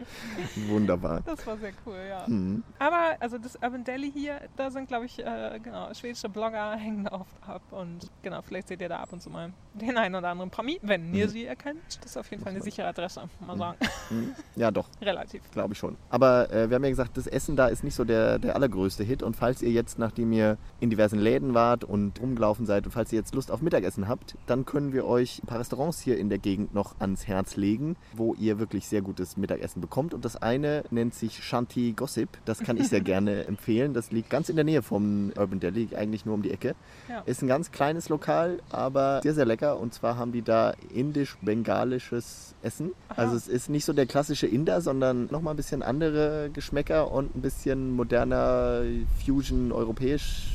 Wunderbar. 0.68 1.22
Das 1.26 1.48
war 1.48 1.58
sehr 1.58 1.72
cool, 1.86 1.96
ja. 2.10 2.28
Hm. 2.28 2.62
Aber 2.78 3.16
also 3.22 3.38
das 3.38 3.56
Urban 3.56 3.86
Deli 3.86 4.12
hier, 4.12 4.42
da 4.58 4.70
sind 4.70 4.88
glaube 4.90 5.06
ich 5.06 5.20
äh, 5.20 5.60
genau 5.64 5.94
schwedische 5.94 6.28
Blogger 6.28 6.76
hängen 6.78 7.08
oft 7.08 7.32
ab 7.48 7.62
und 7.72 8.12
genau 8.22 8.42
vielleicht 8.42 8.68
seht 8.68 8.82
ihr 8.82 8.90
da 8.90 8.98
ab 9.00 9.14
und 9.14 9.22
zu 9.22 9.30
mal 9.30 9.54
den 9.74 9.98
einen 9.98 10.16
oder 10.16 10.30
anderen 10.30 10.50
Promi, 10.52 10.78
wenn 10.82 11.14
ihr 11.14 11.28
Mhm. 11.28 11.30
sie 11.30 11.46
erkennt. 11.46 11.80
Das 12.02 12.06
ist 12.12 12.18
auf 12.18 12.30
jeden 12.32 12.44
Fall 12.44 12.52
eine 12.52 12.62
sichere 12.62 12.88
Adresse, 12.88 13.22
muss 13.40 13.48
man 13.48 13.58
sagen. 13.58 13.78
Hm. 14.10 14.36
Ja, 14.58 14.72
doch. 14.72 14.88
Relativ. 15.02 15.42
Glaube 15.52 15.74
ich 15.74 15.80
schon. 15.80 15.96
Aber 16.10 16.52
äh, 16.52 16.70
wir 16.70 16.76
haben 16.76 16.84
ja 16.84 16.90
gesagt, 16.90 17.16
das 17.18 17.28
Essen 17.28 17.56
da 17.56 17.68
ist 17.68 17.84
nicht 17.86 17.96
so 17.96 18.04
der, 18.04 18.40
der 18.40 18.56
allergrößte 18.56 19.04
Hit. 19.06 19.24
Und 19.24 19.36
falls 19.38 19.62
ihr 19.62 19.72
jetzt, 19.72 20.00
nachdem 20.00 20.32
ihr 20.34 20.58
in 20.82 20.90
diversen 20.90 21.20
Läden 21.20 21.54
wart 21.54 21.84
und 21.86 22.20
rumgelaufen 22.22 22.66
seid 22.66 22.86
und 22.86 22.92
falls 22.92 23.14
ihr 23.14 23.20
jetzt 23.20 23.34
Lust 23.36 23.52
auf 23.52 23.62
Mittagessen 23.62 24.08
habt, 24.10 24.36
dann 24.48 24.66
können 24.66 24.92
wir 24.92 25.06
euch 25.06 25.42
ein 25.44 25.48
paar 25.48 25.60
Restaurants 25.60 26.02
hier 26.02 26.18
in 26.18 26.28
der 26.30 26.40
Gegend 26.40 26.74
noch 26.74 27.00
ans 27.00 27.28
Herz 27.28 27.56
legen, 27.56 27.85
wo 28.14 28.34
ihr 28.34 28.60
wirklich 28.60 28.88
sehr 28.88 29.02
gutes 29.02 29.38
Mittagessen 29.38 29.82
bekommt. 29.82 30.14
Und 30.14 30.26
das 30.26 30.36
eine 30.36 30.84
nennt 30.90 31.14
sich 31.14 31.44
Shanti 31.44 31.94
Gossip. 31.96 32.30
Das 32.46 32.60
kann 32.60 32.78
ich 32.78 32.88
sehr 32.88 33.02
gerne 33.02 33.46
empfehlen. 33.46 33.94
Das 33.94 34.12
liegt 34.12 34.30
ganz 34.30 34.50
in 34.50 34.56
der 34.56 34.66
Nähe 34.66 34.82
vom 34.82 35.32
Urban 35.38 35.60
Deli, 35.60 35.90
eigentlich 35.96 36.26
nur 36.26 36.36
um 36.36 36.42
die 36.42 36.52
Ecke. 36.52 36.76
Ja. 37.08 37.22
Ist 37.26 37.42
ein 37.42 37.48
ganz 37.48 37.72
kleines 37.72 38.10
Lokal, 38.10 38.60
aber 38.70 39.22
sehr, 39.22 39.34
sehr 39.34 39.46
lecker. 39.46 39.80
Und 39.80 39.94
zwar 39.94 40.18
haben 40.18 40.32
die 40.32 40.42
da 40.42 40.74
indisch-bengalisches 40.94 42.56
Essen. 42.64 42.92
Aha. 43.10 43.22
Also 43.22 43.36
es 43.36 43.48
ist 43.48 43.70
nicht 43.70 43.86
so 43.86 43.94
der 43.94 44.06
klassische 44.06 44.48
Inder, 44.48 44.82
sondern 44.82 45.28
nochmal 45.32 45.54
ein 45.54 45.58
bisschen 45.58 45.84
andere 45.84 46.50
Geschmäcker 46.52 47.12
und 47.12 47.36
ein 47.36 47.42
bisschen 47.42 47.92
moderner, 47.92 48.82
Fusion, 49.24 49.72
europäisch 49.72 50.55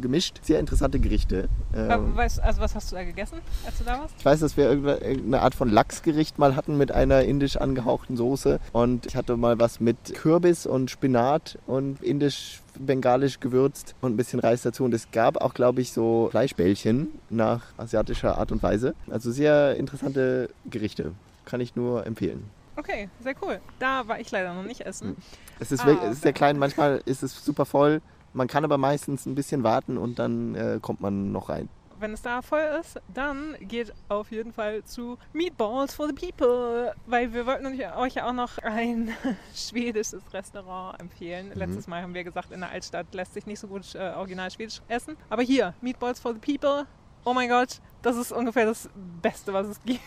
gemischt. 0.00 0.40
Sehr 0.42 0.60
interessante 0.60 1.00
Gerichte. 1.00 1.48
Äh, 1.74 1.92
Ähm, 1.94 2.14
weißt, 2.16 2.40
also 2.40 2.60
was 2.60 2.74
hast 2.74 2.90
du 2.92 2.96
da 2.96 3.04
gegessen, 3.04 3.38
als 3.66 3.78
du 3.78 3.84
da 3.84 4.00
warst? 4.00 4.14
ich 4.18 4.24
weiß, 4.24 4.40
dass 4.40 4.56
wir 4.56 4.68
irgende- 4.68 4.96
irgendeine 4.98 5.40
Art 5.42 5.54
von 5.54 5.68
Lachsgericht 5.70 6.38
mal 6.38 6.56
hatten 6.56 6.76
mit 6.76 6.92
einer 6.92 7.22
indisch 7.22 7.56
angehauchten 7.56 8.16
Soße. 8.16 8.60
Und 8.72 9.06
ich 9.06 9.16
hatte 9.16 9.36
mal 9.36 9.58
was 9.58 9.80
mit 9.80 9.96
Kürbis 10.14 10.66
und 10.66 10.90
Spinat 10.90 11.58
und 11.66 12.02
indisch-bengalisch 12.02 13.40
gewürzt 13.40 13.94
und 14.00 14.12
ein 14.14 14.16
bisschen 14.16 14.40
Reis 14.40 14.62
dazu. 14.62 14.84
Und 14.84 14.94
es 14.94 15.10
gab 15.10 15.36
auch, 15.38 15.54
glaube 15.54 15.80
ich, 15.80 15.92
so 15.92 16.28
Fleischbällchen 16.30 17.08
nach 17.28 17.62
asiatischer 17.76 18.38
Art 18.38 18.52
und 18.52 18.62
Weise. 18.62 18.94
Also 19.10 19.30
sehr 19.32 19.76
interessante 19.76 20.50
Gerichte. 20.68 21.12
Kann 21.44 21.60
ich 21.60 21.74
nur 21.76 22.06
empfehlen. 22.06 22.44
Okay, 22.76 23.08
sehr 23.22 23.34
cool. 23.42 23.58
Da 23.78 24.06
war 24.08 24.20
ich 24.20 24.30
leider 24.30 24.54
noch 24.54 24.62
nicht 24.62 24.82
essen. 24.82 25.16
Es 25.58 25.70
ist, 25.72 25.82
Ah, 25.82 25.86
wirklich- 25.86 26.04
es 26.10 26.12
ist 26.16 26.22
sehr 26.22 26.30
okay. 26.30 26.38
klein, 26.38 26.58
manchmal 26.58 27.02
ist 27.04 27.22
es 27.22 27.44
super 27.44 27.66
voll. 27.66 28.00
Man 28.32 28.46
kann 28.48 28.64
aber 28.64 28.78
meistens 28.78 29.26
ein 29.26 29.34
bisschen 29.34 29.62
warten 29.64 29.96
und 29.98 30.18
dann 30.18 30.54
äh, 30.54 30.78
kommt 30.80 31.00
man 31.00 31.32
noch 31.32 31.48
rein. 31.48 31.68
Wenn 31.98 32.14
es 32.14 32.22
da 32.22 32.40
voll 32.40 32.62
ist, 32.80 32.98
dann 33.12 33.56
geht 33.60 33.92
auf 34.08 34.30
jeden 34.30 34.52
Fall 34.54 34.82
zu 34.84 35.18
Meatballs 35.34 35.92
for 35.94 36.06
the 36.06 36.14
People, 36.14 36.94
weil 37.04 37.34
wir 37.34 37.44
wollten 37.44 37.66
euch- 37.66 38.14
ja 38.14 38.26
auch 38.26 38.32
noch 38.32 38.56
ein 38.58 39.10
schwedisches 39.54 40.22
Restaurant 40.32 40.98
empfehlen. 40.98 41.52
Letztes 41.54 41.86
Mal 41.88 42.00
haben 42.00 42.14
wir 42.14 42.24
gesagt, 42.24 42.52
in 42.52 42.60
der 42.60 42.70
Altstadt 42.70 43.12
lässt 43.14 43.34
sich 43.34 43.44
nicht 43.44 43.60
so 43.60 43.66
gut 43.66 43.94
äh, 43.94 44.12
original 44.16 44.50
schwedisch 44.50 44.80
essen. 44.88 45.16
Aber 45.28 45.42
hier, 45.42 45.74
Meatballs 45.82 46.20
for 46.20 46.32
the 46.32 46.38
People, 46.38 46.86
oh 47.24 47.34
mein 47.34 47.50
Gott, 47.50 47.80
das 48.02 48.16
ist 48.16 48.32
ungefähr 48.32 48.66
das 48.66 48.88
Beste, 49.22 49.52
was 49.52 49.66
es 49.68 49.80
gibt. 49.84 50.00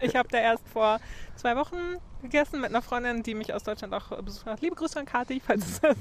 ich 0.00 0.16
habe 0.16 0.28
da 0.28 0.38
erst 0.38 0.66
vor 0.68 0.98
zwei 1.36 1.56
Wochen 1.56 1.76
gegessen 2.22 2.60
mit 2.60 2.70
einer 2.70 2.82
Freundin, 2.82 3.22
die 3.22 3.34
mich 3.34 3.52
aus 3.52 3.62
Deutschland 3.64 3.92
auch 3.94 4.08
besucht 4.22 4.46
hat. 4.46 4.60
Liebe 4.62 4.74
Grüße 4.76 4.98
an 4.98 5.04
Kathi, 5.06 5.40
falls 5.44 5.64
es 5.66 5.80
das 5.80 5.96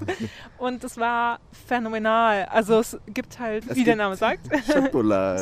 Und 0.58 0.84
es 0.84 0.98
war 0.98 1.40
phänomenal. 1.68 2.46
Also 2.46 2.80
es 2.80 2.98
gibt 3.08 3.40
halt, 3.40 3.66
Es 3.66 3.72
wie 3.76 3.84
der 3.84 3.94
gibt- 3.94 3.98
Name 3.98 4.16
sagt. 4.16 4.48
Schöttbullar, 4.66 5.38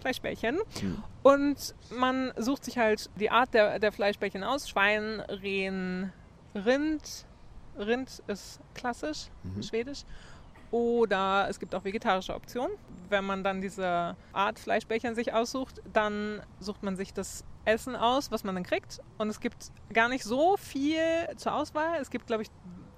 Fleischbällchen. 0.00 0.58
Hm. 0.80 1.02
Und 1.22 1.74
man 1.90 2.32
sucht 2.36 2.64
sich 2.64 2.78
halt 2.78 3.10
die 3.16 3.30
Art 3.30 3.52
der, 3.54 3.78
der 3.78 3.92
Fleischbällchen 3.92 4.44
aus. 4.44 4.68
Schwein, 4.68 5.20
Rehen, 5.20 6.12
Rind. 6.54 7.26
Rind 7.78 8.22
ist 8.26 8.60
klassisch, 8.74 9.26
Mhm. 9.42 9.62
schwedisch. 9.62 10.04
Oder 10.70 11.46
es 11.48 11.58
gibt 11.58 11.74
auch 11.74 11.84
vegetarische 11.84 12.34
Optionen. 12.34 12.76
Wenn 13.08 13.24
man 13.24 13.44
dann 13.44 13.60
diese 13.60 14.16
Art 14.32 14.58
Fleischbällchen 14.58 15.14
sich 15.14 15.32
aussucht, 15.32 15.80
dann 15.92 16.42
sucht 16.60 16.82
man 16.82 16.96
sich 16.96 17.12
das 17.14 17.44
Essen 17.64 17.96
aus, 17.96 18.30
was 18.30 18.44
man 18.44 18.54
dann 18.54 18.64
kriegt. 18.64 19.00
Und 19.18 19.28
es 19.28 19.40
gibt 19.40 19.70
gar 19.92 20.08
nicht 20.08 20.24
so 20.24 20.56
viel 20.56 21.00
zur 21.36 21.54
Auswahl. 21.54 21.98
Es 22.00 22.10
gibt, 22.10 22.26
glaube 22.26 22.42
ich, 22.42 22.50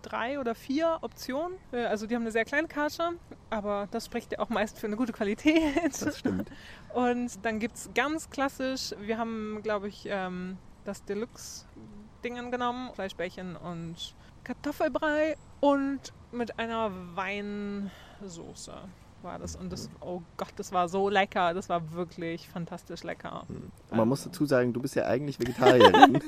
drei 0.03 0.39
oder 0.39 0.55
vier 0.55 0.99
Optionen. 1.03 1.59
Äh, 1.73 1.85
Also 1.87 2.07
die 2.07 2.15
haben 2.15 2.23
eine 2.23 2.33
sehr 2.33 2.45
kleine 2.45 2.69
Karte, 2.69 3.11
aber 3.51 3.89
das 3.91 4.07
spricht 4.07 4.33
ja 4.33 4.39
auch 4.39 4.49
meist 4.49 4.79
für 4.79 4.87
eine 4.87 4.97
gute 4.97 5.13
Qualität. 5.13 6.01
Das 6.01 6.19
stimmt. 6.19 6.51
Und 6.95 7.45
dann 7.45 7.59
gibt 7.59 7.77
es 7.77 7.91
ganz 7.95 8.31
klassisch, 8.31 8.95
wir 9.01 9.19
haben, 9.19 9.61
glaube 9.63 9.89
ich, 9.89 10.07
ähm, 10.09 10.57
das 10.85 11.05
Deluxe-Dingen 11.05 12.51
genommen, 12.51 12.91
Fleischbällchen 12.95 13.57
und 13.57 14.15
Kartoffelbrei 14.45 15.37
und 15.61 16.15
mit 16.33 16.59
einer 16.59 16.91
Weinsoße 17.15 18.73
war 19.23 19.39
das. 19.39 19.57
Und 19.57 19.73
das, 19.73 19.91
oh 20.01 20.23
Gott, 20.37 20.53
das 20.57 20.73
war 20.73 20.89
so 20.89 21.09
lecker. 21.09 21.55
Das 21.55 21.69
war 21.69 21.93
wirklich 21.93 22.49
fantastisch 22.49 23.03
lecker. 23.03 23.47
Man 23.91 24.09
muss 24.09 24.25
dazu 24.25 24.47
sagen, 24.47 24.73
du 24.73 24.81
bist 24.81 24.95
ja 24.95 25.07
eigentlich 25.07 25.39
Vegetarierin. 25.39 26.21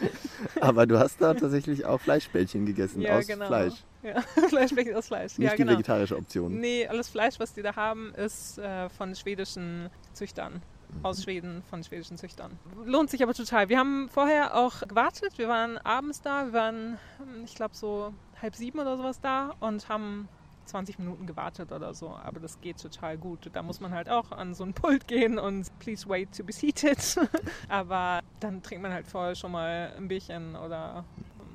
aber 0.60 0.86
du 0.86 0.98
hast 0.98 1.20
da 1.20 1.34
tatsächlich 1.34 1.84
auch 1.84 2.00
Fleischbällchen 2.00 2.66
gegessen 2.66 3.00
Ja, 3.00 3.18
aus 3.18 3.26
genau. 3.26 3.46
Fleisch. 3.46 3.74
Ja, 4.02 4.20
Fleischbällchen 4.48 4.94
aus 4.94 5.06
Fleisch. 5.06 5.38
Nicht 5.38 5.46
ja, 5.46 5.50
die 5.52 5.62
genau. 5.62 5.72
vegetarische 5.72 6.16
Option. 6.16 6.60
Nee, 6.60 6.86
alles 6.86 7.08
Fleisch, 7.08 7.38
was 7.38 7.54
die 7.54 7.62
da 7.62 7.74
haben, 7.76 8.12
ist 8.14 8.58
äh, 8.58 8.88
von 8.90 9.14
schwedischen 9.14 9.90
Züchtern. 10.12 10.62
Mhm. 10.90 11.04
Aus 11.04 11.22
Schweden, 11.22 11.62
von 11.70 11.82
schwedischen 11.82 12.18
Züchtern. 12.18 12.58
Lohnt 12.84 13.10
sich 13.10 13.22
aber 13.22 13.34
total. 13.34 13.68
Wir 13.68 13.78
haben 13.78 14.08
vorher 14.10 14.56
auch 14.56 14.80
gewartet. 14.86 15.38
Wir 15.38 15.48
waren 15.48 15.78
abends 15.78 16.20
da. 16.20 16.46
Wir 16.46 16.52
waren, 16.52 16.98
hm, 17.18 17.44
ich 17.44 17.54
glaube, 17.54 17.74
so 17.74 18.12
halb 18.44 18.54
sieben 18.56 18.78
oder 18.78 18.96
sowas 18.96 19.20
da 19.20 19.54
und 19.60 19.88
haben 19.88 20.28
20 20.66 20.98
Minuten 20.98 21.26
gewartet 21.26 21.72
oder 21.72 21.92
so. 21.94 22.10
Aber 22.10 22.40
das 22.40 22.60
geht 22.60 22.80
total 22.80 23.18
gut. 23.18 23.50
Da 23.52 23.62
muss 23.62 23.80
man 23.80 23.92
halt 23.92 24.08
auch 24.08 24.30
an 24.32 24.54
so 24.54 24.64
ein 24.64 24.72
Pult 24.74 25.08
gehen 25.08 25.38
und 25.38 25.66
please 25.78 26.08
wait 26.08 26.34
to 26.36 26.44
be 26.44 26.52
seated. 26.52 26.98
aber 27.68 28.20
dann 28.40 28.62
trinkt 28.62 28.82
man 28.82 28.92
halt 28.92 29.06
vorher 29.06 29.34
schon 29.34 29.52
mal 29.52 29.92
ein 29.96 30.08
Bierchen 30.08 30.56
oder 30.56 31.04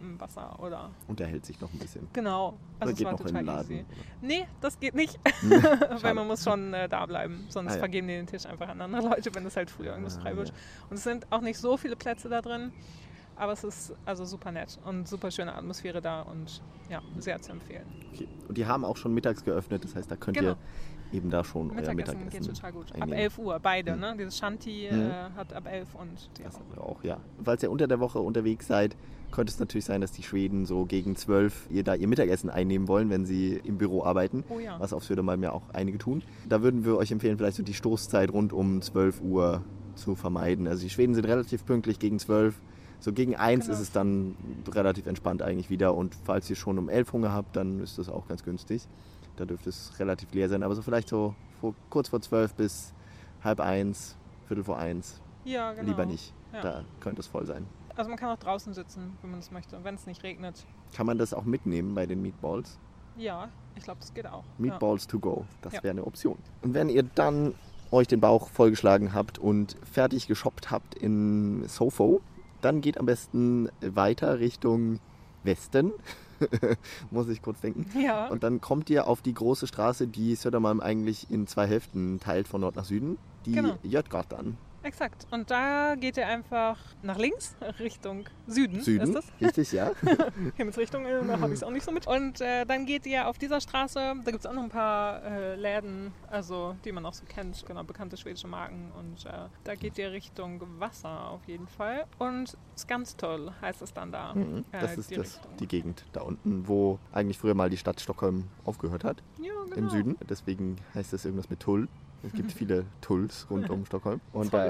ein 0.02 0.20
Wasser 0.20 0.58
oder 0.62 0.92
Unterhält 1.08 1.46
sich 1.46 1.60
noch 1.60 1.72
ein 1.74 1.80
bisschen. 1.80 2.08
genau. 2.14 2.50
Oder 2.50 2.58
Also 2.80 2.96
geht 2.96 3.06
war 3.06 3.12
noch 3.14 3.20
in 3.22 3.26
total 3.28 3.42
den 3.44 3.46
Laden. 3.48 3.72
easy. 3.72 3.86
Nee, 4.22 4.48
das 4.62 4.80
geht 4.80 4.96
nicht. 4.96 5.20
Weil 6.02 6.14
man 6.14 6.28
muss 6.28 6.44
schon 6.44 6.74
äh, 6.74 6.88
da 6.88 7.06
bleiben, 7.06 7.46
sonst 7.50 7.72
Ah, 7.72 7.74
ja. 7.76 7.80
vergeben 7.80 8.08
die 8.08 8.14
den 8.16 8.28
Tisch 8.28 8.46
einfach 8.46 8.70
an 8.70 8.80
andere 8.80 9.02
Leute, 9.10 9.34
wenn 9.36 9.46
es 9.46 9.58
halt 9.58 9.70
früher 9.70 9.92
irgendwas 9.92 10.18
Ah, 10.18 10.22
frei 10.22 10.36
wird. 10.38 10.50
ja. 10.50 10.54
Und 10.90 10.96
es 10.98 11.04
sind 11.04 11.28
auch 11.32 11.42
nicht 11.42 11.58
so 11.60 11.76
viele 11.78 11.96
Plätze 11.98 12.30
da 12.30 12.42
drin, 12.42 12.72
aber 13.40 13.54
es 13.54 13.64
ist 13.64 13.94
also 14.06 14.26
super 14.26 14.52
nett 14.52 14.78
und 14.86 15.08
super 15.08 15.32
schöne 15.32 15.56
Atmosphäre 15.56 16.02
da 16.02 16.22
und 16.22 16.62
ja, 16.90 17.02
sehr 17.18 17.42
zu 17.42 17.52
empfehlen. 17.54 17.86
Okay. 18.14 18.28
Und 18.48 18.58
die 18.58 18.66
haben 18.66 18.84
auch 18.86 18.98
schon 18.98 19.14
mittags 19.14 19.44
geöffnet, 19.44 19.84
das 19.84 19.96
heißt, 19.96 20.10
da 20.12 20.16
könnt 20.16 20.38
Genau. 20.38 20.52
ihr 20.52 20.58
eben 21.18 21.30
da 21.32 21.44
schon 21.44 21.72
euer 21.72 21.76
Mittagessen, 21.78 21.96
Mittagessen 22.20 22.42
geht 22.42 22.56
total 22.56 22.72
gut. 22.74 22.92
Ab 22.92 23.02
einnehmen. 23.02 23.14
11 23.20 23.38
Uhr, 23.40 23.60
beide, 23.60 23.94
Mhm. 23.96 24.00
ne? 24.02 24.16
Dieses 24.18 24.38
Shanti 24.38 24.90
Mhm. 24.92 25.00
äh, 25.00 25.12
hat 25.36 25.54
ab 25.54 25.66
11 25.68 25.96
und 25.96 26.30
die 26.38 26.44
Das 26.44 26.56
auch. 26.56 26.60
haben 26.60 26.66
wir 26.76 26.84
auch, 26.84 27.04
ja. 27.04 27.18
Falls 27.44 27.64
ihr 27.64 27.72
unter 27.72 27.88
der 27.88 28.00
Woche 28.00 28.20
unterwegs 28.20 28.68
seid, 28.68 28.96
könnte 29.32 29.52
es 29.52 29.60
natürlich 29.60 29.86
sein, 29.86 30.02
dass 30.02 30.12
die 30.12 30.24
Schweden 30.24 30.66
so 30.66 30.86
gegen 30.86 31.16
12 31.16 31.68
ihr 31.72 31.84
da 31.84 31.94
ihr 31.96 32.08
Mittagessen 32.08 32.50
einnehmen 32.50 32.88
wollen, 32.88 33.10
wenn 33.12 33.26
sie 33.26 33.60
im 33.64 33.78
Büro 33.78 34.04
arbeiten. 34.04 34.44
Oh 34.50 34.60
ja. 34.60 34.80
Was 34.80 34.92
auf 34.94 35.04
Södermalm 35.04 35.42
ja 35.44 35.52
auch 35.52 35.64
einige 35.74 35.98
tun. 36.00 36.24
Da 36.48 36.62
würden 36.64 36.84
wir 36.86 36.98
euch 36.98 37.12
empfehlen, 37.12 37.38
vielleicht 37.38 37.58
so 37.58 37.64
die 37.64 37.74
Stoßzeit 37.76 38.32
rund 38.32 38.54
um 38.54 38.82
12 38.82 39.22
Uhr 39.22 39.64
zu 39.96 40.16
vermeiden. 40.16 40.68
Also 40.68 40.82
die 40.84 40.90
Schweden 40.90 41.14
sind 41.14 41.26
relativ 41.26 41.66
pünktlich 41.66 42.00
gegen 42.00 42.18
12. 42.20 42.60
So 43.00 43.14
gegen 43.14 43.36
1 43.36 43.66
Genau. 43.66 43.74
ist 43.76 43.82
es 43.82 43.92
dann 43.92 44.36
relativ 44.70 45.08
entspannt 45.08 45.42
eigentlich 45.42 45.70
wieder. 45.70 45.96
Und 45.96 46.16
falls 46.26 46.50
ihr 46.50 46.56
schon 46.56 46.78
um 46.78 46.90
11 46.90 47.14
Hunger 47.14 47.32
habt, 47.32 47.56
dann 47.56 47.80
ist 47.80 47.98
das 47.98 48.10
auch 48.10 48.28
ganz 48.28 48.44
günstig. 48.44 48.88
Da 49.38 49.46
dürfte 49.46 49.70
es 49.70 49.94
relativ 50.00 50.34
leer 50.34 50.50
sein. 50.50 50.64
Aber 50.64 50.76
so 50.76 50.82
vielleicht 50.82 51.08
so 51.10 51.34
vor, 51.62 51.74
kurz 51.90 52.10
vor 52.10 52.22
12 52.22 52.54
bis 52.56 52.94
halb 53.44 53.60
eins, 53.62 54.16
Viertel 54.48 54.64
vor 54.66 54.78
eins. 54.78 55.22
Ja, 55.46 55.72
genau. 55.74 55.88
Lieber 55.88 56.06
nicht. 56.06 56.34
Ja. 56.54 56.62
Da 56.62 56.82
könnte 57.00 57.22
es 57.22 57.28
voll 57.28 57.46
sein. 57.46 57.66
Also 57.96 58.10
man 58.10 58.18
kann 58.20 58.30
auch 58.30 58.40
draußen 58.40 58.74
sitzen, 58.74 59.18
wenn 59.22 59.32
man 59.32 59.40
es 59.40 59.52
möchte, 59.52 59.82
wenn 59.84 59.96
es 59.96 60.06
nicht 60.06 60.24
regnet. 60.24 60.66
Kann 60.94 61.06
man 61.06 61.18
das 61.18 61.34
auch 61.34 61.44
mitnehmen 61.44 61.96
bei 61.96 62.06
den 62.06 62.22
Meatballs? 62.22 62.78
Ja, 63.18 63.50
ich 63.76 63.84
glaube, 63.84 64.00
das 64.00 64.14
geht 64.14 64.26
auch. 64.28 64.44
Meatballs 64.58 65.08
to 65.08 65.20
go. 65.20 65.46
Das 65.62 65.74
Ja. 65.74 65.84
wäre 65.84 65.92
eine 65.92 66.06
Option. 66.06 66.38
Und 66.62 66.74
wenn 66.74 66.90
ihr 66.90 67.04
dann 67.04 67.54
euch 67.92 68.08
den 68.08 68.20
Bauch 68.22 68.50
vollgeschlagen 68.50 69.14
habt 69.14 69.38
und 69.38 69.76
fertig 69.92 70.28
geshoppt 70.28 70.72
habt 70.72 70.96
in 70.96 71.68
Sofo, 71.68 72.22
dann 72.62 72.82
geht 72.82 72.98
am 72.98 73.06
besten 73.06 73.70
weiter 73.82 74.40
Richtung 74.40 75.00
Westen. 75.44 75.92
Muss 77.12 77.28
ich 77.30 77.42
kurz 77.42 77.62
denken. 77.62 77.86
Ja. 78.00 78.28
Und 78.28 78.44
dann 78.44 78.62
kommt 78.62 78.90
ihr 78.90 79.08
auf 79.08 79.22
die 79.22 79.34
große 79.34 79.68
Straße, 79.68 80.08
die 80.08 80.36
Södermalm 80.36 80.80
eigentlich 80.80 81.30
in 81.30 81.48
zwei 81.48 81.68
Hälften 81.68 82.20
teilt, 82.20 82.48
von 82.48 82.62
Nord 82.62 82.76
nach 82.76 82.86
Süden. 82.86 83.18
Die 83.46 83.54
Genau. 83.54 83.78
Jötgatan. 83.84 84.58
Exakt. 84.84 85.28
Und 85.32 85.52
da 85.52 85.96
geht 85.96 86.18
ihr 86.18 86.28
einfach 86.28 86.78
nach 87.02 87.18
links, 87.18 87.56
Richtung 87.80 88.26
Süden. 88.48 88.82
Süden. 88.82 89.04
Ist 89.04 89.16
das? 89.16 89.26
Richtig, 89.42 89.72
ja. 89.72 89.92
Himmelsrichtung, 90.56 91.06
äh, 91.06 91.26
da 91.26 91.40
habe 91.40 91.54
ich 91.54 91.60
es 91.60 91.64
auch 91.64 91.72
nicht 91.72 91.84
so 91.84 91.92
mit. 91.92 92.08
Und 92.08 92.42
äh, 92.42 92.66
dann 92.66 92.86
geht 92.86 93.06
ihr 93.06 93.28
auf 93.28 93.38
dieser 93.38 93.62
Straße, 93.62 94.00
da 94.00 94.32
gibt 94.32 94.40
es 94.40 94.46
auch 94.46 94.54
noch 94.54 94.64
ein 94.64 94.70
paar 94.70 95.24
äh, 95.24 95.56
Läden, 95.56 96.14
also 96.30 96.76
die 96.86 96.92
man 96.92 97.06
auch 97.06 97.14
so 97.14 97.26
kennt, 97.26 97.66
genau, 97.66 97.84
bekannte 97.84 98.18
schwedische 98.18 98.48
Marken. 98.48 98.92
Und 98.98 99.26
äh, 99.26 99.48
da 99.64 99.76
geht 99.76 99.98
ihr 99.98 100.12
Richtung 100.12 100.62
Wasser 100.80 101.30
auf 101.30 101.42
jeden 101.48 101.68
Fall. 101.68 102.06
Und 102.18 102.58
Skanstull 102.78 103.52
heißt 103.62 103.82
es 103.82 103.94
dann 103.94 104.12
da. 104.12 104.34
Mhm. 104.34 104.66
äh, 104.72 104.80
Das 104.80 104.98
ist 104.98 105.12
die 105.12 105.16
das, 105.16 105.40
die 105.60 105.68
Gegend 105.68 106.06
da 106.14 106.22
unten, 106.22 106.68
wo 106.68 107.00
eigentlich 107.12 107.38
früher 107.38 107.54
mal 107.54 107.70
die 107.70 107.78
Stadt 107.78 108.00
Stockholm 108.00 108.46
aufgehört 108.64 109.04
hat. 109.04 109.22
Ja, 109.42 109.54
genau. 109.66 109.76
im 109.76 109.90
Süden. 109.90 110.18
Deswegen 110.30 110.78
heißt 110.96 111.14
es 111.14 111.26
irgendwas 111.26 111.50
mit 111.50 111.60
Tull. 111.60 111.88
Es 112.24 112.34
gibt 112.34 112.52
viele 112.52 112.86
Tulls 113.02 113.48
rund 113.50 113.70
um 113.70 113.86
Stockholm. 113.86 114.20
Und 114.34 114.54
da 114.54 114.66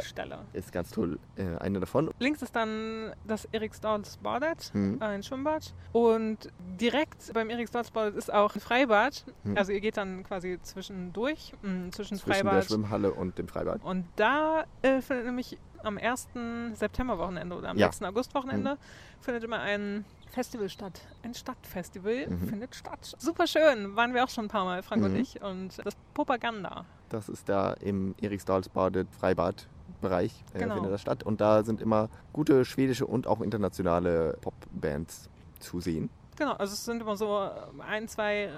ist 0.53 0.71
ganz 0.71 0.91
Tull 0.91 1.17
äh, 1.35 1.57
eine 1.57 1.79
davon. 1.79 2.11
Links 2.19 2.41
ist 2.41 2.55
dann 2.55 3.11
das 3.25 3.45
Eriksdalsbadet, 3.51 4.71
Mhm. 4.73 4.97
ein 5.01 5.23
Schwimmbad. 5.23 5.73
Und 5.91 6.49
direkt 6.79 7.33
beim 7.33 7.49
Eriksdalsbadet 7.49 8.15
ist 8.15 8.31
auch 8.33 8.55
ein 8.55 8.61
Freibad. 8.61 9.25
Mhm. 9.43 9.57
Also 9.57 9.71
ihr 9.71 9.81
geht 9.81 9.97
dann 9.97 10.23
quasi 10.23 10.59
zwischendurch, 10.61 11.53
mh, 11.61 11.91
zwischen, 11.91 12.17
Zwischen 12.17 12.25
der 12.25 12.35
Freibad 12.35 12.65
Schwimmhalle 12.65 13.11
und 13.13 13.37
dem 13.37 13.47
Freibad. 13.47 13.83
Und 13.83 14.05
da 14.15 14.63
äh, 14.81 15.01
findet 15.01 15.25
nämlich 15.25 15.57
am 15.83 15.97
1. 15.97 16.27
Septemberwochenende 16.73 17.55
oder 17.55 17.69
am 17.69 17.77
Ja. 17.77 17.87
6. 17.91 18.03
Augustwochenende 18.03 18.77
findet 19.21 19.43
immer 19.43 19.59
ein 19.59 20.03
Festival 20.31 20.69
statt. 20.69 21.01
Ein 21.23 21.33
Stadtfestival 21.33 22.27
Mhm. 22.27 22.47
findet 22.49 22.75
statt. 22.75 23.15
Super 23.17 23.47
schön, 23.47 23.95
waren 23.95 24.13
wir 24.13 24.23
auch 24.23 24.29
schon 24.29 24.45
ein 24.45 24.49
paar 24.49 24.65
Mal, 24.65 24.83
Frank 24.83 25.03
und 25.03 25.13
Mhm. 25.13 25.19
ich. 25.19 25.41
Und 25.41 25.79
das 25.83 25.95
Propaganda. 26.13 26.85
Das 27.09 27.29
ist 27.29 27.49
da 27.49 27.73
im 27.73 28.13
Eriksdalsbadet 28.21 29.07
Freibad-Bereich 29.19 30.43
äh, 30.53 30.59
Genau. 30.59 30.75
findet 30.75 30.93
das 30.93 31.01
statt. 31.01 31.23
Und 31.23 31.41
da 31.41 31.63
sind 31.63 31.81
immer 31.81 32.09
gute 32.33 32.63
schwedische 32.65 33.05
und 33.07 33.25
auch 33.27 33.41
internationale 33.41 34.37
Popbands 34.41 35.29
zu 35.59 35.79
sehen. 35.81 36.09
Genau, 36.37 36.53
also 36.53 36.73
es 36.73 36.85
sind 36.85 37.01
immer 37.01 37.17
so 37.17 37.49
ein, 37.85 38.07
zwei, 38.07 38.49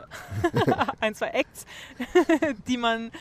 ein, 1.00 1.16
zwei 1.16 1.28
Acts, 1.30 1.66
die 2.68 2.78
man 2.78 3.12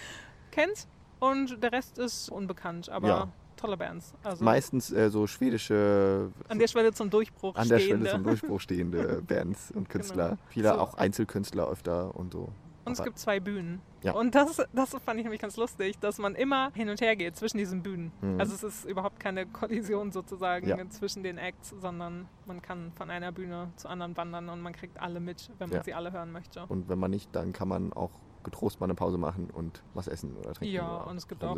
kennt. 0.50 0.86
Und 1.18 1.62
der 1.62 1.72
Rest 1.72 1.98
ist 1.98 2.30
unbekannt, 2.30 2.88
aber 2.88 3.08
Ja. 3.08 3.28
Tolle 3.60 3.76
Bands. 3.76 4.14
Also 4.22 4.44
Meistens 4.44 4.90
äh, 4.92 5.10
so 5.10 5.26
schwedische, 5.26 6.30
an 6.48 6.58
der 6.58 6.68
Schwelle 6.68 6.92
zum 6.92 7.10
Durchbruch 7.10 7.54
an 7.56 7.68
der 7.68 7.78
stehende. 7.78 8.06
Schwelle 8.06 8.10
zum 8.16 8.24
Durchbruch 8.24 8.60
stehende 8.60 9.22
Bands 9.26 9.70
und 9.72 9.88
Künstler. 9.88 10.38
Viele 10.48 10.70
Genau. 10.70 10.76
So. 10.76 10.80
auch 10.90 10.94
Einzelkünstler 10.94 11.68
öfter 11.68 12.14
und 12.16 12.32
so. 12.32 12.48
Und 12.86 12.92
es 12.98 13.04
gibt 13.04 13.18
zwei 13.18 13.38
Bühnen. 13.40 13.80
Ja. 14.02 14.12
Und 14.14 14.34
das, 14.34 14.56
das 14.72 14.90
fand 15.04 15.18
ich 15.18 15.24
nämlich 15.24 15.40
ganz 15.40 15.56
lustig, 15.58 15.98
dass 16.00 16.18
man 16.18 16.34
immer 16.34 16.72
hin 16.74 16.88
und 16.88 17.00
her 17.02 17.14
geht 17.14 17.36
zwischen 17.36 17.58
diesen 17.58 17.82
Bühnen. 17.82 18.10
Mhm. 18.22 18.40
Also 18.40 18.54
es 18.54 18.62
ist 18.64 18.84
überhaupt 18.86 19.20
keine 19.20 19.46
Kollision 19.46 20.10
sozusagen 20.10 20.66
Ja. 20.66 20.76
zwischen 20.88 21.22
den 21.22 21.36
Acts, 21.38 21.74
sondern 21.80 22.26
man 22.46 22.62
kann 22.62 22.90
von 22.96 23.10
einer 23.10 23.30
Bühne 23.32 23.68
zur 23.76 23.90
anderen 23.90 24.16
wandern 24.16 24.48
und 24.48 24.60
man 24.62 24.72
kriegt 24.72 24.98
alle 25.00 25.20
mit, 25.20 25.50
wenn 25.58 25.68
man 25.68 25.76
Ja. 25.78 25.84
sie 25.84 25.94
alle 25.94 26.10
hören 26.12 26.32
möchte. 26.32 26.64
Und 26.66 26.88
wenn 26.88 26.98
man 26.98 27.10
nicht, 27.10 27.28
dann 27.36 27.52
kann 27.52 27.68
man 27.68 27.92
auch 27.92 28.10
getrost 28.42 28.80
mal 28.80 28.86
eine 28.86 28.94
Pause 28.94 29.18
machen 29.18 29.50
und 29.50 29.82
was 29.94 30.08
essen 30.08 30.36
oder 30.36 30.52
trinken. 30.54 30.74
Ja, 30.74 31.02
oder 31.02 31.06
und 31.08 31.16
es 31.16 31.28
gibt 31.28 31.44
auch, 31.44 31.56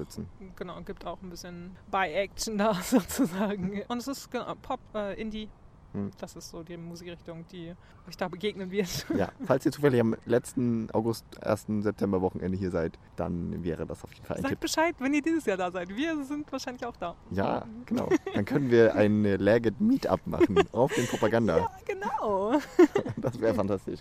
genau, 0.56 0.80
gibt 0.82 1.06
auch 1.06 1.20
ein 1.22 1.30
bisschen 1.30 1.76
By-Action 1.90 2.58
da 2.58 2.74
sozusagen. 2.74 3.82
Und 3.88 3.98
es 3.98 4.08
ist 4.08 4.30
genau, 4.30 4.54
Pop, 4.56 4.80
äh, 4.94 5.20
Indie. 5.20 5.48
Hm. 5.92 6.10
Das 6.18 6.36
ist 6.36 6.50
so 6.50 6.62
die 6.62 6.76
Musikrichtung, 6.76 7.44
die 7.52 7.74
euch 8.08 8.16
da 8.16 8.28
begegnen 8.28 8.70
wird. 8.70 9.06
Ja, 9.16 9.30
falls 9.44 9.64
ihr 9.66 9.72
zufällig 9.72 10.00
am 10.00 10.16
letzten 10.24 10.90
August, 10.92 11.24
1. 11.44 11.66
September 11.80 12.22
Wochenende 12.22 12.56
hier 12.56 12.70
seid, 12.70 12.98
dann 13.16 13.62
wäre 13.62 13.86
das 13.86 14.02
auf 14.02 14.12
jeden 14.14 14.24
Fall 14.24 14.38
ein 14.38 14.42
Sagt 14.42 14.52
Tipp. 14.52 14.60
Bescheid, 14.60 14.94
wenn 14.98 15.12
ihr 15.12 15.22
dieses 15.22 15.44
Jahr 15.44 15.58
da 15.58 15.70
seid. 15.70 15.94
Wir 15.94 16.24
sind 16.24 16.50
wahrscheinlich 16.50 16.84
auch 16.86 16.96
da. 16.96 17.14
Ja, 17.30 17.66
genau. 17.86 18.08
Dann 18.34 18.44
können 18.44 18.70
wir 18.70 18.94
ein 18.94 19.22
Lagged 19.24 19.80
Meetup 19.80 20.26
machen 20.26 20.58
auf 20.72 20.94
den 20.94 21.06
Propaganda. 21.06 21.58
Ja, 21.58 21.70
genau. 21.86 22.58
Das 23.16 23.40
wäre 23.40 23.54
fantastisch. 23.54 24.00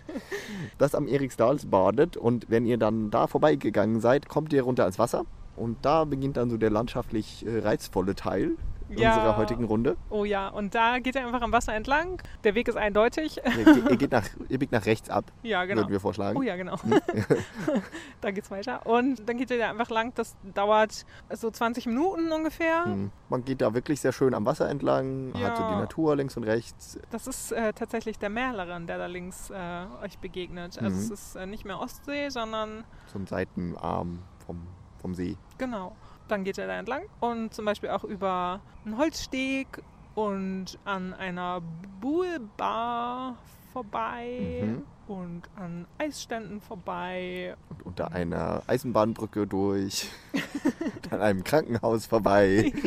Das 0.78 0.96
am 0.96 1.08
Eriksdalsbadet 1.08 2.18
und 2.18 2.50
wenn 2.50 2.66
ihr 2.66 2.78
dann 2.78 3.12
da 3.12 3.28
vorbeigegangen 3.28 4.00
seid, 4.00 4.28
kommt 4.28 4.54
ihr 4.54 4.64
runter 4.64 4.84
ans 4.84 4.98
Wasser 4.98 5.26
und 5.56 5.78
da 5.86 6.06
beginnt 6.06 6.38
dann 6.38 6.50
so 6.50 6.58
der 6.58 6.70
landschaftlich 6.70 7.46
äh, 7.46 7.60
reizvolle 7.60 8.16
Teil 8.16 8.56
Ja. 9.00 9.16
unserer 9.16 9.38
heutigen 9.38 9.64
Runde. 9.66 9.98
Oh 10.10 10.26
ja, 10.26 10.50
und 10.50 10.76
da 10.76 11.00
geht 11.00 11.16
ihr 11.16 11.26
einfach 11.26 11.42
am 11.42 11.52
Wasser 11.52 11.74
entlang. 11.74 12.22
Der 12.44 12.56
Weg 12.56 12.68
ist 12.68 12.76
eindeutig. 12.76 13.40
Ihr, 13.90 13.98
geht 13.98 14.12
nach, 14.12 14.28
ihr 14.50 14.60
biegt 14.60 14.72
nach 14.72 14.86
rechts 14.86 15.10
ab, 15.10 15.26
Ja, 15.44 15.64
genau. 15.66 15.82
würden 15.82 15.92
wir 15.92 16.00
vorschlagen. 16.00 16.38
Oh 16.38 16.42
ja, 16.42 16.56
genau. 16.56 16.76
da 18.22 18.32
geht's 18.32 18.52
weiter. 18.52 18.86
Und 18.86 19.28
dann 19.28 19.38
geht 19.38 19.50
ihr 19.52 19.58
da 19.58 19.70
einfach 19.70 19.90
lang. 19.90 20.14
Das 20.16 20.36
dauert 20.54 21.06
so 21.34 21.50
20 21.50 21.86
Minuten 21.88 22.32
ungefähr. 22.32 22.86
Hm. 22.86 23.12
Man 23.30 23.46
geht 23.46 23.62
da 23.62 23.74
wirklich 23.74 24.02
sehr 24.02 24.12
schön 24.12 24.34
am 24.34 24.46
Wasser 24.46 24.70
entlang, 24.70 25.34
hat 25.36 25.58
so 25.58 25.64
Ja. 25.64 25.70
die 25.70 25.76
Natur 25.76 26.16
links 26.16 26.38
und 26.38 26.44
rechts. 26.44 27.00
Das 27.12 27.28
ist 27.28 27.52
äh, 27.52 27.74
tatsächlich 27.74 28.20
der 28.20 28.30
Mählerin, 28.30 28.88
der 28.88 28.98
da 28.98 29.06
links 29.06 29.50
äh, 29.50 29.86
euch 30.04 30.18
begegnet. 30.20 30.78
Also 30.82 30.90
Mhm. 30.96 31.02
es 31.04 31.10
ist 31.10 31.36
äh, 31.36 31.46
nicht 31.46 31.66
mehr 31.66 31.80
Ostsee, 31.80 32.30
sondern 32.30 32.84
So 33.08 33.20
ein 33.20 33.28
Seitenarm 33.28 34.20
vom, 34.46 34.68
vom 35.02 35.16
See. 35.16 35.38
genau. 35.58 35.96
Dann 36.32 36.46
geht 36.46 36.58
ihr 36.58 36.65
da 36.65 36.80
entlang 36.80 37.04
und 37.20 37.54
zum 37.54 37.65
Beispiel 37.65 37.89
auch 37.89 38.06
über 38.06 38.62
einen 38.86 38.98
Holzsteg 38.98 39.67
und 40.15 40.80
an 40.86 41.13
einer 41.13 41.62
Buhlbar 42.00 43.36
vorbei 43.74 44.62
Mhm. 44.63 44.84
und 45.13 45.41
an 45.58 45.86
Eisständen 45.98 46.62
vorbei. 46.62 47.56
Und 47.70 47.86
unter 47.86 48.13
einer 48.13 48.63
Eisenbahnbrücke 48.65 49.46
durch, 49.46 50.10
und 50.34 51.12
an 51.13 51.22
einem 51.22 51.44
Krankenhaus 51.44 52.06
vorbei. 52.06 52.72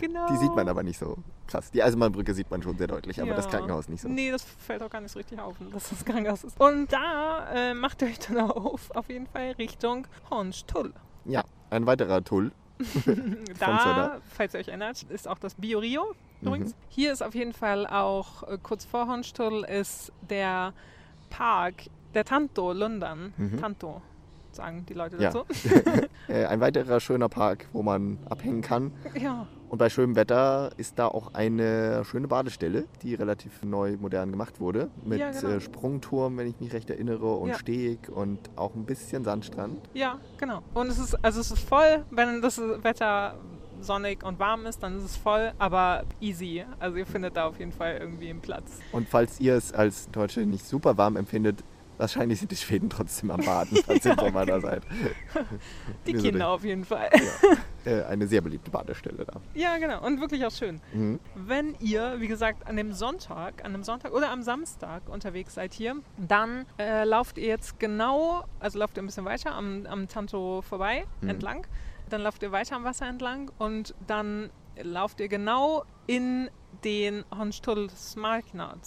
Genau. 0.00 0.26
Die 0.28 0.36
sieht 0.36 0.54
man 0.54 0.68
aber 0.68 0.82
nicht 0.82 0.98
so 0.98 1.16
krass. 1.46 1.70
Die 1.70 1.82
Eisenbahnbrücke 1.82 2.34
sieht 2.34 2.50
man 2.50 2.62
schon 2.62 2.76
sehr 2.76 2.88
deutlich, 2.88 3.22
aber 3.22 3.32
das 3.34 3.46
Ja. 3.46 3.52
Krankenhaus 3.52 3.88
nicht 3.88 4.02
so. 4.02 4.08
Nee, 4.08 4.30
das 4.30 4.42
fällt 4.42 4.82
auch 4.82 4.90
gar 4.90 5.00
nicht 5.00 5.12
so 5.12 5.18
richtig 5.18 5.40
auf, 5.40 5.56
dass 5.72 5.88
das 5.88 6.04
Krankenhaus 6.04 6.44
ist. 6.44 6.60
Und 6.60 6.92
da 6.92 7.48
äh, 7.54 7.74
macht 7.74 8.02
ihr 8.02 8.08
euch 8.08 8.18
dann 8.18 8.38
auf, 8.50 8.90
auf 8.90 9.08
jeden 9.08 9.26
Fall 9.26 9.52
Richtung 9.52 10.06
Hornstull. 10.28 10.92
Ja, 11.24 11.42
ein 11.70 11.86
weiterer 11.86 12.22
Tull. 12.22 12.52
Da, 13.58 14.20
falls 14.34 14.54
ihr 14.54 14.60
euch 14.60 14.68
erinnert, 14.68 15.02
ist 15.04 15.28
auch 15.28 15.38
das 15.38 15.54
Bio-Rio 15.54 16.14
Mhm. 16.40 16.46
übrigens. 16.48 16.74
Hier 16.88 17.12
ist 17.12 17.22
auf 17.22 17.34
jeden 17.34 17.52
Fall 17.52 17.86
auch, 17.86 18.42
äh, 18.48 18.58
kurz 18.62 18.84
vor 18.84 19.06
Hornstull, 19.06 19.64
ist 19.64 20.12
der 20.28 20.72
Park 21.30 21.74
der 22.12 22.24
Tanto 22.24 22.72
Lundern. 22.72 23.32
Mhm. 23.36 23.60
Tanto, 23.60 24.02
sagen 24.54 24.84
die 24.88 24.94
Leute 24.94 25.16
dazu. 25.16 25.44
Äh, 26.26 26.46
ein 26.46 26.58
weiterer 26.60 27.00
schöner 27.00 27.28
Park, 27.28 27.66
wo 27.74 27.82
man 27.82 28.18
abhängen 28.30 28.62
kann. 28.62 28.92
ja. 29.20 29.46
Und 29.68 29.78
bei 29.78 29.90
schönem 29.90 30.14
Wetter 30.16 30.70
ist 30.78 30.98
da 30.98 31.06
auch 31.08 31.34
eine 31.34 32.02
schöne 32.04 32.28
Badestelle, 32.28 32.84
die 33.02 33.14
relativ 33.14 33.62
neu 33.62 33.96
modern 34.00 34.30
gemacht 34.30 34.58
wurde. 34.60 34.88
Mit 35.04 35.18
Ja, 35.20 35.32
genau. 35.32 35.54
äh, 35.54 35.60
Sprungturm, 35.60 36.38
wenn 36.38 36.46
ich 36.46 36.58
mich 36.60 36.72
recht 36.72 36.88
erinnere, 36.90 37.26
und 37.34 37.48
Ja. 37.50 37.58
Steg 37.58 38.08
und 38.08 38.38
auch 38.56 38.74
ein 38.74 38.84
bisschen 38.86 39.24
Sandstrand. 39.24 39.78
Ja, 39.92 40.18
genau. 40.38 40.62
Und 40.74 40.86
es 40.88 40.98
ist, 40.98 41.22
also 41.24 41.40
es 41.40 41.50
ist 41.50 41.68
voll, 41.68 42.04
wenn 42.10 42.40
das 42.40 42.58
Wetter 42.58 43.34
sonnig 43.80 44.24
und 44.24 44.38
warm 44.38 44.64
ist, 44.64 44.82
dann 44.82 44.96
ist 44.98 45.04
es 45.04 45.16
voll, 45.16 45.52
aber 45.58 46.04
easy. 46.20 46.64
Also 46.78 46.96
ihr 46.96 47.06
findet 47.06 47.36
da 47.36 47.46
auf 47.48 47.58
jeden 47.58 47.72
Fall 47.72 47.98
irgendwie 48.00 48.30
einen 48.30 48.40
Platz. 48.40 48.78
Und 48.92 49.08
falls 49.08 49.40
ihr 49.40 49.56
es 49.56 49.72
als 49.74 50.08
Deutsche 50.10 50.40
nicht 50.46 50.64
super 50.66 50.96
warm 50.96 51.16
empfindet, 51.16 51.62
wahrscheinlich 51.98 52.38
sind 52.40 52.50
die 52.50 52.56
Schweden 52.56 52.90
trotzdem 52.90 53.30
am 53.30 53.40
Baden, 53.40 53.78
falls 53.84 54.04
ihr 54.04 54.14
Sommer 54.14 54.44
da 54.46 54.60
seid. 54.60 54.82
Die 56.06 56.14
Wie 56.14 56.18
so 56.18 56.22
Kinder 56.24 56.48
auf 56.48 56.64
jeden 56.64 56.84
Fall. 56.84 57.10
Äh, 57.84 58.02
eine 58.04 58.26
sehr 58.26 58.40
beliebte 58.40 58.70
Badestelle 58.70 59.24
da. 59.24 59.40
Ja, 59.54 59.76
genau. 59.78 60.04
Und 60.04 60.20
wirklich 60.20 60.44
auch 60.46 60.50
schön. 60.50 60.80
Mhm. 60.92 61.20
Wenn 61.34 61.74
ihr, 61.80 62.16
wie 62.20 62.28
gesagt, 62.28 62.66
an 62.66 62.76
dem 62.76 62.92
Sonntag, 62.92 63.64
an 63.64 63.74
einem 63.74 63.82
Sonntag 63.84 64.12
oder 64.12 64.30
am 64.30 64.42
Samstag 64.42 65.08
unterwegs 65.08 65.54
seid 65.54 65.74
hier, 65.74 65.96
dann 66.16 66.66
äh, 66.78 67.04
lauft 67.04 67.36
ihr 67.38 67.46
jetzt 67.48 67.78
genau, 67.78 68.44
also 68.60 68.78
lauft 68.78 68.96
ihr 68.96 69.02
ein 69.02 69.06
bisschen 69.06 69.24
weiter 69.26 69.52
am, 69.54 69.86
am 69.86 70.08
Tanto 70.08 70.62
vorbei, 70.62 71.04
Mhm. 71.20 71.28
entlang. 71.28 71.66
Dann 72.10 72.20
lauft 72.22 72.42
ihr 72.42 72.52
weiter 72.52 72.76
am 72.76 72.84
Wasser 72.84 73.06
entlang 73.06 73.50
und 73.58 73.94
dann 74.06 74.50
lauft 74.82 75.20
ihr 75.20 75.28
genau 75.28 75.84
in 76.06 76.50
den 76.84 77.24
Honstull-Smarknad. 77.36 78.78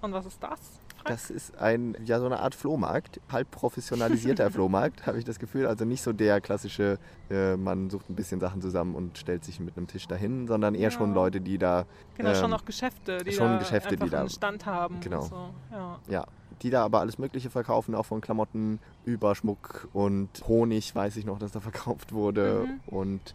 Und 0.00 0.12
was 0.12 0.26
ist 0.26 0.42
das? 0.42 0.58
Das 1.04 1.30
ist 1.30 1.56
ein, 1.58 1.96
ja, 2.04 2.18
so 2.20 2.26
eine 2.26 2.40
Art 2.40 2.54
Flohmarkt, 2.54 3.20
halb 3.30 3.50
professionalisierter 3.50 4.50
Flohmarkt, 4.50 5.06
habe 5.06 5.18
ich 5.18 5.24
das 5.24 5.38
Gefühl. 5.38 5.66
Also 5.66 5.84
nicht 5.84 6.02
so 6.02 6.12
der 6.12 6.40
klassische, 6.40 6.98
äh, 7.30 7.56
man 7.56 7.90
sucht 7.90 8.08
ein 8.10 8.14
bisschen 8.14 8.40
Sachen 8.40 8.60
zusammen 8.60 8.94
und 8.94 9.16
stellt 9.18 9.44
sich 9.44 9.60
mit 9.60 9.76
einem 9.76 9.86
Tisch 9.86 10.06
dahin, 10.06 10.46
sondern 10.46 10.74
eher 10.74 10.82
Ja. 10.82 10.90
schon 10.90 11.14
Leute, 11.14 11.40
die 11.40 11.58
da, 11.58 11.86
genau, 12.16 12.34
schon 12.34 12.44
ähm, 12.44 12.50
noch 12.50 12.64
Geschäfte, 12.64 13.18
die 13.24 13.32
schon 13.32 13.52
da 13.52 13.58
Geschäfte, 13.58 13.96
die 13.96 14.08
da- 14.10 14.20
einen 14.20 14.28
Stand 14.30 14.66
haben. 14.66 15.00
Genau. 15.00 15.22
Und 15.22 15.28
so. 15.28 15.50
ja. 15.72 15.98
ja, 16.08 16.26
die 16.62 16.70
da 16.70 16.84
aber 16.84 17.00
alles 17.00 17.18
Mögliche 17.18 17.50
verkaufen, 17.50 17.94
auch 17.94 18.04
von 18.06 18.20
Klamotten 18.20 18.78
über 19.04 19.34
Schmuck 19.34 19.88
und 19.92 20.28
Honig, 20.46 20.94
weiß 20.94 21.16
ich 21.16 21.24
noch, 21.24 21.38
dass 21.38 21.52
da 21.52 21.60
verkauft 21.60 22.12
wurde 22.12 22.66
Mhm. 22.66 22.80
und 22.94 23.34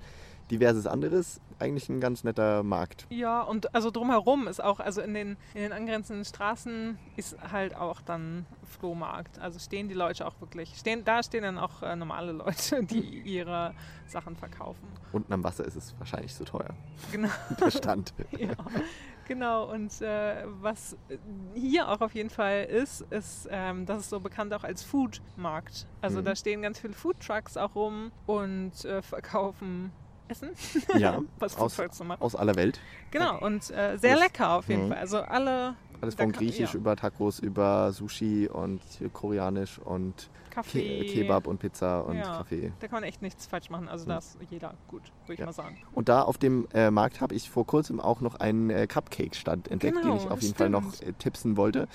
diverses 0.52 0.88
anderes. 0.88 1.42
Eigentlich 1.58 1.88
ein 1.88 2.02
ganz 2.02 2.24
netter 2.26 2.64
Markt. 2.64 3.08
Ja, 3.10 3.42
und 3.42 3.74
also 3.74 3.90
drumherum 3.90 4.48
ist 4.48 4.62
auch, 4.62 4.80
also 4.82 5.00
in 5.02 5.14
den, 5.14 5.38
in 5.54 5.62
den 5.62 5.72
angrenzenden 5.72 6.26
Straßen 6.26 6.98
ist 7.16 7.38
halt 7.52 7.76
auch 7.78 8.02
dann 8.02 8.46
Flohmarkt. 8.66 9.40
Also 9.40 9.58
stehen 9.60 9.88
die 9.88 9.94
Leute 9.94 10.28
auch 10.28 10.40
wirklich, 10.42 10.76
stehen, 10.76 11.06
da 11.06 11.24
stehen 11.24 11.44
dann 11.44 11.58
auch 11.58 11.82
äh, 11.82 11.96
normale 11.96 12.34
Leute, 12.34 12.84
die 12.84 13.00
ihre 13.22 13.74
Sachen 14.06 14.36
verkaufen. 14.36 14.86
Unten 15.14 15.32
am 15.32 15.44
Wasser 15.46 15.64
ist 15.64 15.78
es 15.78 15.96
wahrscheinlich 15.98 16.36
zu 16.36 16.44
teuer. 16.44 16.76
Genau. 17.12 17.30
Der 17.62 17.72
Stand. 17.72 18.14
ja, 18.38 18.50
genau. 19.26 19.72
Und 19.72 20.02
äh, 20.02 20.44
was 20.62 20.98
hier 21.54 21.88
auch 21.88 22.02
auf 22.02 22.14
jeden 22.16 22.30
Fall 22.30 22.66
ist, 22.66 23.00
ist, 23.12 23.48
ähm, 23.50 23.86
das 23.86 24.00
ist 24.00 24.10
so 24.10 24.20
bekannt 24.20 24.54
auch 24.54 24.66
als 24.66 24.84
Foodmarkt. 24.84 25.88
Also 26.02 26.20
Mhm. 26.20 26.26
da 26.26 26.36
stehen 26.36 26.62
ganz 26.62 26.80
viele 26.80 26.94
Foodtrucks 26.94 27.56
auch 27.56 27.76
rum 27.76 28.12
und 28.26 28.84
äh, 28.84 29.02
verkaufen 29.02 29.94
Essen, 30.28 30.50
Ja, 30.98 31.22
was 31.40 31.56
aus, 31.58 31.80
aus 32.20 32.36
aller 32.36 32.56
Welt. 32.56 32.80
Genau, 33.12 33.40
und 33.40 33.70
äh, 33.72 33.98
sehr 33.98 34.18
lecker 34.18 34.52
auf 34.58 34.68
jeden 34.68 34.86
Mhm. 34.86 34.90
Fall. 34.90 34.98
Also 34.98 35.20
alle 35.22 35.76
Alles 36.02 36.16
von 36.16 36.32
Griechisch 36.32 36.74
ja. 36.74 36.80
über 36.80 36.96
Tacos, 36.96 37.40
über 37.40 37.92
Sushi 37.94 38.50
und 38.52 38.82
Koreanisch 39.14 39.78
und 39.80 40.30
Kaffee. 40.50 41.00
Ke 41.00 41.06
Kebab 41.06 41.48
und 41.48 41.60
Pizza 41.60 42.06
und 42.06 42.18
Ja. 42.18 42.38
Kaffee. 42.38 42.72
Da 42.80 42.88
kann 42.88 42.98
man 42.98 43.04
echt 43.04 43.22
nichts 43.22 43.46
falsch 43.46 43.70
machen. 43.70 43.88
Also 43.90 44.06
da 44.06 44.18
ist 44.18 44.38
jeder 44.50 44.74
gut, 44.88 45.04
würde 45.26 45.34
ich 45.34 45.40
Ja. 45.40 45.46
mal 45.46 45.54
sagen. 45.54 45.78
Und 45.92 46.10
da 46.10 46.22
auf 46.24 46.38
dem 46.38 46.68
äh, 46.74 46.90
Markt 46.92 47.22
habe 47.22 47.36
ich 47.36 47.50
vor 47.50 47.66
kurzem 47.68 48.00
auch 48.00 48.22
noch 48.22 48.36
einen 48.36 48.70
äh, 48.70 48.88
Cupcake-Stand 48.88 49.70
entdeckt, 49.70 49.96
Genau, 50.02 50.16
den 50.16 50.18
ich 50.26 50.32
auf 50.32 50.42
jeden 50.42 50.56
Fall 50.56 50.70
noch 50.70 50.94
stimmt. 50.96 51.10
äh, 51.10 51.14
tipsen 51.14 51.58
wollte. 51.58 51.88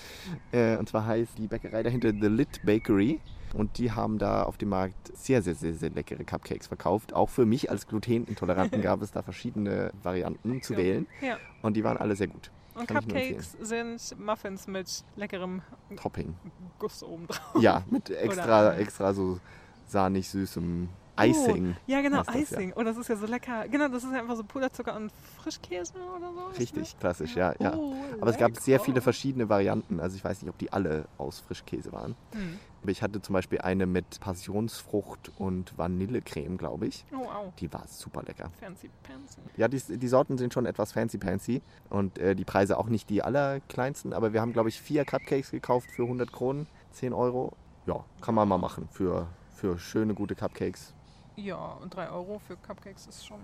Äh, 0.53 0.77
und 0.77 0.89
zwar 0.89 1.07
heißt 1.07 1.39
die 1.39 1.49
Bäckerei 1.49 1.83
dahinter 1.83 2.11
The 2.11 2.29
Lit 2.29 2.61
Bakery. 2.65 3.21
Und 3.55 3.79
die 3.79 3.93
haben 3.93 4.19
da 4.19 4.43
auf 4.45 4.57
dem 4.57 4.69
Markt 4.71 5.17
sehr, 5.17 5.43
sehr, 5.43 5.55
sehr, 5.55 5.75
sehr 5.75 5.91
leckere 5.91 6.25
Cupcakes 6.25 6.67
verkauft. 6.67 7.15
Auch 7.15 7.29
für 7.29 7.47
mich 7.47 7.71
als 7.71 7.87
Glutenintoleranten 7.87 8.81
gab 8.83 9.03
es 9.03 9.11
da 9.13 9.23
verschiedene 9.23 9.91
Varianten 10.03 10.63
zu 10.63 10.77
wählen. 10.77 11.07
Ja. 11.21 11.37
Und 11.63 11.77
die 11.77 11.85
waren 11.85 11.97
alle 11.97 12.17
sehr 12.17 12.29
gut. 12.29 12.51
Und 12.75 12.87
Kann 12.87 12.99
Cupcakes 12.99 13.57
sind 13.61 14.17
Muffins 14.19 14.67
mit 14.67 15.05
leckerem 15.17 15.63
Topping. 15.97 16.35
Guss 16.79 17.03
oben 17.03 17.27
drauf. 17.27 17.61
Ja, 17.61 17.83
mit 17.91 18.11
extra, 18.11 18.45
Oder- 18.69 18.79
extra 18.79 19.13
so 19.13 19.41
sahnig 19.87 20.29
süßem 20.29 20.89
Icing. 21.29 21.77
Ja, 21.87 22.01
genau, 22.01 22.23
das, 22.23 22.35
ja. 22.35 22.41
Icing. 22.41 22.73
Oh, 22.77 22.83
das 22.83 22.97
ist 22.97 23.09
ja 23.09 23.17
so 23.17 23.27
lecker. 23.27 23.69
Genau, 23.69 23.89
das 23.89 24.05
ist 24.05 24.13
einfach 24.13 24.37
so 24.37 24.45
Puderzucker 24.45 24.97
und 24.97 25.13
Frischkäse 25.43 25.95
oder 26.17 26.33
so. 26.33 26.59
Richtig, 26.59 26.99
klassisch, 26.99 27.37
ja. 27.37 27.55
ja. 27.59 27.75
Oh, 27.77 27.95
Aber 28.21 28.31
es 28.31 28.39
gab 28.39 28.57
sehr 28.57 28.81
viele 28.81 29.01
verschiedene 29.01 29.49
Varianten. 29.49 30.01
Also 30.01 30.17
ich 30.17 30.25
weiß 30.25 30.43
nicht, 30.43 30.51
ob 30.51 30.59
die 30.59 30.73
alle 30.73 31.07
aus 31.19 31.41
Frischkäse 31.41 31.93
waren. 31.93 32.17
Hm. 32.33 32.59
Aber 32.83 32.91
ich 32.91 33.03
hatte 33.03 33.21
zum 33.21 33.35
Beispiel 33.35 33.59
eine 33.61 33.87
mit 33.87 34.21
Passionsfrucht 34.21 35.31
und 35.39 35.77
Vanillecreme, 35.77 36.57
glaube 36.57 36.87
ich. 36.87 37.05
Oh, 37.13 37.25
au. 37.27 37.53
Die 37.59 37.71
war 37.73 37.87
super 37.87 38.23
lecker. 38.23 38.51
Fancy 38.59 38.89
Pansy. 39.03 39.41
Ja, 39.57 39.69
die, 39.69 39.99
die 39.99 40.09
Sorten 40.09 40.39
sind 40.39 40.55
schon 40.55 40.65
etwas 40.65 40.93
fancy-pancy 40.93 41.61
und 41.91 42.19
äh, 42.19 42.35
die 42.35 42.45
Preise 42.45 42.79
auch 42.79 42.87
nicht 42.87 43.11
die 43.11 43.23
allerkleinsten. 43.23 44.13
Aber 44.13 44.33
wir 44.33 44.41
haben, 44.41 44.53
glaube 44.53 44.71
ich, 44.71 44.81
vier 44.81 45.05
Cupcakes 45.05 45.51
gekauft 45.51 45.91
für 45.91 46.05
100 46.05 46.33
Kronen, 46.33 46.67
10 46.93 47.13
Euro. 47.13 47.53
ja, 47.87 48.03
kann 48.23 48.35
man 48.35 48.49
mal 48.49 48.59
machen 48.59 48.89
für, 48.91 49.27
für 49.53 49.79
schöne, 49.79 50.15
gute 50.15 50.35
Cupcakes. 50.35 50.95
Ja, 51.43 51.79
und 51.83 51.95
3 51.95 52.11
Euro 52.11 52.41
für 52.47 52.57
Cupcakes 52.57 53.07
ist 53.07 53.27
schon 53.27 53.39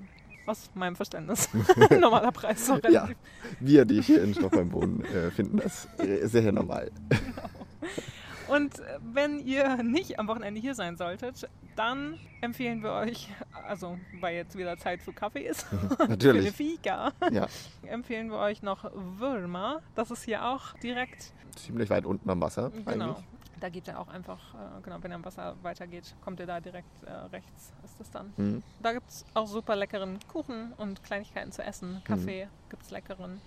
aus 0.46 0.70
meinem 0.74 0.96
Verständnis 0.96 1.48
normaler 1.90 2.32
Preis. 2.32 2.66
So 2.66 2.74
relativ. 2.74 2.92
Ja, 2.92 3.08
wir, 3.60 3.84
die 3.84 4.02
hier 4.02 4.22
in 4.22 4.34
Stockholm 4.34 4.72
wohnen, 4.72 5.04
äh, 5.04 5.30
finden 5.30 5.58
das 5.58 5.88
äh, 5.98 6.26
sehr 6.26 6.52
normal. 6.52 6.90
Und 8.48 8.78
äh, 8.78 8.98
wenn 9.02 9.40
ihr 9.40 9.82
nicht 9.82 10.18
am 10.20 10.28
Wochenende 10.28 10.60
hier 10.60 10.74
sein 10.74 10.96
solltet, 10.96 11.48
dann 11.74 12.18
empfehlen 12.42 12.82
wir 12.82 12.92
euch, 12.92 13.28
also 13.66 13.98
weil 14.20 14.36
jetzt 14.36 14.56
wieder 14.56 14.76
Zeit 14.78 15.02
für 15.02 15.12
Kaffee 15.12 15.46
ist, 15.46 15.64
für 15.64 15.98
eine 16.00 16.10
Natürlich. 16.10 16.52
Fika, 16.52 17.12
Ja, 17.32 17.48
empfehlen 17.82 18.30
wir 18.30 18.38
euch 18.38 18.62
noch 18.62 18.88
Würmer. 18.94 19.82
Das 19.96 20.10
ist 20.12 20.24
hier 20.24 20.44
auch 20.46 20.74
direkt, 20.74 21.32
ziemlich 21.56 21.90
weit 21.90 22.06
unten 22.06 22.30
am 22.30 22.40
Wasser. 22.40 22.70
genau. 22.86 23.14
Eigentlich. 23.16 23.24
Da 23.60 23.68
geht 23.70 23.86
ihr 23.88 23.98
auch 23.98 24.08
einfach, 24.08 24.38
äh, 24.54 24.82
genau, 24.82 24.96
wenn 25.02 25.10
ihr 25.10 25.14
am 25.14 25.24
Wasser 25.24 25.56
weitergeht, 25.62 26.14
kommt 26.22 26.40
ihr 26.40 26.46
da 26.46 26.60
direkt 26.60 27.02
äh, 27.04 27.10
rechts, 27.12 27.72
ist 27.84 27.98
das 27.98 28.10
dann. 28.10 28.32
Mhm. 28.36 28.62
Da 28.82 28.92
gibt 28.92 29.08
es 29.08 29.24
auch 29.34 29.46
super 29.46 29.74
leckeren 29.76 30.18
Kuchen 30.30 30.72
und 30.76 31.02
Kleinigkeiten 31.02 31.52
zu 31.52 31.62
essen. 31.62 32.02
Kaffee 32.04 32.48
gibt 32.68 32.82
es 32.82 32.90
leckeren. 32.90 33.40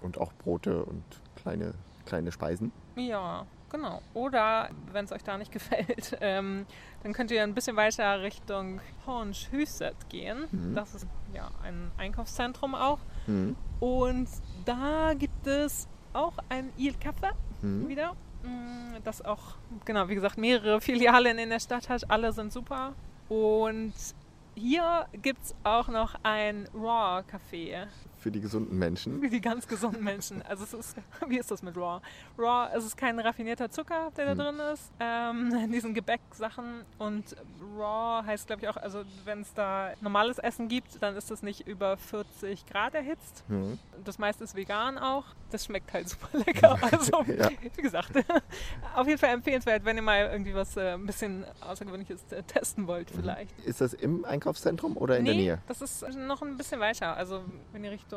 Und 0.00 0.18
auch 0.18 0.32
Brote 0.34 0.84
und 0.84 1.02
kleine, 1.36 1.74
kleine 2.04 2.30
Speisen. 2.30 2.70
Ja, 2.94 3.46
genau. 3.70 4.00
Oder 4.14 4.70
wenn 4.92 5.06
es 5.06 5.12
euch 5.12 5.24
da 5.24 5.38
nicht 5.38 5.50
gefällt, 5.52 6.16
ähm, 6.20 6.64
dann 7.02 7.12
könnt 7.12 7.30
ihr 7.32 7.42
ein 7.42 7.54
bisschen 7.54 7.74
weiter 7.76 8.22
Richtung 8.22 8.80
Hornschüsset 9.06 10.08
gehen. 10.08 10.44
Mhm. 10.52 10.74
Das 10.76 10.94
ist 10.94 11.06
ja 11.34 11.50
ein 11.64 11.90
Einkaufszentrum 11.98 12.74
auch. 12.76 12.98
Mhm. 13.26 13.56
Und 13.80 14.28
da 14.64 15.14
gibt 15.14 15.46
es 15.48 15.88
auch 16.12 16.34
ein 16.48 16.70
Il 16.76 16.94
Café 16.94 17.32
Mhm. 17.62 17.88
wieder. 17.88 18.14
Mm, 18.42 18.96
Das 19.04 19.24
auch, 19.24 19.56
genau, 19.84 20.08
wie 20.08 20.14
gesagt, 20.14 20.38
mehrere 20.38 20.80
Filialen 20.80 21.38
in 21.38 21.50
der 21.50 21.60
Stadt 21.60 21.88
hat. 21.88 22.10
Alle 22.10 22.32
sind 22.32 22.52
super. 22.52 22.92
Und 23.28 23.92
hier 24.54 25.06
gibt 25.22 25.44
es 25.44 25.54
auch 25.64 25.88
noch 25.88 26.14
ein 26.22 26.68
Raw 26.74 27.22
Café. 27.30 27.86
Für 28.26 28.32
die 28.32 28.40
gesunden 28.40 28.76
Menschen. 28.76 29.22
Wie 29.22 29.28
die 29.30 29.40
ganz 29.40 29.68
gesunden 29.68 30.02
Menschen. 30.02 30.42
Also 30.42 30.64
es 30.64 30.74
ist, 30.74 30.96
wie 31.28 31.38
ist 31.38 31.48
das 31.48 31.62
mit 31.62 31.76
Raw? 31.76 32.00
Raw, 32.36 32.68
es 32.76 32.84
ist 32.84 32.96
kein 32.96 33.20
raffinierter 33.20 33.70
Zucker, 33.70 34.10
der 34.16 34.24
da 34.24 34.30
Hm. 34.32 34.38
drin 34.58 34.66
ist, 34.74 34.90
ähm, 34.98 35.54
in 35.66 35.70
diesen 35.70 35.94
Gebäcksachen. 35.94 36.82
Und 36.98 37.36
Raw 37.78 38.26
heißt, 38.26 38.48
glaube 38.48 38.62
ich, 38.62 38.68
auch, 38.68 38.76
also 38.78 39.04
wenn 39.24 39.42
es 39.42 39.54
da 39.54 39.92
normales 40.00 40.38
Essen 40.40 40.66
gibt, 40.66 41.00
dann 41.00 41.14
ist 41.14 41.30
das 41.30 41.44
nicht 41.44 41.68
über 41.68 41.96
40 41.98 42.66
Grad 42.66 42.96
erhitzt. 42.96 43.44
Mhm. 43.46 43.78
Das 44.04 44.18
meiste 44.18 44.42
ist 44.42 44.56
vegan 44.56 44.98
auch. 44.98 45.24
Das 45.52 45.64
schmeckt 45.66 45.92
halt 45.92 46.08
super 46.08 46.26
lecker. 46.44 46.76
Also, 46.82 47.22
Ja. 47.28 47.48
wie 47.76 47.82
gesagt, 47.82 48.10
auf 48.96 49.06
jeden 49.06 49.18
Fall 49.18 49.30
empfehlenswert, 49.34 49.84
wenn 49.84 49.94
ihr 49.96 50.02
mal 50.02 50.28
irgendwie 50.32 50.52
was 50.54 50.76
äh, 50.76 50.94
ein 50.94 51.06
bisschen 51.06 51.44
Außergewöhnliches 51.60 52.24
äh, 52.32 52.42
testen 52.42 52.88
wollt 52.88 53.08
vielleicht. 53.08 53.54
Ist 53.60 53.80
das 53.80 53.94
im 53.94 54.24
Einkaufszentrum 54.24 54.96
oder 54.96 55.16
in 55.18 55.22
nee, 55.22 55.30
der 55.30 55.36
Nähe? 55.38 55.58
das 55.68 55.80
ist 55.80 56.04
noch 56.16 56.42
ein 56.42 56.56
bisschen 56.56 56.80
weiter. 56.80 57.16
Also 57.16 57.44
wenn 57.72 57.84
ihr 57.84 57.92
Richtung 57.92 58.15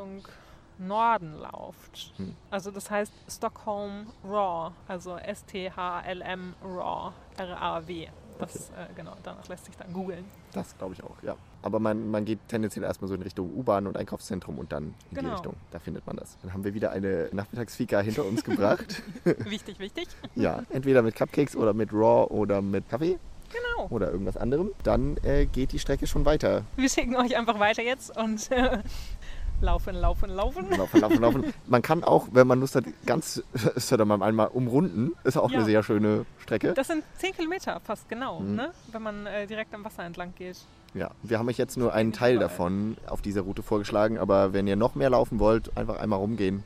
Norden 0.78 1.34
lauft. 1.40 2.14
Hm. 2.18 2.36
Also 2.50 2.72
das 2.72 2.90
heißt 2.90 3.12
Stockholm 3.30 4.08
Raw. 4.24 4.72
Also 4.88 5.18
S-T-H-L-M 5.18 6.54
Raw. 6.64 7.12
R-A-W. 7.38 8.08
Das, 8.38 8.70
äh, 8.70 8.88
genau, 8.96 9.12
danach 9.22 9.46
lässt 9.50 9.66
sich 9.66 9.76
dann 9.76 9.92
googeln. 9.92 10.24
Das 10.54 10.78
glaube 10.78 10.94
ich 10.94 11.04
auch, 11.04 11.22
ja. 11.24 11.36
Aber 11.62 11.80
man, 11.82 12.10
man 12.10 12.24
geht 12.24 12.40
tendenziell 12.48 12.86
erstmal 12.86 13.10
so 13.10 13.16
in 13.16 13.22
Richtung 13.22 13.54
U-Bahn 13.54 13.86
und 13.86 13.98
Einkaufszentrum 13.98 14.58
und 14.60 14.72
dann 14.72 14.84
in 14.86 14.94
die 15.10 15.16
Genau. 15.16 15.34
Richtung. 15.34 15.56
Da 15.72 15.80
findet 15.80 16.08
man 16.08 16.16
das. 16.16 16.38
Dann 16.42 16.54
haben 16.54 16.64
wir 16.64 16.74
wieder 16.74 16.92
eine 16.92 17.28
Nachmittagsfika 17.34 18.00
hinter 18.00 18.24
uns 18.24 18.42
gebracht. 18.46 19.04
wichtig, 19.26 19.80
wichtig. 19.80 20.08
Ja, 20.36 20.64
entweder 20.70 21.02
mit 21.02 21.16
Cupcakes 21.18 21.58
oder 21.58 21.74
mit 21.74 21.92
Raw 21.92 22.32
oder 22.34 22.62
mit 22.62 22.88
Kaffee 22.88 23.20
Genau. 23.52 23.88
oder 23.90 24.10
irgendwas 24.12 24.38
anderem. 24.38 24.72
Dann 24.84 25.18
äh, 25.24 25.46
geht 25.46 25.74
die 25.74 25.80
Strecke 25.80 26.08
schon 26.08 26.24
weiter. 26.24 26.64
Wir 26.78 26.88
schicken 26.88 27.18
euch 27.18 27.36
einfach 27.36 27.60
weiter 27.60 27.82
jetzt 27.82 28.16
und 28.18 28.50
äh, 28.52 28.78
laufen, 29.62 29.96
laufen, 29.96 30.30
laufen. 30.30 30.70
Laufen, 30.78 31.02
laufen, 31.02 31.22
laufen. 31.22 31.54
Man 31.68 31.82
kann 31.82 32.04
auch, 32.04 32.28
wenn 32.32 32.48
man 32.48 32.60
Lust 32.60 32.76
hat, 32.76 32.86
ganz 33.06 33.44
Södermalm 33.76 34.22
einmal 34.22 34.48
umrunden. 34.48 35.12
Ist 35.24 35.38
auch 35.38 35.52
Ja. 35.52 35.58
eine 35.60 35.66
sehr 35.66 35.84
schöne 35.84 36.26
Strecke. 36.40 36.74
Das 36.74 36.88
sind 36.88 37.04
10 37.18 37.34
Kilometer 37.36 37.80
fast 37.84 38.08
genau, 38.10 38.40
Mhm. 38.40 38.56
ne? 38.56 38.72
wenn 38.92 39.02
man 39.04 39.26
äh, 39.26 39.48
direkt 39.48 39.74
am 39.74 39.84
Wasser 39.84 40.04
entlang 40.04 40.34
geht. 40.38 40.58
Ja, 40.96 41.12
wir 41.22 41.38
haben 41.38 41.48
euch 41.48 41.58
jetzt 41.58 41.78
nur 41.78 41.94
einen 41.94 42.14
Teil 42.14 42.40
davon 42.40 42.98
auf 43.08 43.22
dieser 43.22 43.42
Route 43.42 43.62
vorgeschlagen, 43.62 44.18
aber 44.18 44.54
wenn 44.54 44.66
ihr 44.66 44.76
noch 44.76 44.96
mehr 44.96 45.12
laufen 45.12 45.40
wollt, 45.40 45.76
einfach 45.78 45.98
einmal 46.00 46.18
rumgehen. 46.20 46.64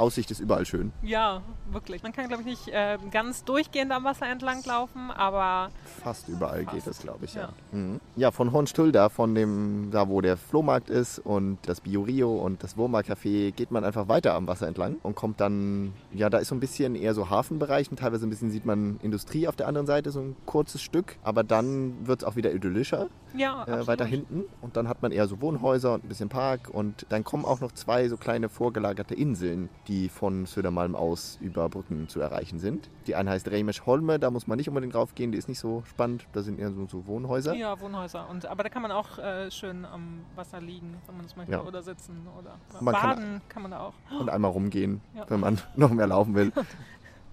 Aussicht 0.00 0.30
ist 0.30 0.40
überall 0.40 0.66
schön. 0.66 0.92
Ja, 1.02 1.42
wirklich. 1.70 2.02
Man 2.02 2.12
kann, 2.12 2.28
glaube 2.28 2.42
ich, 2.42 2.48
nicht 2.48 2.68
äh, 2.68 2.98
ganz 3.10 3.44
durchgehend 3.44 3.92
am 3.92 4.04
Wasser 4.04 4.26
entlang 4.26 4.62
laufen, 4.64 5.10
aber 5.10 5.70
Fast 6.02 6.28
überall 6.28 6.64
Fast. 6.64 6.74
geht 6.74 6.86
es, 6.86 6.98
glaube 7.00 7.24
ich. 7.26 7.34
Ja, 7.34 7.42
Ja. 7.42 7.48
Mhm. 7.72 8.00
ja 8.16 8.30
von 8.30 8.52
Hornstulda, 8.52 9.08
von 9.08 9.34
dem, 9.34 9.90
da 9.90 10.08
wo 10.08 10.20
der 10.20 10.36
Flohmarkt 10.36 10.90
ist 10.90 11.18
und 11.18 11.58
das 11.66 11.80
Bio-Rio 11.80 12.34
und 12.34 12.62
das 12.62 12.76
Wurmer 12.76 13.00
Café, 13.00 13.52
geht 13.52 13.70
man 13.70 13.84
einfach 13.84 14.08
weiter 14.08 14.34
am 14.34 14.46
Wasser 14.48 14.66
entlang 14.66 14.96
und 15.02 15.14
kommt 15.14 15.40
dann, 15.40 15.92
ja, 16.12 16.30
da 16.30 16.38
ist 16.38 16.48
so 16.48 16.54
ein 16.54 16.60
bisschen 16.60 16.94
eher 16.94 17.14
so 17.14 17.30
Hafenbereich 17.30 17.90
und 17.90 17.98
teilweise 17.98 18.26
ein 18.26 18.30
bisschen 18.30 18.50
sieht 18.50 18.64
man 18.66 18.98
Industrie 19.02 19.46
auf 19.46 19.56
der 19.56 19.68
anderen 19.68 19.86
Seite, 19.86 20.10
so 20.10 20.20
ein 20.20 20.36
kurzes 20.46 20.82
Stück, 20.82 21.16
aber 21.22 21.44
dann 21.44 22.06
wird 22.06 22.22
es 22.22 22.24
auch 22.28 22.36
wieder 22.36 22.52
idyllischer. 22.52 23.08
Ja, 23.34 23.64
äh, 23.66 23.86
weiter 23.86 24.04
hinten 24.04 24.44
und 24.60 24.76
dann 24.76 24.88
hat 24.88 25.02
man 25.02 25.12
eher 25.12 25.26
so 25.26 25.40
Wohnhäuser 25.40 25.94
und 25.94 26.04
ein 26.04 26.08
bisschen 26.08 26.28
Park 26.28 26.68
und 26.70 27.06
dann 27.08 27.24
kommen 27.24 27.44
auch 27.44 27.60
noch 27.60 27.72
zwei 27.72 28.08
so 28.08 28.16
kleine 28.16 28.48
vorgelagerte 28.48 29.14
Inseln, 29.14 29.68
die 29.88 30.08
von 30.08 30.46
Södermalm 30.46 30.94
aus 30.96 31.38
über 31.40 31.68
Brücken 31.68 32.08
zu 32.08 32.20
erreichen 32.20 32.58
sind. 32.58 32.88
Die 33.06 33.14
eine 33.14 33.30
heißt 33.30 33.50
Reimisch 33.50 33.86
Holme, 33.86 34.18
da 34.18 34.30
muss 34.30 34.46
man 34.46 34.56
nicht 34.58 34.68
unbedingt 34.68 34.94
raufgehen, 34.94 35.32
die 35.32 35.38
ist 35.38 35.48
nicht 35.48 35.58
so 35.60 35.82
spannend, 35.88 36.26
da 36.32 36.42
sind 36.42 36.58
eher 36.58 36.72
so, 36.72 36.86
so 36.86 37.06
Wohnhäuser. 37.06 37.54
Ja, 37.54 37.80
Wohnhäuser. 37.80 38.28
Und, 38.30 38.46
aber 38.46 38.62
da 38.62 38.68
kann 38.68 38.82
man 38.82 38.90
auch 38.92 39.18
äh, 39.18 39.50
schön 39.50 39.84
am 39.84 40.20
Wasser 40.36 40.60
liegen, 40.60 40.96
wenn 41.06 41.16
man 41.16 41.24
das 41.26 41.36
möchte. 41.36 41.52
Ja. 41.52 41.62
Oder 41.62 41.82
sitzen. 41.82 42.26
Oder 42.38 42.56
Man 42.80 42.94
kann- 42.94 43.10
baden 43.16 43.40
kann, 43.48 43.62
man 43.62 43.70
da 43.70 43.80
auch. 43.80 43.94
Und 44.18 44.28
einmal 44.30 44.50
rumgehen, 44.50 45.00
Ja. 45.16 45.24
wenn 45.28 45.40
man 45.40 45.58
noch 45.76 45.90
mehr 45.90 46.06
laufen 46.06 46.34
will. 46.34 46.52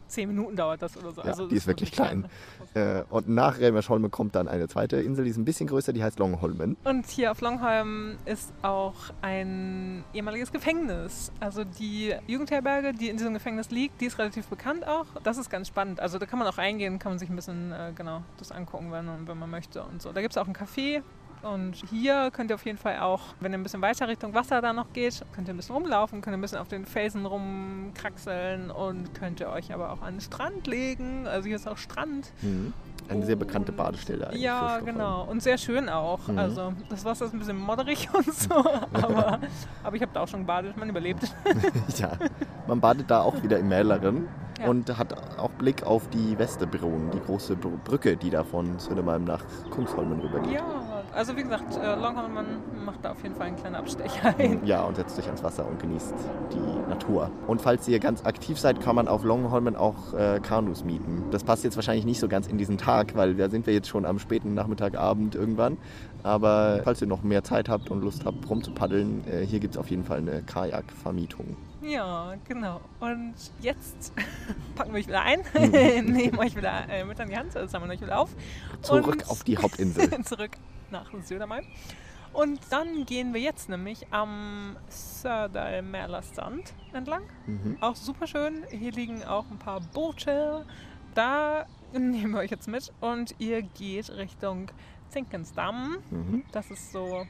Zehn 0.08 0.30
Minuten 0.30 0.56
dauert 0.56 0.82
das 0.82 0.98
oder 0.98 1.12
so. 1.12 1.22
Ja, 1.22 1.28
also 1.28 1.48
die 1.48 1.56
ist 1.56 1.68
wirklich 1.68 1.92
klein. 1.92 2.28
Äh, 2.74 3.04
und 3.10 3.28
nach 3.30 3.60
Reimisch 3.60 3.90
Holme 3.90 4.10
kommt 4.10 4.36
dann 4.36 4.48
eine 4.48 4.68
zweite 4.68 4.98
Insel, 4.98 5.26
die 5.26 5.32
ist 5.32 5.38
ein 5.38 5.46
bisschen 5.46 5.68
größer, 5.68 5.94
die 5.94 6.04
heißt 6.04 6.20
Longholmen. 6.20 6.78
Und 6.84 7.08
hier 7.08 7.32
auf 7.32 7.42
Longholm 7.42 8.18
ist 8.26 8.54
auch 8.62 8.96
ein 9.22 10.04
ehemaliges 10.14 10.52
Gefängnis. 10.52 11.32
Also 11.40 11.64
die 11.64 12.14
Jugendherberge, 12.28 12.94
die 12.94 13.10
in 13.10 13.18
diesem 13.18 13.34
Gefängnis 13.34 13.70
liegt, 13.70 14.02
die 14.02 14.06
ist 14.06 14.20
relativ 14.20 14.48
bekannt 14.48 14.88
auch. 14.88 15.06
Das 15.24 15.38
ist 15.38 15.50
ganz 15.50 15.68
spannend. 15.68 16.00
Also 16.00 16.18
da 16.18 16.26
kann 16.26 16.40
man 16.40 16.48
auch 16.48 16.58
reingehen, 16.58 17.00
kann 17.00 17.12
man 17.12 17.20
sich 17.20 17.30
ein 17.30 17.36
bisschen 17.36 17.72
äh, 17.72 17.92
genau 17.96 18.24
das 18.38 18.52
angucken, 18.52 18.92
wenn, 18.92 19.28
wenn 19.28 19.38
man 19.38 19.50
möchte 19.50 19.84
und 19.84 20.02
so. 20.02 20.12
Da 20.12 20.22
gibt 20.22 20.34
es 20.34 20.38
auch 20.38 20.48
ein 20.48 20.56
Café. 20.56 21.02
Und 21.44 21.76
hier 21.90 22.30
könnt 22.32 22.52
ihr 22.52 22.56
auf 22.56 22.66
jeden 22.66 22.78
Fall 22.78 23.00
auch, 23.00 23.22
wenn 23.40 23.52
ihr 23.54 23.58
ein 23.58 23.64
bisschen 23.64 23.82
weiter 23.82 24.08
Richtung 24.08 24.34
Wasser 24.34 24.62
da 24.62 24.74
noch 24.74 24.92
geht, 24.94 25.24
könnt 25.34 25.48
ihr 25.48 25.54
ein 25.54 25.58
bisschen 25.58 25.76
rumlaufen, 25.76 26.22
könnt 26.22 26.34
ihr 26.34 26.38
ein 26.38 26.42
bisschen 26.42 26.58
auf 26.58 26.68
den 26.68 26.86
Felsen 26.86 27.26
rumkraxeln 27.26 28.72
und 28.72 29.14
könnt 29.14 29.40
ihr 29.40 29.50
euch 29.50 29.74
aber 29.74 29.92
auch 29.94 30.02
an 30.02 30.16
den 30.16 30.22
Strand 30.22 30.68
legen. 30.68 31.28
Also 31.28 31.48
hier 31.48 31.56
ist 31.56 31.68
auch 31.68 31.78
Strand. 31.78 32.32
Mhm. 32.42 32.74
Eine 33.10 33.26
sehr 33.26 33.38
bekannte 33.38 33.72
Badestelle 33.72 34.28
eigentlich. 34.28 34.42
Ja, 34.42 34.80
genau. 34.80 35.24
Und 35.24 35.42
sehr 35.42 35.58
schön 35.58 35.88
auch. 35.88 36.28
Mhm. 36.28 36.38
Also 36.40 36.74
das 36.90 37.06
Wasser 37.06 37.26
ist 37.26 37.34
ein 37.34 37.40
bisschen 37.40 37.58
modderig 37.60 38.10
und 38.14 38.34
so, 38.34 38.56
aber, 38.94 39.40
aber 39.84 39.96
ich 39.96 40.02
habe 40.02 40.12
da 40.14 40.22
auch 40.22 40.28
schon 40.28 40.42
gebadet, 40.42 40.76
man 40.76 40.90
überlebt. 40.90 41.24
Ja, 41.98 42.12
man 42.68 42.82
badet 42.82 43.10
da 43.10 43.22
auch 43.22 43.42
wieder 43.42 43.58
im 43.60 43.70
Mäleren 43.70 44.28
Ja. 44.60 44.68
und 44.68 44.96
hat 44.98 45.14
auch 45.40 45.50
Blick 45.52 45.84
auf 45.84 46.10
die 46.10 46.38
Westerbron, 46.38 47.10
die 47.12 47.20
große 47.22 47.56
Br- 47.56 47.78
Brücke, 47.84 48.18
die 48.18 48.30
da 48.30 48.44
von 48.44 48.78
Södermalm 48.78 49.24
nach 49.24 49.44
Kungsholmen 49.72 50.20
rübergeht. 50.20 50.52
Ja, 50.56 50.97
also 51.18 51.36
wie 51.36 51.44
gesagt, 51.44 51.76
äh, 51.76 51.96
Longhorn 51.96 52.32
macht 52.86 53.04
da 53.04 53.12
auf 53.12 53.24
jeden 53.24 53.36
Fall 53.36 53.48
einen 53.48 53.56
kleinen 53.56 53.76
Abstecher 53.76 54.36
ein. 54.38 54.66
Ja, 54.66 54.84
und 54.84 54.96
setzt 54.96 55.18
euch 55.18 55.26
ans 55.26 55.44
Wasser 55.44 55.68
und 55.68 55.80
genießt 55.80 56.14
die 56.54 56.90
Natur. 56.90 57.32
Und 57.48 57.62
falls 57.62 57.88
ihr 57.88 58.00
ganz 58.00 58.24
aktiv 58.24 58.60
seid, 58.60 58.80
kann 58.82 58.96
man 58.96 59.08
auf 59.08 59.24
Longholmen 59.24 59.76
auch 59.76 60.14
äh, 60.14 60.40
Kanus 60.40 60.84
mieten. 60.84 61.24
Das 61.32 61.44
passt 61.44 61.64
jetzt 61.64 61.76
wahrscheinlich 61.76 62.06
nicht 62.06 62.20
so 62.20 62.28
ganz 62.28 62.48
in 62.48 62.58
diesen 62.58 62.78
Tag, 62.78 63.16
weil 63.16 63.36
da 63.36 63.50
sind 63.50 63.66
wir 63.66 63.74
jetzt 63.74 63.88
schon 63.88 64.06
am 64.06 64.20
späten 64.20 64.54
Nachmittag, 64.54 64.98
Abend 64.98 65.36
irgendwann. 65.36 65.78
Aber 66.24 66.82
falls 66.84 67.02
ihr 67.02 67.08
noch 67.08 67.24
mehr 67.24 67.44
Zeit 67.44 67.68
habt 67.68 67.90
und 67.90 68.02
Lust 68.02 68.26
habt, 68.26 68.48
rumzupaddeln, 68.50 69.24
äh, 69.28 69.46
hier 69.46 69.60
gibt 69.60 69.74
es 69.74 69.80
auf 69.80 69.90
jeden 69.90 70.04
Fall 70.04 70.20
eine 70.20 70.44
Kajakvermietung. 70.44 71.58
Ja, 71.88 72.36
genau. 72.48 72.82
Und 73.00 73.36
jetzt 73.62 74.14
packen 74.76 74.92
wir 74.92 75.00
euch 75.00 75.08
wieder 75.08 75.22
ein, 75.22 75.40
Mhm. 75.54 76.12
nehmen 76.14 76.38
euch 76.38 76.56
wieder 76.56 76.88
äh, 76.90 77.06
mit 77.06 77.20
an 77.20 77.30
die 77.30 77.38
Hand, 77.38 77.56
äh, 77.56 77.68
sammeln 77.68 77.92
euch 77.92 78.02
wieder 78.02 78.20
auf. 78.20 78.30
Zurück 78.82 79.24
auf 79.30 79.44
die 79.44 79.58
Hauptinsel. 79.58 80.22
zurück 80.26 80.52
nach 80.92 81.10
Södermalm. 81.24 81.66
Und 82.34 82.60
dann 82.70 83.06
gehen 83.06 83.34
wir 83.34 83.42
jetzt 83.42 83.70
nämlich 83.70 84.06
am 84.12 84.76
Södermälarstrand 84.90 86.74
entlang. 86.94 87.24
Mhm. 87.46 87.78
Auch 87.80 87.96
super 87.96 88.28
schön. 88.28 88.64
Hier 88.70 88.92
liegen 88.92 89.24
auch 89.24 89.50
ein 89.50 89.58
paar 89.58 89.80
Boote. 89.80 90.66
Da 91.16 91.66
nehmen 91.94 92.34
wir 92.34 92.40
euch 92.42 92.52
jetzt 92.52 92.68
mit 92.68 92.92
und 93.00 93.34
ihr 93.40 93.62
geht 93.62 94.10
Richtung 94.12 94.70
Zinkensdamm. 95.10 95.98
Mhm. 96.12 96.44
Das 96.52 96.70
ist 96.70 96.92
so 96.92 97.26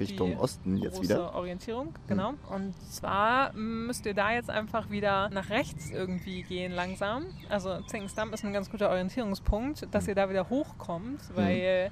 Richtung 0.00 0.30
die 0.30 0.36
Osten 0.36 0.76
jetzt 0.76 0.94
große 0.94 1.02
wieder. 1.04 1.34
Orientierung, 1.34 1.94
genau. 2.06 2.34
Und 2.50 2.74
zwar 2.90 3.52
müsst 3.54 4.06
ihr 4.06 4.14
da 4.14 4.32
jetzt 4.32 4.50
einfach 4.50 4.90
wieder 4.90 5.28
nach 5.30 5.50
rechts 5.50 5.90
irgendwie 5.90 6.42
gehen 6.42 6.72
langsam. 6.72 7.26
Also 7.48 7.80
Zinkensdamm 7.82 8.32
ist 8.32 8.44
ein 8.44 8.52
ganz 8.52 8.70
guter 8.70 8.90
Orientierungspunkt, 8.90 9.88
dass 9.90 10.08
ihr 10.08 10.14
da 10.14 10.28
wieder 10.30 10.48
hochkommt, 10.50 11.20
weil 11.34 11.90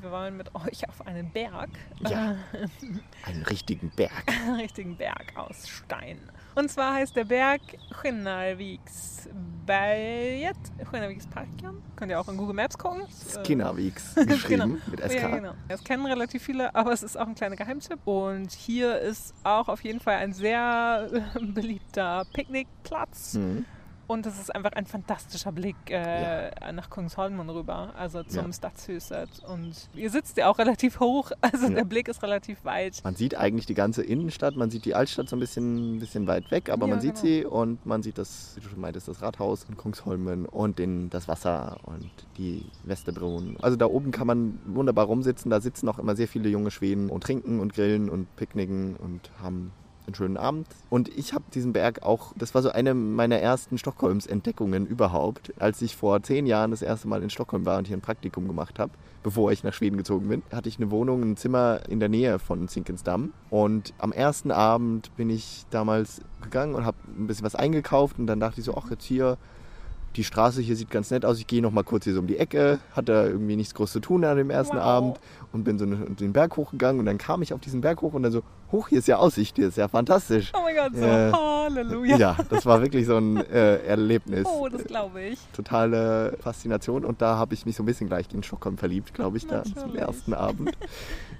wir 0.00 0.10
wollen 0.10 0.36
mit 0.36 0.54
euch 0.54 0.88
auf 0.88 1.06
einen 1.06 1.30
Berg, 1.30 1.70
Ja. 2.00 2.36
Einen 3.24 3.42
richtigen 3.44 3.90
Berg. 3.90 4.24
einen 4.44 4.56
richtigen 4.56 4.96
Berg 4.96 5.32
aus 5.36 5.68
Stein. 5.68 6.18
Und 6.56 6.70
zwar 6.70 6.94
heißt 6.94 7.14
der 7.14 7.24
Berg 7.24 7.60
Skinnarviks 7.92 9.28
Berget, 9.66 10.56
Skinnarviks 10.86 11.26
Parken. 11.26 11.82
Könnt 11.96 12.10
ihr 12.10 12.18
auch 12.18 12.28
in 12.28 12.36
Google 12.38 12.54
Maps 12.54 12.78
gucken. 12.78 13.02
Äh, 13.02 13.44
Skinnerwegs 13.44 14.14
geschrieben 14.26 14.80
mit 14.90 15.00
SK. 15.00 15.14
Ja, 15.14 15.28
genau. 15.28 15.52
Das 15.68 15.84
kennen 15.84 16.06
relativ 16.06 16.42
viele, 16.42 16.74
aber 16.74 16.92
es 16.92 17.02
ist 17.02 17.18
auch 17.18 17.26
ein 17.26 17.34
kleiner 17.34 17.56
Geheimtipp. 17.56 17.98
Und 18.06 18.52
hier 18.52 18.98
ist 19.00 19.34
auch 19.44 19.68
auf 19.68 19.84
jeden 19.84 20.00
Fall 20.00 20.16
ein 20.16 20.32
sehr 20.32 21.10
beliebter 21.40 22.24
Picknickplatz. 22.32 23.34
Mhm. 23.34 23.66
Und 24.08 24.24
es 24.26 24.38
ist 24.38 24.54
einfach 24.54 24.72
ein 24.72 24.86
fantastischer 24.86 25.50
Blick 25.52 25.76
äh, 25.88 26.50
nach 26.72 26.90
Kungsholmen 26.90 27.48
rüber, 27.50 27.92
also 27.98 28.22
zum 28.22 28.46
Ja. 28.46 28.52
Stadshuset. 28.52 29.28
Und 29.48 29.88
ihr 29.94 30.10
sitzt 30.10 30.36
ja 30.36 30.48
auch 30.48 30.58
relativ 30.58 31.00
hoch, 31.00 31.32
also 31.40 31.66
Ja. 31.66 31.74
der 31.74 31.84
Blick 31.84 32.06
ist 32.08 32.22
relativ 32.22 32.64
weit. 32.64 33.00
Man 33.02 33.16
sieht 33.16 33.36
eigentlich 33.36 33.66
die 33.66 33.74
ganze 33.74 34.02
Innenstadt, 34.04 34.54
man 34.56 34.70
sieht 34.70 34.84
die 34.84 34.94
Altstadt 34.94 35.28
so 35.28 35.34
ein 35.36 35.40
bisschen, 35.40 35.98
bisschen 35.98 36.26
weit 36.26 36.50
weg, 36.52 36.70
aber 36.70 36.86
Ja, 36.86 36.90
man 36.94 37.00
sieht 37.00 37.14
genau. 37.16 37.26
sie 37.26 37.44
und 37.44 37.84
man 37.84 38.02
sieht 38.02 38.18
das, 38.18 38.52
wie 38.56 38.60
du 38.60 38.68
schon 38.68 38.80
meintest, 38.80 39.08
das 39.08 39.22
Rathaus 39.22 39.64
in 39.68 39.76
Kungsholmen 39.76 40.46
und 40.46 40.78
den, 40.78 41.10
das 41.10 41.26
Wasser 41.26 41.78
und 41.84 42.08
die 42.38 42.64
Westerbrunnen. 42.84 43.56
Also 43.60 43.76
da 43.76 43.86
oben 43.86 44.12
kann 44.12 44.26
man 44.28 44.60
wunderbar 44.66 45.06
rumsitzen, 45.06 45.50
da 45.50 45.60
sitzen 45.60 45.88
auch 45.88 45.98
immer 45.98 46.14
sehr 46.14 46.28
viele 46.28 46.48
junge 46.48 46.70
Schweden 46.70 47.10
und 47.10 47.22
trinken 47.24 47.58
und 47.60 47.74
grillen 47.74 48.08
und 48.08 48.34
picknicken 48.36 48.94
und 48.96 49.30
haben 49.42 49.72
einen 50.06 50.14
schönen 50.14 50.36
Abend. 50.36 50.66
Und 50.90 51.08
ich 51.08 51.32
habe 51.32 51.44
diesen 51.52 51.72
Berg 51.72 52.02
auch, 52.02 52.32
das 52.36 52.54
war 52.54 52.62
so 52.62 52.70
eine 52.70 52.94
meiner 52.94 53.38
ersten 53.38 53.78
Stockholms-Entdeckungen 53.78 54.86
überhaupt, 54.86 55.52
als 55.58 55.82
ich 55.82 55.96
vor 55.96 56.22
zehn 56.22 56.46
Jahren 56.46 56.70
das 56.70 56.82
erste 56.82 57.08
Mal 57.08 57.22
in 57.22 57.30
Stockholm 57.30 57.64
war 57.66 57.78
und 57.78 57.86
hier 57.86 57.96
ein 57.96 58.02
Praktikum 58.02 58.46
gemacht 58.46 58.78
habe, 58.78 58.92
bevor 59.22 59.50
ich 59.52 59.64
nach 59.64 59.74
Schweden 59.74 59.96
gezogen 59.96 60.28
bin, 60.28 60.42
hatte 60.52 60.68
ich 60.68 60.78
eine 60.78 60.90
Wohnung, 60.90 61.22
ein 61.22 61.36
Zimmer 61.36 61.80
in 61.88 62.00
der 62.00 62.08
Nähe 62.08 62.38
von 62.38 62.68
Zinkensdamm. 62.68 63.32
Und 63.50 63.92
am 63.98 64.12
ersten 64.12 64.50
Abend 64.50 65.14
bin 65.16 65.30
ich 65.30 65.64
damals 65.70 66.20
gegangen 66.42 66.74
und 66.74 66.84
habe 66.84 66.96
ein 67.08 67.26
bisschen 67.26 67.44
was 67.44 67.54
eingekauft 67.54 68.18
und 68.18 68.26
dann 68.26 68.40
dachte 68.40 68.60
ich 68.60 68.66
so, 68.66 68.76
ach 68.76 68.90
jetzt 68.90 69.04
hier, 69.04 69.36
die 70.16 70.24
Straße 70.24 70.62
hier 70.62 70.76
sieht 70.76 70.90
ganz 70.90 71.10
nett 71.10 71.24
aus, 71.24 71.38
ich 71.38 71.46
gehe 71.46 71.60
noch 71.60 71.70
mal 71.70 71.84
kurz 71.84 72.04
hier 72.04 72.14
so 72.14 72.20
um 72.20 72.26
die 72.26 72.38
Ecke, 72.38 72.78
hatte 72.92 73.12
irgendwie 73.12 73.56
nichts 73.56 73.74
groß 73.74 73.92
zu 73.92 74.00
tun 74.00 74.24
an 74.24 74.36
dem 74.36 74.50
ersten 74.50 74.76
Wow. 74.76 74.84
Abend 74.84 75.20
und 75.52 75.64
bin 75.64 75.78
so 75.78 75.84
den 75.84 76.32
Berg 76.32 76.56
hochgegangen 76.56 77.00
und 77.00 77.06
dann 77.06 77.18
kam 77.18 77.42
ich 77.42 77.52
auf 77.52 77.60
diesen 77.60 77.80
Berg 77.82 78.00
hoch 78.02 78.14
und 78.14 78.22
dann 78.22 78.32
so, 78.32 78.42
hoch, 78.72 78.88
hier 78.88 78.98
ist 78.98 79.08
ja 79.08 79.16
Aussicht, 79.16 79.56
hier 79.56 79.68
ist 79.68 79.76
ja 79.76 79.88
fantastisch. 79.88 80.52
Oh 80.56 80.60
mein 80.62 80.74
Gott, 80.76 80.92
so 80.94 81.04
Äh, 81.04 81.32
Halleluja. 81.32 82.16
Ja, 82.16 82.36
das 82.50 82.66
war 82.66 82.80
wirklich 82.82 83.06
so 83.06 83.16
ein 83.16 83.36
äh, 83.36 83.76
Erlebnis. 83.86 84.46
Oh, 84.46 84.68
das 84.68 84.84
glaube 84.84 85.20
ich. 85.22 85.38
Totale 85.54 86.36
Faszination 86.40 87.04
und 87.04 87.20
da 87.22 87.36
habe 87.36 87.54
ich 87.54 87.66
mich 87.66 87.76
so 87.76 87.82
ein 87.82 87.86
bisschen 87.86 88.08
gleich 88.08 88.26
in 88.32 88.42
Stockholm 88.42 88.78
verliebt, 88.78 89.14
glaube 89.14 89.36
ich, 89.36 89.46
da 89.46 89.62
zum 89.64 89.94
ersten 89.96 90.34
Abend. 90.34 90.72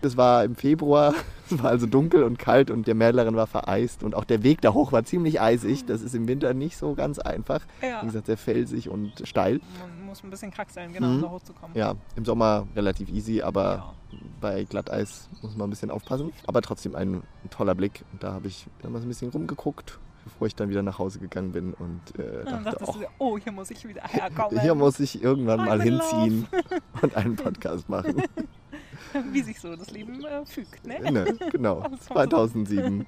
Das 0.03 0.17
war 0.17 0.45
im 0.45 0.55
Februar, 0.57 1.15
es 1.51 1.63
war 1.63 1.71
also 1.71 1.87
dunkel 1.87 2.23
und 2.23 2.39
kalt 2.39 2.71
und 2.71 2.87
der 2.87 2.95
Mädlerin 2.95 3.37
war 3.37 3.47
vereist 3.47 4.03
und 4.03 4.15
auch 4.15 4.25
der 4.25 4.43
Weg 4.43 4.61
da 4.61 4.73
hoch 4.75 4.93
war 4.93 5.05
ziemlich 5.05 5.41
eisig. 5.41 5.87
Das 5.87 6.03
ist 6.03 6.15
im 6.15 6.29
Winter 6.29 6.55
nicht 6.55 6.77
so 6.77 6.95
ganz 6.95 7.19
einfach. 7.19 7.61
Ja. 7.83 8.03
Wie 8.03 8.07
gesagt, 8.07 8.27
sehr 8.27 8.37
felsig 8.37 8.89
und 8.89 9.23
steil. 9.25 9.61
Man 9.81 10.07
muss 10.07 10.23
ein 10.23 10.31
bisschen 10.31 10.51
kraxeln, 10.51 10.93
genau, 10.93 11.07
Mhm. 11.09 11.15
um 11.17 11.23
da 11.23 11.31
hochzukommen. 11.31 11.77
Ja, 11.77 11.95
im 12.17 12.25
Sommer 12.25 12.67
relativ 12.77 13.09
easy, 13.11 13.43
aber 13.43 13.63
Ja. 13.77 13.93
Bei 14.41 14.65
Glatteis 14.65 15.29
muss 15.43 15.57
man 15.57 15.69
ein 15.69 15.71
bisschen 15.71 15.91
aufpassen. 15.91 16.33
Aber 16.47 16.63
trotzdem 16.63 16.95
ein, 16.95 17.23
toller 17.51 17.75
Blick. 17.75 18.05
Und 18.13 18.23
da 18.23 18.33
habe 18.33 18.49
ich 18.49 18.67
damals 18.83 19.05
ein 19.05 19.09
bisschen 19.09 19.31
rumgeguckt, 19.31 19.99
bevor 20.25 20.47
ich 20.47 20.55
dann 20.55 20.69
wieder 20.69 20.83
nach 20.83 20.99
Hause 20.99 21.19
gegangen 21.19 21.53
bin 21.53 21.75
und 21.75 22.01
äh, 22.19 22.45
dachte, 22.45 22.79
ach, 22.81 22.93
du, 22.93 23.07
oh, 23.19 23.39
hier 23.39 23.53
muss 23.53 23.71
ich 23.71 23.87
wieder 23.87 24.03
herkommen. 24.05 24.61
hier 24.61 24.75
muss 24.75 24.99
ich 25.01 25.23
irgendwann 25.23 25.65
mal 25.65 25.81
hinziehen 25.81 26.47
und 27.03 27.17
einen 27.17 27.37
Podcast 27.37 27.89
machen. 27.89 28.23
Wie 29.33 29.43
sich 29.43 29.61
so 29.61 29.75
das 29.77 29.91
Leben 29.91 30.25
äh, 30.25 30.45
fügt, 30.45 30.87
ne? 30.87 30.99
ne, 31.11 31.37
genau, 31.51 31.83
Das 31.83 31.91
war 32.11 32.25
so. 32.25 32.31
2007. 32.31 33.07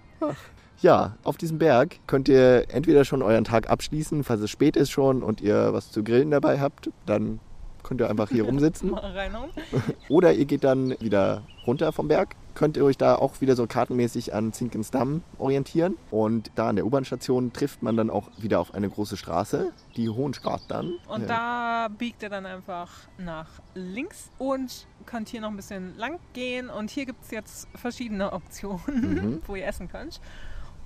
Ja, 0.80 1.16
auf 1.24 1.36
diesem 1.36 1.58
Berg 1.58 1.98
könnt 2.06 2.28
ihr 2.28 2.66
entweder 2.72 3.04
schon 3.04 3.22
euren 3.22 3.44
Tag 3.44 3.68
abschließen, 3.68 4.22
falls 4.22 4.40
es 4.40 4.50
spät 4.50 4.76
ist 4.76 4.90
schon 4.90 5.24
und 5.24 5.40
ihr 5.40 5.72
was 5.72 5.90
zu 5.90 6.04
grillen 6.04 6.30
dabei 6.30 6.60
habt, 6.60 6.90
dann 7.04 7.40
könnt 7.82 8.00
ihr 8.00 8.08
einfach 8.10 8.28
hier 8.28 8.44
rumsitzen. 8.46 8.92
Oder 10.08 10.32
ihr 10.34 10.44
geht 10.44 10.64
dann 10.64 10.94
wieder 11.00 11.42
runter 11.66 11.92
vom 11.92 12.08
Berg. 12.08 12.34
Könnt 12.54 12.76
ihr 12.76 12.84
euch 12.84 12.96
da 12.98 13.14
auch 13.14 13.40
wieder 13.40 13.54
so 13.54 13.66
kartenmäßig 13.68 14.34
an 14.34 14.52
Zinkensdamm 14.52 15.22
orientieren. 15.38 15.96
Und 16.10 16.50
da 16.56 16.68
an 16.70 16.76
der 16.76 16.84
U-Bahn-Station 16.86 17.52
trifft 17.52 17.82
man 17.84 17.96
dann 17.96 18.10
auch 18.10 18.30
wieder 18.38 18.58
auf 18.58 18.74
eine 18.74 18.88
große 18.90 19.16
Straße, 19.16 19.72
die 19.96 20.08
Hohenstraat 20.08 20.62
dann. 20.66 20.94
Und 21.06 21.30
da 21.30 21.86
biegt 21.96 22.22
ihr 22.24 22.30
dann 22.30 22.46
einfach 22.46 22.90
nach 23.16 23.46
links 23.74 24.30
und 24.38 24.86
könnt 25.06 25.28
hier 25.28 25.40
noch 25.40 25.50
ein 25.50 25.56
bisschen 25.56 25.96
lang 25.98 26.18
gehen. 26.32 26.68
Und 26.68 26.90
hier 26.90 27.06
gibt 27.06 27.22
es 27.24 27.30
jetzt 27.30 27.68
verschiedene 27.76 28.32
Optionen, 28.32 28.80
Mhm. 28.88 29.42
wo 29.46 29.54
ihr 29.54 29.66
essen 29.66 29.88
könnt. 29.88 30.20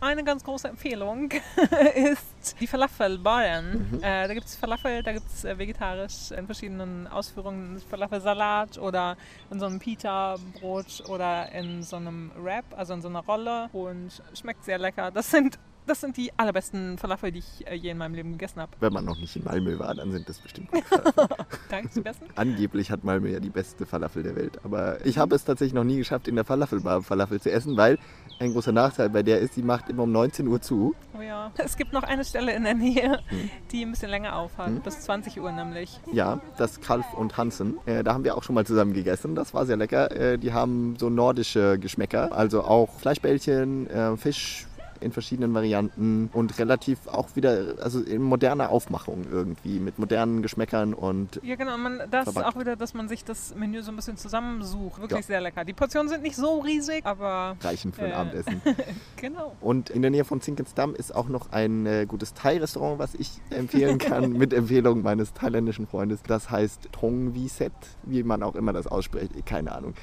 Eine 0.03 0.25
ganz 0.25 0.43
große 0.43 0.67
Empfehlung 0.67 1.31
ist 1.95 2.57
die 2.59 2.67
Falafelbaren. 2.67 3.89
Mhm. 3.89 3.99
Äh, 4.03 4.27
da 4.27 4.35
gibt 4.35 4.47
es 4.47 4.57
Falafel, 4.57 5.01
da 5.05 5.13
gibt 5.13 5.27
es 5.29 5.45
äh, 5.45 5.57
vegetarisch 5.57 6.33
in 6.37 6.47
verschiedenen 6.47 7.07
Ausführungen 7.07 7.79
Falafelsalat 7.89 8.79
oder 8.79 9.17
in 9.53 9.61
so 9.61 9.67
einem 9.67 9.79
Pita-Brot 9.79 11.05
oder 11.09 11.53
in 11.53 11.85
so 11.85 11.95
einem 11.95 12.33
Wrap, 12.37 12.65
also 12.77 12.95
in 12.95 13.01
so 13.01 13.07
einer 13.07 13.21
Rolle 13.21 13.71
und 13.73 14.21
schmeckt 14.35 14.65
sehr 14.65 14.79
lecker. 14.79 15.13
Das 15.13 15.31
sind, 15.31 15.61
das 15.87 16.01
sind 16.01 16.17
die 16.17 16.33
allerbesten 16.37 16.99
Falafel, 16.99 17.31
die 17.31 17.39
ich 17.39 17.67
äh, 17.69 17.75
je 17.75 17.91
in 17.91 17.99
meinem 17.99 18.15
Leben 18.15 18.33
gegessen 18.33 18.61
habe. 18.61 18.73
Wenn 18.81 18.93
man 18.93 19.05
noch 19.05 19.21
nicht 19.21 19.37
in 19.37 19.45
Malmö 19.45 19.79
war, 19.79 19.95
dann 19.95 20.11
sind 20.11 20.29
das 20.29 20.41
bestimmt 20.41 20.73
gut. 20.73 20.83
Danke, 21.69 21.91
die 21.95 22.01
besten. 22.01 22.27
Angeblich 22.35 22.91
hat 22.91 23.05
Malmö 23.05 23.29
ja 23.29 23.39
die 23.39 23.51
beste 23.51 23.87
Falafel 23.87 24.25
der 24.25 24.35
Welt. 24.35 24.65
Aber 24.65 25.07
ich 25.07 25.19
habe 25.19 25.37
es 25.37 25.45
tatsächlich 25.45 25.75
noch 25.75 25.85
nie 25.85 25.99
geschafft, 25.99 26.27
in 26.27 26.35
der 26.35 26.45
Falafelbar 26.45 27.03
Falafel 27.03 27.41
zu 27.41 27.53
essen, 27.53 27.77
weil 27.77 28.01
ein 28.43 28.53
großer 28.53 28.73
Nachteil 28.73 29.09
bei 29.11 29.23
der 29.23 29.39
ist, 29.41 29.57
die 29.57 29.63
macht 29.63 29.89
immer 29.89 30.03
um 30.05 30.13
19 30.13 30.47
Uhr 30.49 30.61
zu. 30.61 30.95
Oh 31.19 31.23
ja. 31.23 31.51
Es 31.59 31.77
gibt 31.77 31.93
noch 31.93 32.03
eine 32.03 32.25
Stelle 32.25 32.53
in 32.55 32.65
der 32.65 32.75
Nähe, 32.75 33.21
Hm. 33.29 33.51
die 33.71 33.83
ein 33.85 33.91
bisschen 33.93 34.11
länger 34.11 34.37
auf 34.37 34.59
hat, 34.59 34.83
bis 34.83 35.01
20 35.01 35.41
Uhr 35.41 35.53
nämlich. 35.53 36.01
Ja, 36.13 36.41
das 36.59 36.81
Kalf 36.81 37.07
und 37.15 37.37
Hansen. 37.37 37.79
Äh, 37.87 38.03
da 38.03 38.15
haben 38.15 38.25
wir 38.25 38.37
auch 38.37 38.43
schon 38.43 38.55
mal 38.55 38.67
zusammen 38.67 38.93
gegessen. 38.93 39.35
Das 39.35 39.55
war 39.55 39.65
sehr 39.67 39.77
lecker. 39.77 40.11
Äh, 40.11 40.39
die 40.39 40.53
haben 40.53 40.97
so 40.99 41.09
nordische 41.09 41.79
Geschmäcker. 41.79 42.33
Also 42.33 42.65
auch 42.65 42.89
Fleischbällchen, 42.99 43.89
äh, 43.89 44.17
Fisch 44.17 44.67
in 45.03 45.13
verschiedenen 45.13 45.53
Varianten 45.55 46.31
und 46.33 46.59
relativ 46.59 47.07
auch 47.09 47.35
wieder, 47.37 47.75
also 47.83 48.01
in 48.01 48.23
moderner 48.23 48.71
Aufmachung 48.71 49.25
irgendwie, 49.31 49.79
mit 49.79 49.99
modernen 49.99 50.43
Geschmäckern 50.43 50.95
und 50.95 51.41
Ja, 51.43 51.57
genau. 51.57 51.77
Man, 51.77 52.01
das 52.11 52.29
ist 52.29 52.37
auch 52.45 52.59
wieder, 52.59 52.77
dass 52.77 52.95
man 52.95 53.09
sich 53.09 53.25
das 53.25 53.55
Menü 53.55 53.83
so 53.83 53.91
ein 53.93 53.97
bisschen 53.97 54.17
zusammensucht. 54.17 55.01
Wirklich 55.01 55.21
Ja. 55.21 55.27
sehr 55.27 55.41
lecker. 55.41 55.65
Die 55.65 55.73
Portionen 55.73 56.09
sind 56.09 56.23
nicht 56.23 56.37
so 56.37 56.61
riesig, 56.61 57.05
aber 57.05 57.57
reichen 57.61 57.93
für 57.93 58.03
ein 58.03 58.11
Äh. 58.11 58.15
Abendessen. 58.15 58.63
genau. 59.17 59.57
Und 59.61 59.91
in 59.91 60.03
der 60.03 60.11
Nähe 60.11 60.25
von 60.25 60.41
Zinkensdamm 60.41 60.95
ist 60.95 61.15
auch 61.15 61.29
noch 61.29 61.53
ein 61.53 61.87
äh, 61.87 62.07
gutes 62.07 62.35
Thai-Restaurant, 62.35 62.99
was 62.99 63.15
ich 63.15 63.31
empfehlen 63.51 63.99
kann, 63.99 64.33
mit 64.39 64.53
Empfehlung 64.53 65.03
meines 65.03 65.33
thailändischen 65.33 65.87
Freundes. 65.87 66.21
Das 66.27 66.51
heißt 66.51 66.89
Tong 66.93 67.35
Viset, 67.35 67.73
wie 68.05 68.23
man 68.23 68.43
auch 68.43 68.55
immer 68.55 68.73
das 68.73 68.87
ausspricht, 68.87 69.47
keine 69.47 69.73
Ahnung. 69.73 69.95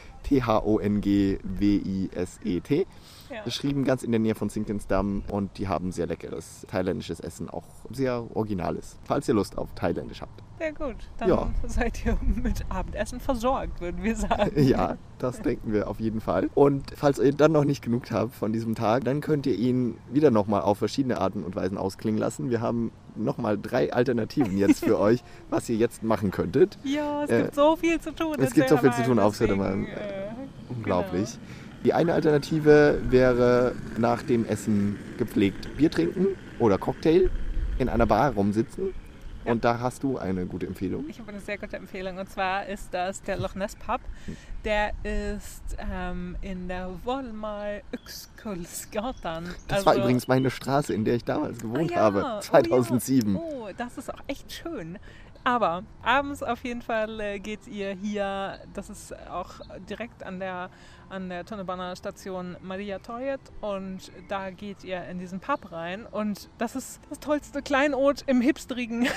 T-H-O-N-G-W-I-S-E-T. 1.59 2.85
Ja. 3.29 3.43
Geschrieben 3.43 3.83
ganz 3.83 4.03
in 4.03 4.11
der 4.11 4.19
Nähe 4.19 4.35
von 4.35 4.49
Zinkensdamm 4.49 5.23
und 5.31 5.57
die 5.57 5.67
haben 5.67 5.91
sehr 5.91 6.07
leckeres 6.07 6.65
thailändisches 6.67 7.19
Essen, 7.19 7.49
auch 7.49 7.63
sehr 7.91 8.25
originales. 8.35 8.97
Falls 9.03 9.27
ihr 9.27 9.35
Lust 9.35 9.57
auf 9.57 9.69
thailändisch 9.75 10.21
habt. 10.21 10.41
Sehr 10.57 10.73
gut. 10.73 10.95
Dann 11.17 11.29
Ja. 11.29 11.51
seid 11.67 12.05
ihr 12.05 12.17
mit 12.21 12.65
Abendessen 12.69 13.19
versorgt, 13.19 13.79
würden 13.81 14.03
wir 14.03 14.15
sagen. 14.15 14.51
Ja, 14.61 14.97
das 15.19 15.41
denken 15.41 15.71
wir 15.71 15.87
auf 15.87 15.99
jeden 15.99 16.19
Fall. 16.21 16.49
Und 16.55 16.91
falls 16.95 17.19
ihr 17.19 17.31
dann 17.33 17.51
noch 17.53 17.63
nicht 17.63 17.81
genug 17.83 18.09
habt 18.11 18.33
von 18.35 18.51
diesem 18.51 18.75
Tag, 18.75 19.03
dann 19.05 19.21
könnt 19.21 19.45
ihr 19.45 19.55
ihn 19.55 19.97
wieder 20.11 20.31
nochmal 20.31 20.61
auf 20.61 20.79
verschiedene 20.79 21.21
Arten 21.21 21.43
und 21.43 21.55
Weisen 21.55 21.77
ausklingen 21.77 22.19
lassen. 22.19 22.49
Wir 22.49 22.59
haben 22.61 22.91
nochmal 23.15 23.57
drei 23.57 23.93
Alternativen 23.93 24.57
jetzt 24.57 24.83
für 24.83 24.99
euch, 24.99 25.23
was 25.49 25.69
ihr 25.69 25.77
jetzt 25.77 26.03
machen 26.03 26.31
könntet. 26.31 26.77
Ja, 26.83 27.23
es 27.23 27.29
Äh, 27.29 27.41
gibt 27.43 27.55
so 27.55 27.75
viel 27.77 27.99
zu 28.01 28.11
tun. 28.11 28.35
es 28.39 28.53
gibt 28.53 28.69
so 28.69 28.77
viel 28.77 28.91
zu 28.91 29.03
tun 29.03 29.19
auf 29.19 29.35
Södermalm. 29.35 29.85
äh, 29.85 29.89
Unglaublich. 30.69 31.31
Genau. 31.33 31.58
Die 31.83 31.93
eine 31.93 32.13
Alternative 32.13 32.99
wäre 33.09 33.73
nach 33.97 34.21
dem 34.21 34.45
Essen 34.45 34.97
gepflegt 35.17 35.75
Bier 35.77 35.89
trinken 35.89 36.27
oder 36.59 36.77
Cocktail 36.77 37.29
in 37.77 37.87
einer 37.89 38.05
Bar 38.05 38.33
rumsitzen. 38.33 38.93
Und 39.45 39.63
da 39.63 39.79
hast 39.79 40.03
du 40.03 40.17
eine 40.17 40.45
gute 40.45 40.67
Empfehlung. 40.67 41.05
Ich 41.07 41.17
habe 41.19 41.31
eine 41.31 41.39
sehr 41.39 41.57
gute 41.57 41.77
Empfehlung 41.77 42.17
und 42.17 42.29
zwar 42.29 42.65
ist 42.67 42.93
das 42.93 43.21
der 43.21 43.37
Loch 43.37 43.55
Ness 43.55 43.75
Pub. 43.75 44.01
Der 44.65 44.91
ist 45.03 45.63
ähm, 45.79 46.35
in 46.41 46.67
der 46.67 46.89
Volmar 47.03 47.79
Yxkullsgatan. 47.93 49.55
Das 49.67 49.85
war 49.85 49.95
übrigens 49.95 50.27
meine 50.27 50.51
Straße, 50.51 50.93
in 50.93 51.05
der 51.05 51.15
ich 51.15 51.23
damals 51.23 51.59
gewohnt 51.59 51.91
Ah 51.91 51.95
ja, 51.95 52.01
habe, 52.01 52.25
oh 52.37 52.41
2007. 52.41 53.33
ja. 53.33 53.39
Oh, 53.39 53.67
das 53.77 53.97
ist 53.97 54.13
auch 54.13 54.21
echt 54.27 54.51
schön. 54.51 54.99
Aber 55.45 55.83
abends 56.03 56.43
auf 56.43 56.63
jeden 56.65 56.81
Fall 56.81 57.19
äh, 57.21 57.39
geht 57.39 57.65
ihr 57.65 57.91
hier, 57.93 58.59
das 58.73 58.89
ist 58.89 59.15
auch 59.29 59.61
direkt 59.89 60.21
an 60.23 60.39
der, 60.39 60.69
an 61.09 61.29
der 61.29 61.45
Tunnelbahnenstation 61.45 62.57
Maria 62.61 62.99
Toyet 62.99 63.39
und 63.61 64.11
da 64.27 64.49
geht 64.49 64.83
ihr 64.83 65.03
in 65.05 65.19
diesen 65.19 65.39
Pub 65.39 65.71
rein 65.71 66.05
und 66.05 66.49
das 66.57 66.75
ist 66.75 67.01
das 67.09 67.19
tollste 67.19 67.61
Kleinod 67.61 68.23
im 68.27 68.41
hipsterigen 68.41 69.07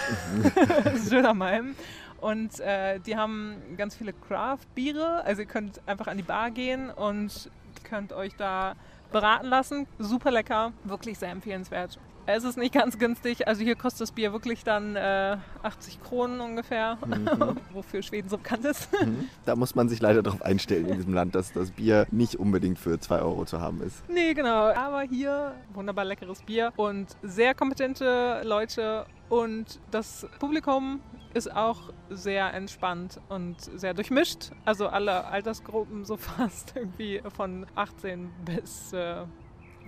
Södermalm. 0.96 1.74
Und 2.20 2.60
äh, 2.60 3.00
die 3.00 3.16
haben 3.16 3.56
ganz 3.76 3.96
viele 3.96 4.12
Craft-Biere. 4.12 5.24
Also 5.24 5.42
ihr 5.42 5.48
könnt 5.48 5.80
einfach 5.86 6.06
an 6.06 6.16
die 6.16 6.22
Bar 6.22 6.52
gehen 6.52 6.88
und 6.88 7.50
könnt 7.82 8.12
euch 8.12 8.36
da 8.36 8.76
beraten 9.10 9.46
lassen. 9.46 9.86
Super 9.98 10.30
lecker, 10.30 10.72
wirklich 10.84 11.18
sehr 11.18 11.30
empfehlenswert. 11.30 11.98
Es 12.26 12.44
ist 12.44 12.56
nicht 12.56 12.72
ganz 12.72 12.98
günstig. 12.98 13.48
Also 13.48 13.62
hier 13.62 13.74
kostet 13.74 14.02
das 14.02 14.12
Bier 14.12 14.32
wirklich 14.32 14.62
dann 14.64 14.96
äh, 14.96 15.36
80 15.62 16.02
Kronen 16.02 16.40
ungefähr, 16.40 16.98
mhm. 17.04 17.56
wofür 17.72 18.02
Schweden 18.02 18.28
so 18.28 18.38
bekannt 18.38 18.64
ist. 18.64 18.88
Mhm. 18.92 19.28
Da 19.44 19.56
muss 19.56 19.74
man 19.74 19.88
sich 19.88 20.00
leider 20.00 20.22
darauf 20.22 20.42
einstellen 20.42 20.86
in 20.86 20.96
diesem 20.96 21.14
Land, 21.14 21.34
dass 21.34 21.52
das 21.52 21.72
Bier 21.72 22.06
nicht 22.10 22.36
unbedingt 22.36 22.78
für 22.78 22.98
2 22.98 23.20
Euro 23.20 23.44
zu 23.44 23.60
haben 23.60 23.82
ist. 23.82 24.08
Nee, 24.08 24.34
genau. 24.34 24.72
Aber 24.72 25.02
hier 25.02 25.54
wunderbar 25.74 26.04
leckeres 26.04 26.42
Bier 26.42 26.72
und 26.76 27.08
sehr 27.22 27.54
kompetente 27.54 28.42
Leute 28.44 29.06
und 29.28 29.80
das 29.90 30.26
Publikum 30.38 31.00
ist 31.34 31.50
auch 31.54 31.92
sehr 32.10 32.52
entspannt 32.52 33.20
und 33.28 33.60
sehr 33.60 33.94
durchmischt. 33.94 34.50
Also 34.64 34.88
alle 34.88 35.24
Altersgruppen 35.24 36.04
so 36.04 36.16
fast 36.18 36.74
irgendwie 36.76 37.22
von 37.34 37.66
18 37.74 38.30
bis 38.44 38.92
äh, 38.92 39.24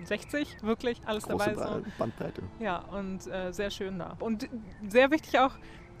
60, 0.03 0.63
wirklich 0.63 1.01
alles 1.05 1.27
Große 1.27 1.53
dabei. 1.55 1.79
So. 1.79 1.85
Bandbreite. 1.97 2.41
Ja, 2.59 2.79
und 2.79 3.27
äh, 3.27 3.51
sehr 3.51 3.69
schön 3.69 3.99
da. 3.99 4.15
Und 4.19 4.47
sehr 4.87 5.11
wichtig 5.11 5.39
auch, 5.39 5.51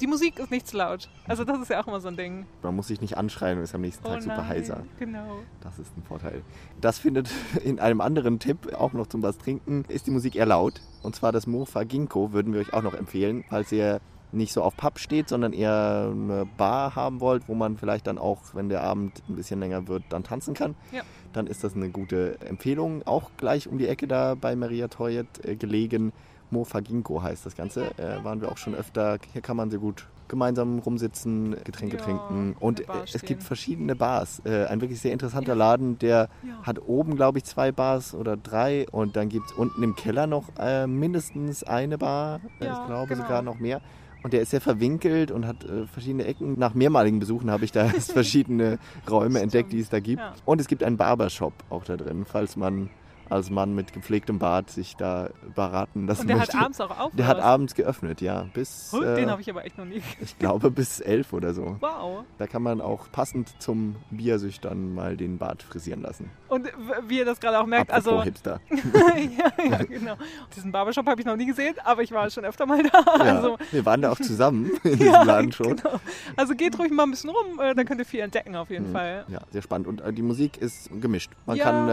die 0.01 0.07
Musik 0.07 0.39
ist 0.39 0.51
nicht 0.51 0.67
zu 0.67 0.77
laut. 0.77 1.09
Also 1.25 1.45
das 1.45 1.59
ist 1.59 1.69
ja 1.69 1.81
auch 1.81 1.87
immer 1.87 2.01
so 2.01 2.09
ein 2.09 2.17
Ding. 2.17 2.45
Man 2.63 2.75
muss 2.75 2.87
sich 2.87 2.99
nicht 2.99 3.17
anschreien 3.17 3.57
und 3.57 3.63
ist 3.63 3.73
am 3.73 3.81
nächsten 3.81 4.05
Oh 4.05 4.09
Tag 4.09 4.23
super 4.23 4.37
nein, 4.37 4.47
heiser. 4.47 4.83
Genau. 4.99 5.39
Das 5.61 5.79
ist 5.79 5.95
ein 5.97 6.03
Vorteil. 6.03 6.41
Das 6.81 6.99
findet 6.99 7.29
in 7.63 7.79
einem 7.79 8.01
anderen 8.01 8.39
Tipp, 8.39 8.73
auch 8.73 8.93
noch 8.93 9.07
zum 9.07 9.23
was 9.23 9.37
trinken, 9.37 9.85
ist 9.87 10.07
die 10.07 10.11
Musik 10.11 10.35
eher 10.35 10.45
laut. 10.45 10.81
Und 11.01 11.15
zwar 11.15 11.31
das 11.31 11.47
Mofa 11.47 11.83
Ginkgo 11.83 12.33
würden 12.33 12.53
wir 12.53 12.59
euch 12.59 12.73
auch 12.73 12.83
noch 12.83 12.93
empfehlen, 12.93 13.45
falls 13.47 13.71
ihr 13.71 14.01
nicht 14.31 14.51
so 14.51 14.61
auf 14.63 14.75
Pub 14.75 14.99
steht, 14.99 15.29
sondern 15.29 15.53
eher 15.53 16.09
eine 16.11 16.45
Bar 16.57 16.95
haben 16.95 17.21
wollt, 17.21 17.47
wo 17.47 17.55
man 17.55 17.77
vielleicht 17.77 18.07
dann 18.07 18.17
auch, 18.17 18.41
wenn 18.53 18.69
der 18.69 18.83
Abend 18.83 19.23
ein 19.29 19.35
bisschen 19.35 19.59
länger 19.59 19.87
wird, 19.87 20.03
dann 20.09 20.23
tanzen 20.23 20.53
kann. 20.53 20.75
Ja. 20.91 21.03
Dann 21.35 21.47
ist 21.47 21.65
das 21.65 21.75
eine 21.75 21.89
gute 21.89 22.39
Empfehlung. 22.39 23.05
Auch 23.05 23.29
gleich 23.35 23.67
um 23.67 23.77
die 23.77 23.87
Ecke 23.89 24.07
da 24.07 24.35
bei 24.35 24.55
Maria 24.55 24.87
Toyet 24.87 25.27
äh, 25.43 25.55
gelegen. 25.57 26.13
Mofa 26.49 26.79
Ginkgo 26.79 27.21
heißt 27.21 27.45
das 27.45 27.55
Ganze. 27.57 27.87
Äh, 27.97 28.23
waren 28.23 28.39
wir 28.39 28.49
auch 28.49 28.57
schon 28.57 28.73
öfter. 28.73 29.17
Hier 29.33 29.41
kann 29.41 29.57
man 29.57 29.69
sehr 29.69 29.79
gut 29.79 30.07
gemeinsam 30.29 30.79
rumsitzen, 30.79 31.55
Getränke 31.65 31.97
Ja, 31.97 32.03
trinken. 32.03 32.51
in 32.51 32.53
Und 32.57 32.83
es 33.13 33.21
gibt 33.21 33.43
verschiedene 33.43 33.95
Bars. 33.97 34.41
Äh, 34.45 34.65
ein 34.67 34.79
wirklich 34.79 35.01
sehr 35.01 35.11
interessanter 35.11 35.55
Laden, 35.55 35.99
der 35.99 36.29
Ja. 36.41 36.63
hat 36.63 36.79
oben, 36.87 37.15
glaube 37.17 37.39
ich, 37.39 37.43
zwei 37.43 37.73
Bars 37.73 38.13
oder 38.15 38.37
drei. 38.37 38.87
Und 38.91 39.17
dann 39.17 39.27
gibt 39.27 39.47
es 39.47 39.51
unten 39.57 39.83
im 39.83 39.95
Keller 39.95 40.27
noch 40.27 40.45
äh, 40.57 40.87
mindestens 40.87 41.63
eine 41.63 41.97
Bar. 41.97 42.39
Äh, 42.61 42.65
Ja, 42.65 42.79
ich 42.79 42.87
glaube 42.87 43.09
genau. 43.13 43.23
sogar 43.23 43.41
noch 43.41 43.59
mehr. 43.59 43.81
Und 44.25 44.33
der 44.33 44.41
ist 44.41 44.49
sehr 44.49 44.59
verwinkelt 44.59 45.29
und 45.29 45.45
hat 45.45 45.65
äh, 45.65 45.85
verschiedene 45.85 46.25
Ecken. 46.25 46.57
Nach 46.57 46.73
mehrmaligen 46.73 47.19
Besuchen 47.19 47.51
habe 47.51 47.63
ich 47.63 47.71
da 47.71 47.89
verschiedene 47.99 48.79
Räume 49.07 49.39
entdeckt, 49.39 49.71
die 49.71 49.79
es 49.79 49.89
da 49.89 49.99
gibt. 49.99 50.19
Ja. 50.19 50.33
Und 50.45 50.59
es 50.59 50.67
gibt 50.67 50.81
einen 50.81 50.97
Barbershop 50.97 51.53
auch 51.69 51.83
da 51.83 51.95
drin, 51.95 52.25
falls 52.25 52.55
man 52.55 52.89
als 53.29 53.49
Mann 53.49 53.75
mit 53.75 53.93
gepflegtem 53.93 54.39
Bart 54.39 54.69
sich 54.69 54.95
da 54.95 55.29
beraten 55.55 56.07
lassen 56.07 56.21
Und 56.21 56.27
der 56.27 56.37
möchte. 56.37 56.53
hat 56.57 56.63
abends 56.63 56.81
auch 56.81 56.97
auf. 56.99 57.11
der 57.13 57.27
hat 57.27 57.37
was? 57.37 57.43
abends 57.43 57.75
geöffnet, 57.75 58.21
ja. 58.21 58.47
Bis, 58.53 58.89
Huh, 58.91 59.01
äh, 59.01 59.15
Den 59.15 59.29
habe 59.31 59.41
ich 59.41 59.49
aber 59.49 59.65
echt 59.65 59.77
noch 59.77 59.85
nie. 59.85 60.01
ich 60.21 60.37
glaube, 60.39 60.71
bis 60.71 60.99
elf 60.99 61.33
oder 61.33 61.53
so. 61.53 61.77
Wow. 61.79 62.23
Da 62.37 62.47
kann 62.47 62.61
man 62.61 62.81
auch 62.81 63.11
passend 63.11 63.53
zum 63.61 63.95
Biersüchtern 64.11 64.93
mal 64.93 65.17
den 65.17 65.37
Bart 65.37 65.63
frisieren 65.63 66.01
lassen. 66.01 66.29
Und 66.47 66.67
wie 67.07 67.17
ihr 67.19 67.25
das 67.25 67.39
gerade 67.39 67.59
auch 67.59 67.65
merkt, 67.65 67.91
Apropos 67.91 68.11
also 68.13 68.23
Hipster. 68.23 68.59
ja, 68.69 69.51
ja, 69.69 69.77
genau. 69.83 70.15
Diesen 70.55 70.71
Barbershop 70.71 71.07
habe 71.07 71.19
ich 71.19 71.25
noch 71.25 71.35
nie 71.35 71.45
gesehen, 71.47 71.75
aber 71.83 72.01
ich 72.03 72.11
war 72.11 72.29
schon 72.29 72.45
öfter 72.45 72.65
mal 72.65 72.81
da. 72.83 73.03
Ja, 73.25 73.35
Also, 73.35 73.57
wir 73.71 73.85
waren 73.85 74.01
da 74.01 74.11
auch 74.11 74.19
zusammen 74.19 74.71
in 74.83 74.91
diesem 74.97 75.05
ja, 75.13 75.23
Laden 75.23 75.51
schon. 75.51 75.75
Genau. 75.75 75.99
Also 76.35 76.53
geht 76.55 76.77
ruhig 76.79 76.91
mal 76.91 77.03
ein 77.03 77.11
bisschen 77.11 77.29
rum, 77.31 77.59
äh, 77.59 77.73
dann 77.73 77.85
könnt 77.85 77.99
ihr 77.99 78.05
viel 78.05 78.19
entdecken 78.21 78.55
auf 78.55 78.69
jeden 78.69 78.89
Mhm. 78.89 78.93
Fall. 78.93 79.25
Ja, 79.27 79.39
sehr 79.51 79.61
spannend. 79.61 79.87
Und 79.87 80.01
äh, 80.01 80.13
die 80.13 80.21
Musik 80.21 80.57
ist 80.57 80.89
gemischt. 81.01 81.31
Man 81.45 81.57
kann 81.57 81.89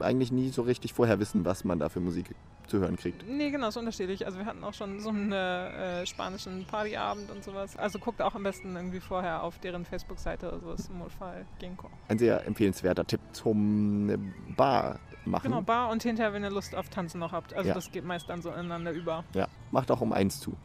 äh, 0.00 0.02
eigentlich 0.04 0.32
nie 0.32 0.48
so 0.50 0.62
richtig 0.72 0.92
vorher 0.94 1.20
wissen, 1.20 1.44
was 1.44 1.64
man 1.64 1.78
da 1.78 1.88
für 1.90 2.00
Musik 2.00 2.34
zu 2.66 2.78
hören 2.78 2.96
kriegt. 2.96 3.28
Nee, 3.28 3.50
genau, 3.50 3.68
ist 3.68 3.76
unterschiedlich. 3.76 4.24
Also 4.24 4.38
wir 4.38 4.46
hatten 4.46 4.64
auch 4.64 4.72
schon 4.72 4.98
so 5.00 5.10
einen 5.10 5.30
äh, 5.30 6.06
spanischen 6.06 6.64
Partyabend 6.64 7.30
und 7.30 7.44
sowas. 7.44 7.76
Also 7.76 7.98
guckt 7.98 8.22
auch 8.22 8.34
am 8.34 8.42
besten 8.42 8.74
irgendwie 8.74 9.00
vorher 9.00 9.42
auf 9.42 9.58
deren 9.58 9.84
Facebook-Seite, 9.84 10.50
also 10.50 10.72
ist 10.72 10.88
im 10.90 10.98
Notfall 10.98 11.44
Ginkgo. 11.58 11.90
Ein 12.08 12.18
sehr 12.18 12.46
empfehlenswerter 12.46 13.04
Tipp 13.06 13.20
zum 13.32 14.32
Bar 14.56 14.98
machen. 15.24 15.44
Genau, 15.50 15.60
Bar 15.60 15.90
und 15.90 16.02
hinterher, 16.02 16.32
wenn 16.32 16.42
ihr 16.42 16.50
Lust 16.50 16.74
auf 16.74 16.88
Tanzen 16.88 17.18
noch 17.20 17.32
habt. 17.32 17.52
Also 17.54 17.68
Ja. 17.68 17.74
das 17.74 17.92
geht 17.92 18.04
meist 18.04 18.28
dann 18.28 18.40
so 18.42 18.50
ineinander 18.50 18.92
über. 18.92 19.24
Ja, 19.34 19.46
macht 19.70 19.90
auch 19.90 20.00
um 20.00 20.12
eins 20.12 20.40
zu. 20.40 20.56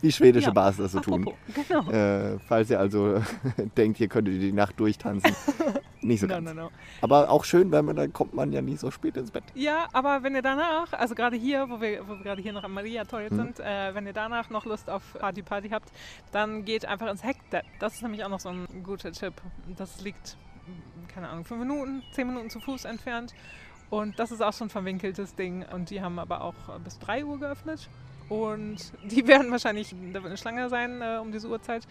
Wie 0.00 0.12
schwedische 0.12 0.48
Ja, 0.48 0.52
Bars 0.52 0.76
das 0.76 0.92
so 0.92 1.00
tun. 1.00 1.22
Apropos, 1.22 1.38
genau. 1.68 1.90
Äh, 1.90 2.38
falls 2.46 2.70
ihr 2.70 2.78
also 2.78 3.20
denkt, 3.76 3.98
hier 3.98 4.08
könntet 4.08 4.34
ihr 4.34 4.40
die 4.40 4.52
Nacht 4.52 4.78
durchtanzen. 4.78 5.34
Nicht 6.00 6.20
so 6.20 6.26
No, 6.26 6.34
ganz. 6.34 6.48
no, 6.48 6.54
no. 6.54 6.70
Aber 7.00 7.28
auch 7.30 7.42
schön, 7.44 7.72
weil 7.72 7.82
man, 7.82 7.96
dann 7.96 8.12
kommt 8.12 8.34
man 8.34 8.52
ja 8.52 8.62
nie 8.62 8.76
so 8.76 8.90
spät 8.92 9.16
ins 9.16 9.30
Bett. 9.32 9.42
Ja, 9.54 9.88
aber 9.92 10.22
wenn 10.22 10.34
ihr 10.36 10.42
danach, 10.42 10.92
also 10.92 11.14
gerade 11.16 11.36
hier, 11.36 11.68
wo 11.68 11.80
wir, 11.80 12.06
wo 12.06 12.14
wir 12.16 12.22
gerade 12.22 12.40
hier 12.42 12.52
noch 12.52 12.62
am 12.62 12.74
Maria 12.74 13.04
Toilet 13.04 13.32
Mhm. 13.32 13.36
sind, 13.36 13.60
äh, 13.60 13.94
wenn 13.94 14.06
ihr 14.06 14.12
danach 14.12 14.48
noch 14.50 14.64
Lust 14.64 14.88
auf 14.88 15.02
Party 15.18 15.42
Party 15.42 15.70
habt, 15.70 15.90
dann 16.30 16.64
geht 16.64 16.86
einfach 16.86 17.10
ins 17.10 17.24
Heckdepp. 17.24 17.64
Das 17.80 17.94
ist 17.94 18.02
nämlich 18.02 18.24
auch 18.24 18.28
noch 18.28 18.40
so 18.40 18.50
ein 18.50 18.66
guter 18.84 19.10
Tipp. 19.10 19.34
Das 19.76 20.00
liegt, 20.02 20.36
keine 21.12 21.28
Ahnung, 21.28 21.44
fünf 21.44 21.60
Minuten, 21.60 22.02
zehn 22.12 22.28
Minuten 22.28 22.50
zu 22.50 22.60
Fuß 22.60 22.84
entfernt. 22.84 23.34
Und 23.90 24.18
das 24.18 24.30
ist 24.32 24.40
auch 24.42 24.52
so 24.52 24.64
ein 24.64 24.70
verwinkeltes 24.70 25.34
Ding. 25.34 25.64
Und 25.72 25.90
die 25.90 26.00
haben 26.02 26.18
aber 26.20 26.42
auch 26.42 26.54
bis 26.84 26.98
3 27.00 27.24
Uhr 27.24 27.38
geöffnet. 27.38 27.88
Und 28.28 28.92
die 29.04 29.26
werden 29.26 29.50
wahrscheinlich, 29.50 29.94
da 30.12 30.14
wird 30.14 30.26
eine 30.26 30.36
Schlange 30.36 30.68
sein 30.68 31.00
äh, 31.00 31.18
um 31.20 31.32
diese 31.32 31.48
Uhrzeit. 31.48 31.86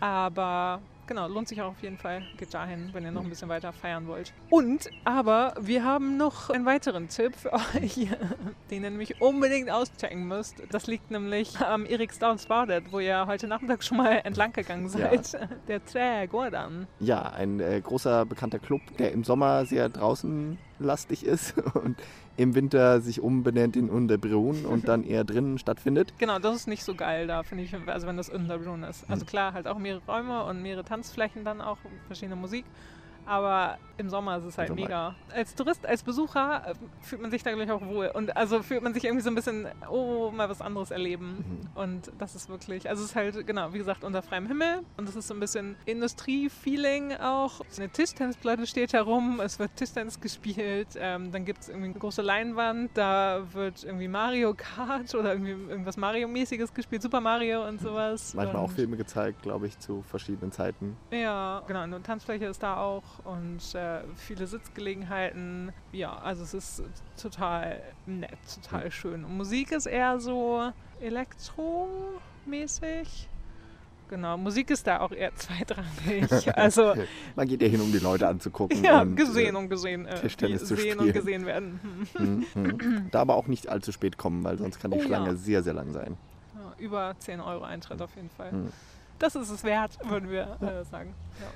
Aber 0.00 0.80
genau, 1.06 1.26
lohnt 1.28 1.48
sich 1.48 1.60
auch 1.62 1.70
auf 1.70 1.82
jeden 1.82 1.96
Fall. 1.96 2.22
Geht 2.36 2.52
dahin, 2.52 2.90
wenn 2.92 3.04
ihr 3.04 3.12
noch 3.12 3.22
ein 3.22 3.30
bisschen 3.30 3.48
weiter 3.48 3.72
feiern 3.72 4.06
wollt. 4.06 4.32
Und, 4.50 4.90
aber 5.04 5.54
wir 5.60 5.84
haben 5.84 6.16
noch 6.16 6.50
einen 6.50 6.66
weiteren 6.66 7.08
Tipp 7.08 7.34
für 7.34 7.52
euch, 7.54 8.08
den 8.70 8.84
ihr 8.84 8.90
nämlich 8.90 9.20
unbedingt 9.20 9.70
auschecken 9.70 10.26
müsst. 10.28 10.62
Das 10.70 10.86
liegt 10.86 11.10
nämlich 11.10 11.58
am 11.60 11.86
Eriksdals 11.86 12.46
Badet, 12.46 12.92
wo 12.92 12.98
ihr 12.98 13.26
heute 13.26 13.46
Nachmittag 13.46 13.82
schon 13.84 13.98
mal 13.98 14.20
entlang 14.24 14.52
gegangen 14.52 14.88
seid. 14.88 15.38
Der 15.68 15.84
Trägården. 15.84 16.86
Ja, 17.00 17.30
ein 17.30 17.60
äh, 17.60 17.80
großer 17.80 18.26
bekannter 18.26 18.58
Club, 18.58 18.80
der 18.98 19.12
im 19.12 19.24
Sommer 19.24 19.64
sehr 19.64 19.88
draußen 19.88 20.58
lastig 20.78 21.24
ist 21.24 21.54
und 21.74 21.96
im 22.36 22.54
Winter 22.54 23.00
sich 23.00 23.20
umbenennt 23.20 23.76
in 23.76 23.88
Unterbrunn 23.88 24.66
und 24.66 24.88
dann 24.88 25.02
eher 25.04 25.24
drinnen 25.24 25.58
stattfindet. 25.58 26.12
Genau, 26.18 26.38
das 26.38 26.56
ist 26.56 26.66
nicht 26.68 26.84
so 26.84 26.94
geil 26.94 27.26
da, 27.26 27.42
finde 27.42 27.64
ich, 27.64 27.74
also 27.86 28.06
wenn 28.06 28.16
das 28.16 28.28
Unterbrunn 28.28 28.82
ist. 28.82 29.08
Also 29.08 29.22
Hm. 29.22 29.26
klar, 29.26 29.52
halt 29.52 29.66
auch 29.66 29.78
mehrere 29.78 30.02
Räume 30.06 30.44
und 30.44 30.62
mehrere 30.62 30.84
Tanzflächen 30.84 31.44
dann 31.44 31.60
auch, 31.60 31.78
verschiedene 32.06 32.36
Musik. 32.36 32.64
Aber 33.26 33.78
im 33.98 34.10
Sommer 34.10 34.36
ist 34.38 34.44
es 34.44 34.58
halt 34.58 34.74
mega. 34.74 35.14
Als 35.34 35.54
Tourist, 35.54 35.86
als 35.86 36.02
Besucher 36.02 36.62
äh, 36.66 36.74
fühlt 37.00 37.22
man 37.22 37.30
sich 37.30 37.42
da 37.42 37.52
gleich 37.52 37.70
auch 37.70 37.84
wohl. 37.86 38.10
Und 38.14 38.36
also 38.36 38.62
fühlt 38.62 38.82
man 38.82 38.94
sich 38.94 39.04
irgendwie 39.04 39.22
so 39.22 39.30
ein 39.30 39.34
bisschen, 39.34 39.66
oh, 39.90 40.30
mal 40.30 40.48
was 40.48 40.60
anderes 40.60 40.90
erleben. 40.90 41.44
Mhm. 41.74 41.80
Und 41.80 42.12
das 42.18 42.34
ist 42.34 42.48
wirklich, 42.48 42.88
also 42.88 43.02
es 43.02 43.10
ist 43.10 43.16
halt, 43.16 43.46
genau, 43.46 43.72
wie 43.72 43.78
gesagt, 43.78 44.04
unter 44.04 44.22
freiem 44.22 44.46
Himmel. 44.46 44.80
Und 44.96 45.08
es 45.08 45.16
ist 45.16 45.28
so 45.28 45.34
ein 45.34 45.40
bisschen 45.40 45.76
Industrie-Feeling 45.86 47.16
auch. 47.16 47.60
Eine 47.76 47.88
Tischtennisplatte 47.88 48.66
steht 48.66 48.92
herum, 48.92 49.40
es 49.40 49.58
wird 49.58 49.74
Tischtennis 49.76 50.20
gespielt. 50.20 50.88
Ähm, 50.96 51.32
dann 51.32 51.44
gibt 51.44 51.62
es 51.62 51.68
irgendwie 51.68 51.90
eine 51.90 51.98
große 51.98 52.22
Leinwand, 52.22 52.90
da 52.94 53.42
wird 53.52 53.82
irgendwie 53.84 54.08
Mario 54.08 54.54
Kart 54.54 55.14
oder 55.14 55.32
irgendwie 55.32 55.52
irgendwas 55.52 55.96
Mario-mäßiges 55.96 56.72
gespielt, 56.74 57.02
Super 57.02 57.20
Mario 57.20 57.66
und 57.66 57.80
sowas. 57.80 58.34
Manchmal 58.34 58.62
auch 58.62 58.68
und, 58.68 58.74
Filme 58.74 58.96
gezeigt, 58.96 59.42
glaube 59.42 59.66
ich, 59.66 59.78
zu 59.78 60.02
verschiedenen 60.02 60.52
Zeiten. 60.52 60.96
Ja, 61.10 61.62
genau, 61.66 61.80
eine 61.80 62.02
Tanzfläche 62.02 62.46
ist 62.46 62.62
da 62.62 62.76
auch 62.76 63.02
und 63.24 63.74
äh, 63.74 64.00
viele 64.16 64.46
Sitzgelegenheiten. 64.46 65.72
Ja, 65.92 66.16
also 66.16 66.42
es 66.42 66.54
ist 66.54 66.82
total 67.20 67.80
nett, 68.06 68.38
total 68.62 68.90
schön. 68.90 69.24
Und 69.24 69.36
Musik 69.36 69.72
ist 69.72 69.86
eher 69.86 70.18
so 70.20 70.70
elektromäßig. 71.00 73.28
Genau, 74.08 74.36
Musik 74.36 74.70
ist 74.70 74.86
da 74.86 75.00
auch 75.00 75.10
eher 75.10 75.34
zweitrangig. 75.34 76.46
Also 76.56 76.94
Man 77.34 77.48
geht 77.48 77.60
ja 77.60 77.68
hin, 77.68 77.80
um 77.80 77.90
die 77.90 77.98
Leute 77.98 78.28
anzugucken. 78.28 78.82
ja, 78.84 79.02
und, 79.02 79.16
gesehen 79.16 79.56
und 79.56 79.68
gesehen. 79.68 80.06
Äh, 80.06 80.20
Tischtennis 80.20 80.64
zu 80.64 80.76
sehen 80.76 80.92
spielen. 80.92 80.98
und 81.00 81.12
gesehen 81.12 81.46
werden. 81.46 81.80
Hm. 82.16 82.46
Äh, 82.54 82.58
mhm, 82.58 82.64
mhm. 82.64 83.08
Da 83.10 83.20
aber 83.20 83.34
auch 83.34 83.48
nicht 83.48 83.68
allzu 83.68 83.90
spät 83.92 84.16
kommen, 84.16 84.44
weil 84.44 84.58
sonst 84.58 84.78
kann 84.80 84.92
die 84.92 84.98
Oh 84.98 85.00
ja. 85.00 85.06
Schlange 85.06 85.36
sehr, 85.36 85.62
sehr 85.62 85.74
lang 85.74 85.92
sein. 85.92 86.16
Ja, 86.54 86.72
über 86.78 87.14
10 87.18 87.40
Euro 87.40 87.64
Eintritt 87.64 88.00
auf 88.00 88.14
jeden 88.14 88.30
Fall. 88.30 88.52
Mhm. 88.52 88.72
Das 89.18 89.34
ist 89.34 89.50
es 89.50 89.64
wert, 89.64 89.98
würden 90.04 90.30
wir 90.30 90.56
äh, 90.60 90.84
sagen. 90.84 91.14
Ja. 91.40 91.46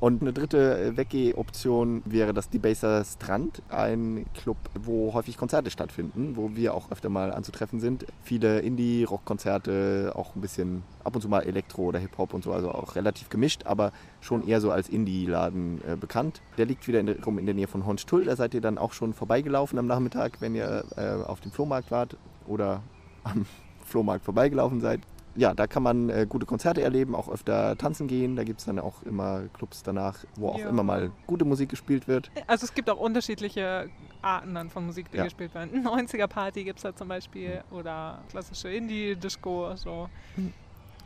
Und 0.00 0.22
eine 0.22 0.32
dritte 0.32 0.78
äh, 0.78 0.96
Weggeh-Option 0.96 2.02
wäre 2.04 2.32
das 2.32 2.48
Debaser 2.50 3.04
Strand, 3.04 3.62
ein 3.68 4.26
Club, 4.32 4.56
wo 4.80 5.12
häufig 5.12 5.36
Konzerte 5.36 5.70
stattfinden, 5.72 6.36
wo 6.36 6.54
wir 6.54 6.74
auch 6.74 6.92
öfter 6.92 7.08
mal 7.08 7.32
anzutreffen 7.32 7.80
sind. 7.80 8.06
Viele 8.22 8.60
Indie-Rock-Konzerte, 8.60 10.12
auch 10.14 10.36
ein 10.36 10.40
bisschen 10.40 10.84
ab 11.02 11.16
und 11.16 11.22
zu 11.22 11.28
mal 11.28 11.40
Elektro 11.40 11.82
oder 11.82 11.98
Hip-Hop 11.98 12.32
und 12.32 12.44
so, 12.44 12.52
also 12.52 12.70
auch 12.70 12.94
relativ 12.94 13.28
gemischt, 13.28 13.62
aber 13.64 13.90
schon 14.20 14.46
eher 14.46 14.60
so 14.60 14.70
als 14.70 14.88
Indie-Laden 14.88 15.80
äh, 15.84 15.96
bekannt. 15.96 16.42
Der 16.58 16.66
liegt 16.66 16.86
wieder 16.86 17.00
in 17.00 17.06
der, 17.06 17.16
in 17.26 17.46
der 17.46 17.54
Nähe 17.56 17.66
von 17.66 17.84
Honstull, 17.84 18.24
da 18.24 18.36
seid 18.36 18.54
ihr 18.54 18.60
dann 18.60 18.78
auch 18.78 18.92
schon 18.92 19.14
vorbeigelaufen 19.14 19.80
am 19.80 19.86
Nachmittag, 19.88 20.40
wenn 20.40 20.54
ihr 20.54 20.84
äh, 20.96 21.24
auf 21.24 21.40
dem 21.40 21.50
Flohmarkt 21.50 21.90
wart 21.90 22.16
oder 22.46 22.82
am 23.24 23.46
Flohmarkt 23.84 24.24
vorbeigelaufen 24.24 24.80
seid 24.80 25.00
ja, 25.34 25.54
da 25.54 25.66
kann 25.66 25.82
man 25.82 26.08
äh, 26.10 26.26
gute 26.28 26.46
Konzerte 26.46 26.82
erleben, 26.82 27.14
auch 27.14 27.28
öfter 27.28 27.76
tanzen 27.76 28.08
gehen. 28.08 28.34
Da 28.36 28.44
gibt 28.44 28.60
es 28.60 28.66
dann 28.66 28.78
auch 28.78 29.02
immer 29.04 29.42
Clubs 29.54 29.82
danach, 29.82 30.24
wo 30.36 30.48
auch 30.50 30.58
Ja. 30.58 30.68
immer 30.68 30.82
mal 30.82 31.10
gute 31.26 31.44
Musik 31.44 31.68
gespielt 31.70 32.08
wird. 32.08 32.30
Also 32.46 32.64
es 32.64 32.74
gibt 32.74 32.90
auch 32.90 32.98
unterschiedliche 32.98 33.88
Arten 34.22 34.54
dann 34.54 34.68
von 34.70 34.86
Musik, 34.86 35.10
die 35.12 35.18
Ja. 35.18 35.24
gespielt 35.24 35.54
werden. 35.54 35.82
90er-Party 35.86 36.64
gibt 36.64 36.78
es 36.78 36.82
da 36.82 36.94
zum 36.94 37.08
Beispiel 37.08 37.62
oder 37.70 38.20
klassische 38.30 38.68
Indie-Disco. 38.68 39.76
So. 39.76 40.08
Mhm. 40.36 40.52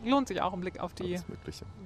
Lohnt 0.04 0.26
sich 0.26 0.40
auch 0.42 0.52
ein 0.52 0.60
Blick 0.60 0.80
auf 0.80 0.94
die. 0.94 1.20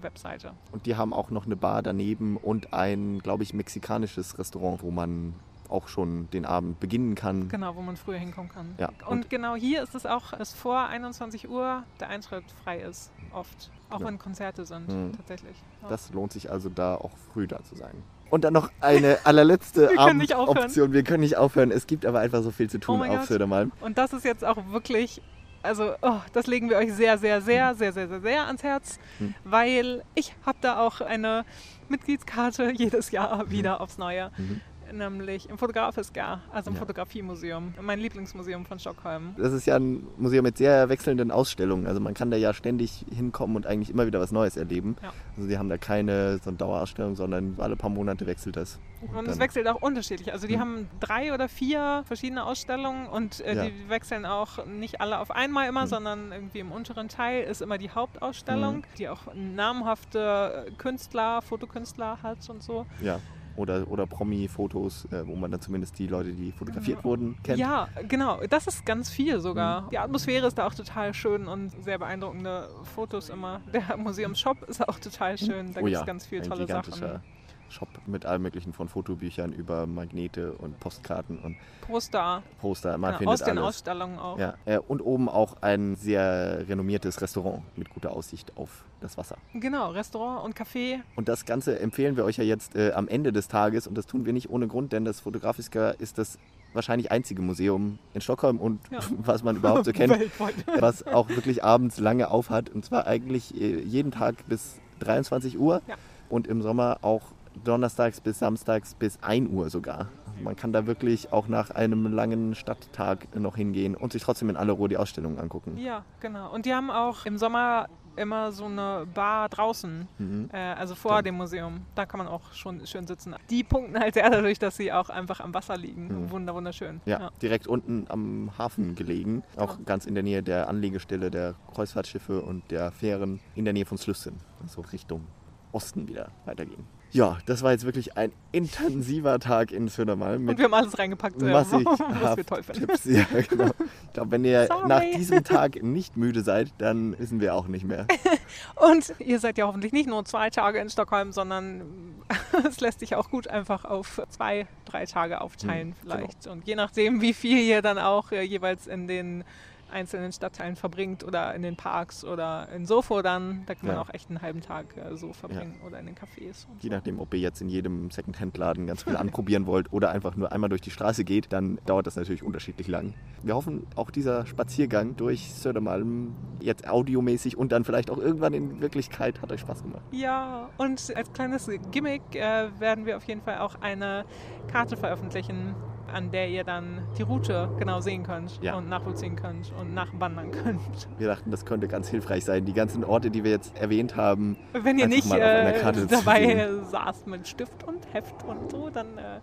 Webseite. 0.01 0.53
Und 0.73 0.87
die 0.87 0.97
haben 0.97 1.13
auch 1.13 1.31
noch 1.31 1.45
eine 1.45 1.57
Bar 1.57 1.83
daneben 1.83 2.37
und 2.39 2.73
ein, 2.73 3.19
glaube 3.19 3.43
ich, 3.43 3.53
mexikanisches 3.53 4.39
Restaurant, 4.39 4.83
wo 4.83 4.91
man 4.91 5.35
auch 5.71 5.89
schon 5.89 6.29
den 6.31 6.45
Abend 6.45 6.81
beginnen 6.81 7.15
kann. 7.15 7.49
Genau, 7.49 7.75
wo 7.77 7.83
man 7.83 7.97
früher 7.97 8.19
hinkommen 8.19 8.51
kann. 8.51 8.75
Ja, 8.79 8.89
Und, 9.07 9.09
und- 9.19 9.31
genau 9.31 9.55
hier 9.55 9.83
ist 9.83 9.95
es 9.95 10.07
auch, 10.07 10.33
dass 10.33 10.53
vor 10.55 10.87
21 10.87 11.49
Uhr 11.49 11.83
der 12.01 12.09
Eintritt 12.09 12.45
frei 12.65 12.81
ist, 12.81 13.13
oft. 13.33 13.71
Auch 13.91 14.01
Ja. 14.01 14.07
wenn 14.07 14.19
Konzerte 14.19 14.67
sind, 14.67 14.89
Mhm. 14.89 15.13
tatsächlich. 15.17 15.57
Ja. 15.83 15.89
Das 15.89 16.13
lohnt 16.13 16.33
sich 16.33 16.51
also 16.51 16.69
da 16.69 16.95
auch 16.97 17.13
früh 17.33 17.47
da 17.47 17.63
zu 17.63 17.77
sein. 17.77 17.95
Und 18.31 18.43
dann 18.43 18.53
noch 18.53 18.71
eine 18.81 19.19
allerletzte 19.25 19.91
Wir. 19.91 20.01
Abendoption. 20.01 20.93
Wir 20.93 21.05
können 21.05 21.21
nicht 21.21 21.37
aufhören. 21.37 21.71
Es 21.71 21.87
gibt 21.87 22.05
aber 22.05 22.19
einfach 22.19 22.43
so 22.43 22.51
viel 22.51 22.69
zu 22.69 22.79
tun 22.81 23.01
Oh 23.01 23.05
auf. 23.05 23.27
Södermalm. 23.27 23.71
Und 23.81 23.97
das 23.99 24.13
ist 24.13 24.25
jetzt 24.25 24.45
auch 24.45 24.57
wirklich, 24.73 25.23
also 25.63 25.93
oh, 26.03 26.17
das 26.33 26.49
legen 26.49 26.69
wir 26.69 26.77
euch 26.79 26.93
sehr, 26.93 27.19
sehr, 27.19 27.41
sehr, 27.41 27.77
sehr, 27.77 27.93
sehr, 27.93 28.09
sehr, 28.09 28.21
sehr 28.21 28.47
ans 28.47 28.65
Herz, 28.65 28.99
Hm. 29.19 29.35
weil 29.45 30.03
ich 30.17 30.35
habe 30.45 30.59
da 30.61 30.81
auch 30.81 31.01
eine 31.01 31.45
Mitgliedskarte 31.89 32.71
jedes 32.77 33.13
Jahr 33.13 33.49
wieder 33.51 33.81
aufs 33.81 33.99
Neue. 33.99 34.33
Mhm. 34.37 34.61
Nämlich 34.93 35.49
im 35.49 35.59
Fotografiska, 35.59 36.41
also 36.53 36.71
im 36.71 36.75
Ja. 36.77 36.81
Fotografiemuseum, 36.81 37.75
mein 37.81 37.99
Lieblingsmuseum 37.99 38.65
von 38.67 38.79
Stockholm. 38.79 39.35
Das 39.37 39.53
ist 39.53 39.67
ja 39.67 39.77
ein 39.77 40.07
Museum 40.17 40.45
mit 40.45 40.57
sehr 40.59 40.89
wechselnden 40.89 41.31
Ausstellungen. 41.31 41.87
Also 41.87 42.01
man 42.01 42.15
kann 42.15 42.31
da 42.31 42.37
ja 42.37 42.53
ständig 42.55 43.05
hinkommen 43.15 43.57
und 43.57 43.67
eigentlich 43.67 43.91
immer 43.91 44.07
wieder 44.07 44.21
was 44.21 44.33
Neues 44.33 44.57
erleben. 44.57 44.97
Ja. 45.03 45.13
Also 45.37 45.49
die 45.49 45.59
haben 45.59 45.69
da 45.69 45.77
keine 45.79 46.39
so 46.39 46.51
eine 46.51 46.57
Dauerausstellung, 46.59 47.17
sondern 47.17 47.57
alle 47.59 47.77
paar 47.77 47.91
Monate 47.91 48.27
wechselt 48.27 48.57
das. 48.57 48.79
Und 49.15 49.27
es 49.27 49.33
dann- 49.33 49.41
wechselt 49.41 49.69
auch 49.69 49.83
unterschiedlich. 49.83 50.33
Also 50.33 50.47
die 50.47 50.55
Hm. 50.55 50.61
haben 50.61 50.89
drei 51.01 51.35
oder 51.35 51.49
vier 51.49 52.03
verschiedene 52.07 52.45
Ausstellungen 52.45 53.07
und 53.09 53.41
äh, 53.41 53.55
Ja. 53.55 53.65
die 53.67 53.89
wechseln 53.89 54.25
auch 54.25 54.65
nicht 54.67 55.01
alle 55.01 55.19
auf 55.19 55.31
einmal 55.31 55.69
immer, 55.69 55.83
Hm. 55.83 55.89
sondern 55.89 56.33
irgendwie 56.33 56.61
im 56.61 56.73
unteren 56.73 57.09
Teil 57.09 57.45
ist 57.45 57.61
immer 57.61 57.77
die 57.79 57.91
Hauptausstellung, 57.91 58.77
Hm. 58.77 58.83
die 58.99 59.09
auch 59.09 59.23
namhafte 59.35 60.67
äh, 60.69 60.71
Künstler, 60.73 61.43
Fotokünstler 61.43 62.23
hat 62.23 62.49
und 62.49 62.63
so. 62.63 62.87
Ja. 63.03 63.21
Oder, 63.57 63.91
oder 63.91 64.07
Promi-Fotos, 64.07 65.07
äh, 65.13 65.27
wo 65.27 65.35
man 65.35 65.51
dann 65.51 65.61
zumindest 65.61 65.99
die 65.99 66.07
Leute, 66.07 66.33
die 66.33 66.53
fotografiert 66.53 66.99
Ja. 66.99 67.05
wurden, 67.05 67.37
kennt. 67.43 67.59
Ja, 67.59 67.89
genau. 68.09 68.41
Das 68.49 68.67
ist 68.67 68.85
ganz 68.85 69.11
viel 69.11 69.41
sogar. 69.41 69.83
Mhm. 69.83 69.91
Die 69.91 69.99
Atmosphäre 69.99 70.47
ist 70.47 70.59
da 70.59 70.67
auch 70.67 70.75
total 70.75 71.15
schön 71.15 71.49
und 71.49 71.71
sehr 71.83 71.99
beeindruckende 71.99 72.69
Fotos 72.95 73.29
immer. 73.29 73.61
Der 73.73 73.97
Museumsshop 73.97 74.63
ist 74.69 74.87
auch 74.89 74.99
total 74.99 75.39
schön. 75.39 75.73
Da 75.73 75.81
oh 75.81 75.85
gibt 75.85 75.95
ja, 75.95 76.01
es 76.01 76.07
ganz 76.07 76.27
viele 76.27 76.43
tolle 76.43 76.67
Sachen. 76.67 77.21
Shop 77.69 77.89
mit 78.07 78.27
allem 78.27 78.43
möglichen 78.43 78.73
von 78.73 78.89
Fotobüchern 78.89 79.53
über 79.53 79.87
Magnete 79.87 80.53
und 80.53 80.79
Postkarten 80.81 81.39
und 81.39 81.57
Poster 81.81 82.43
Poster. 82.61 82.99
Man 82.99 83.13
ja, 83.13 83.19
findet 83.19 83.33
aus 83.35 83.41
den 83.43 83.59
alles. 83.59 83.69
Ausstellungen 83.69 84.19
auch. 84.19 84.39
Ja, 84.39 84.55
äh, 84.65 84.79
und 84.79 85.01
oben 85.01 85.29
auch 85.29 85.57
ein 85.63 85.97
sehr 85.97 86.69
renommiertes 86.69 87.21
Restaurant 87.21 87.63
mit 87.77 87.91
guter 87.91 88.13
Aussicht 88.13 88.53
auf 88.57 88.85
das 89.01 89.17
Wasser. 89.19 89.37
Genau, 89.55 89.91
Restaurant 89.91 90.45
und 90.45 90.57
Café. 90.57 91.01
Und 91.17 91.29
das 91.29 91.45
Ganze 91.45 91.79
empfehlen 91.81 92.17
wir 92.17 92.25
euch 92.25 92.37
ja 92.39 92.45
jetzt 92.45 92.75
äh, 92.77 92.93
am 92.93 93.09
Ende 93.09 93.33
des 93.33 93.49
Tages 93.49 93.87
und 93.87 93.97
das 93.97 94.07
tun 94.07 94.25
wir 94.27 94.33
nicht 94.33 94.51
ohne 94.51 94.69
Grund, 94.69 94.93
denn 94.93 95.05
das 95.05 95.21
Fotografiska 95.21 95.91
ist 95.91 96.19
das 96.19 96.39
wahrscheinlich 96.73 97.11
einzige 97.11 97.41
Museum 97.43 97.99
in 98.15 98.21
Stockholm 98.21 98.59
und 98.59 98.81
Ja. 98.91 99.01
was 99.19 99.43
man 99.43 99.57
überhaupt 99.57 99.85
so 99.87 99.93
kennt, 99.93 100.15
was 100.79 101.07
auch 101.07 101.29
wirklich 101.29 101.65
abends 101.65 101.99
lange 101.99 102.31
auf 102.31 102.51
hat 102.51 102.71
und 102.71 102.85
zwar 102.85 103.07
eigentlich 103.07 103.55
äh, 103.61 103.81
jeden 103.81 104.11
Tag 104.11 104.47
bis 104.47 104.79
23 105.01 105.59
Uhr 105.59 105.83
Ja. 105.89 105.95
und 106.29 106.47
im 106.47 106.63
Sommer 106.63 106.99
auch 107.03 107.23
donnerstags 107.65 108.21
bis 108.21 108.39
samstags 108.39 108.95
bis 108.95 109.19
1 109.23 109.49
Uhr 109.51 109.71
sogar. 109.71 110.09
Man 110.43 110.55
kann 110.57 110.73
da 110.73 110.87
wirklich 110.87 111.33
auch 111.33 111.49
nach 111.49 111.71
einem 111.71 112.13
langen 112.13 112.55
Stadttag 112.55 113.35
noch 113.39 113.57
hingehen 113.57 113.95
und 113.95 114.13
sich 114.13 114.23
trotzdem 114.23 114.51
in 114.51 114.57
Allerruhe 114.57 114.89
die 114.89 114.99
Ausstellungen 114.99 115.39
angucken. 115.39 115.79
Ja, 115.79 116.05
genau. 116.21 116.53
Und 116.53 116.67
die 116.67 116.75
haben 116.75 116.91
auch 116.91 117.25
im 117.25 117.39
Sommer 117.39 117.89
immer 118.17 118.51
so 118.51 118.65
eine 118.65 119.07
Bar 119.13 119.51
draußen, 119.51 120.09
Mhm. 120.19 120.49
äh, 120.53 120.57
also 120.57 120.95
vor 120.95 121.17
Dann- 121.17 121.25
dem 121.25 121.35
Museum. 121.37 121.83
Da 121.95 122.07
kann 122.07 122.17
man 122.19 122.29
auch 122.29 122.53
schon 122.55 122.87
schön 122.87 123.07
sitzen. 123.07 123.35
Die 123.51 123.63
punkten 123.63 123.99
halt 123.99 124.15
sehr 124.15 124.31
dadurch, 124.31 124.59
dass 124.59 124.77
sie 124.77 124.91
auch 124.91 125.11
einfach 125.11 125.41
am 125.41 125.53
Wasser 125.53 125.77
liegen. 125.77 126.09
Mhm. 126.09 126.31
Wunder, 126.31 126.55
wunderschön. 126.55 127.01
Ja, 127.05 127.31
direkt 127.43 127.67
unten 127.67 128.07
am 128.09 128.51
Hafen 128.59 128.95
gelegen, 128.95 129.43
auch 129.57 129.75
Genau. 129.75 129.85
ganz 129.85 130.07
in 130.07 130.15
der 130.15 130.23
Nähe 130.23 130.43
der 130.43 130.69
Anlegestelle 130.69 131.31
der 131.31 131.57
Kreuzfahrtschiffe 131.75 132.41
und 132.41 132.71
der 132.71 132.91
Fähren 132.91 133.39
in 133.55 133.65
der 133.67 133.75
Nähe 133.75 133.85
von 133.85 133.99
Slüssen, 133.99 134.37
also 134.63 134.81
Richtung 134.93 135.27
Osten 135.73 136.09
wieder 136.09 136.29
weitergehen. 136.47 136.87
Ja, 137.13 137.39
das 137.47 137.63
war 137.63 137.73
jetzt 137.73 137.85
wirklich 137.85 138.17
ein 138.17 138.33
intensiver 138.53 139.39
Tag 139.39 139.73
in 139.73 139.89
Södermalm 139.89 140.49
Und 140.49 140.59
wir 140.59 140.65
haben 140.65 140.75
alles 140.75 140.99
reingepackt, 140.99 141.41
massig 141.41 141.87
was 142.21 142.37
wir 142.37 142.45
toll 142.45 142.63
finden. 142.63 142.87
Tipps. 142.87 143.05
Ja, 143.05 143.25
genau. 143.49 143.71
Ich 144.07 144.13
glaube, 144.13 144.31
wenn 144.33 144.45
ihr 144.45 144.67
Sorry. 144.67 144.89
nach 144.89 145.01
diesem 145.01 145.45
Tag 145.45 145.83
nicht 145.83 146.17
müde 146.17 146.43
seid, 146.43 146.69
dann 146.79 147.19
wissen 147.19 147.41
wir 147.41 147.55
auch 147.55 147.69
nicht 147.69 147.85
mehr. 147.85 148.07
Und 148.77 149.15
ihr 149.19 149.39
seid 149.39 149.57
ja 149.57 149.67
hoffentlich 149.67 149.93
nicht 149.93 150.09
nur 150.09 150.25
zwei 150.25 150.51
Tage 150.51 150.79
in 150.79 150.91
Stockholm, 150.91 151.33
sondern 151.33 151.83
es 152.69 152.81
lässt 152.81 153.01
sich 153.01 153.15
auch 153.15 153.31
gut 153.31 153.49
einfach 153.49 153.85
auf 153.85 154.21
zwei, 154.31 154.67
drei 154.85 155.07
Tage 155.07 155.41
aufteilen 155.41 155.89
Mhm, 155.89 155.95
vielleicht. 156.03 156.47
Und 156.47 156.67
je 156.67 156.75
nachdem, 156.75 157.21
wie 157.21 157.33
viel 157.35 157.59
ihr 157.59 157.83
dann 157.83 157.99
auch 157.99 158.33
äh, 158.33 158.43
jeweils 158.43 158.87
in 158.87 159.07
den 159.07 159.45
einzelnen 159.91 160.33
Stadtteilen 160.33 160.77
verbringt 160.77 161.25
oder 161.25 161.55
in 161.55 161.63
den 161.63 161.77
Parks 161.77 162.25
oder 162.25 162.69
in 162.75 162.87
Sofo 162.87 163.23
dann, 163.23 163.63
da 163.67 163.75
kann 163.75 163.87
man 163.87 163.97
Ja. 163.97 164.03
auch 164.03 164.13
echt 164.13 164.29
einen 164.31 164.43
halben 164.43 164.61
Tag 164.61 164.97
äh, 164.97 165.17
so 165.17 165.33
verbringen 165.33 165.81
oder 165.87 165.99
in 166.01 166.07
den 166.07 166.15
Cafés. 166.15 166.67
Je 166.81 166.89
so. 166.89 166.89
nachdem, 166.89 167.21
ob 167.21 167.33
ihr 167.35 167.41
jetzt 167.41 167.61
in 167.61 167.69
jedem 167.69 168.11
Secondhand-Laden 168.11 168.87
ganz 168.87 169.05
viel 169.05 169.17
anprobieren 169.17 169.67
wollt 169.67 169.93
oder 169.93 170.11
einfach 170.11 170.37
nur 170.37 170.53
einmal 170.53 170.69
durch 170.71 170.81
die 170.81 170.91
Straße 170.91 171.25
geht, 171.25 171.53
dann 171.53 171.79
dauert 171.87 172.07
das 172.07 172.17
natürlich 172.17 172.43
unterschiedlich 172.43 172.89
lang. 172.89 173.15
Wir 173.43 173.55
hoffen, 173.55 173.87
auch 173.97 174.11
dieser 174.11 174.47
Spaziergang 174.47 175.17
durch 175.17 175.53
Södermalm, 175.55 176.35
jetzt 176.61 176.89
audiomäßig 176.89 177.57
und 177.57 177.71
dann 177.73 177.85
vielleicht 177.85 178.11
auch 178.11 178.19
irgendwann 178.19 178.55
in 178.55 178.81
Wirklichkeit, 178.81 179.41
hat 179.43 179.53
euch 179.53 179.61
Spaß 179.61 179.83
gemacht. 179.83 180.03
Ja, 180.11 180.69
und 180.79 181.13
als 181.17 181.33
kleines 181.33 181.71
Gimmick 181.93 182.23
äh, 182.35 182.69
werden 182.81 183.07
wir 183.07 183.17
auf 183.17 183.25
jeden 183.25 183.41
Fall 183.43 183.59
auch 183.59 183.77
eine 183.81 184.25
Karte 184.71 184.97
veröffentlichen, 184.97 185.75
an 186.13 186.31
der 186.31 186.49
ihr 186.49 186.65
dann 186.65 187.03
die 187.19 187.23
Route 187.23 187.69
genau 187.79 188.01
sehen 188.01 188.23
könnt 188.23 188.63
Ja. 188.63 188.77
und 188.77 188.89
nachvollziehen 188.89 189.37
könnt 189.37 189.73
und 189.81 189.95
nachwandern 189.95 190.51
könnt. 190.51 191.09
Wir 191.19 191.29
dachten, 191.29 191.51
das 191.51 191.65
könnte 191.65 191.89
ganz 191.89 192.09
hilfreich 192.09 192.45
sein. 192.45 192.65
Die 192.65 192.73
ganzen 192.73 193.05
Orte, 193.05 193.31
die 193.31 193.45
wir 193.45 193.51
jetzt 193.51 193.77
erwähnt 193.79 194.17
haben, 194.17 194.57
Wenn 194.73 194.99
ihr 194.99 195.09
nicht 195.09 195.31
äh, 195.33 195.75
dabei 196.09 196.69
saßt 196.91 197.27
mit 197.27 197.47
Stift 197.49 197.85
und 197.85 198.13
Heft 198.13 198.45
und 198.45 198.71
so, 198.71 198.91
dann 198.91 199.19
äh, 199.19 199.41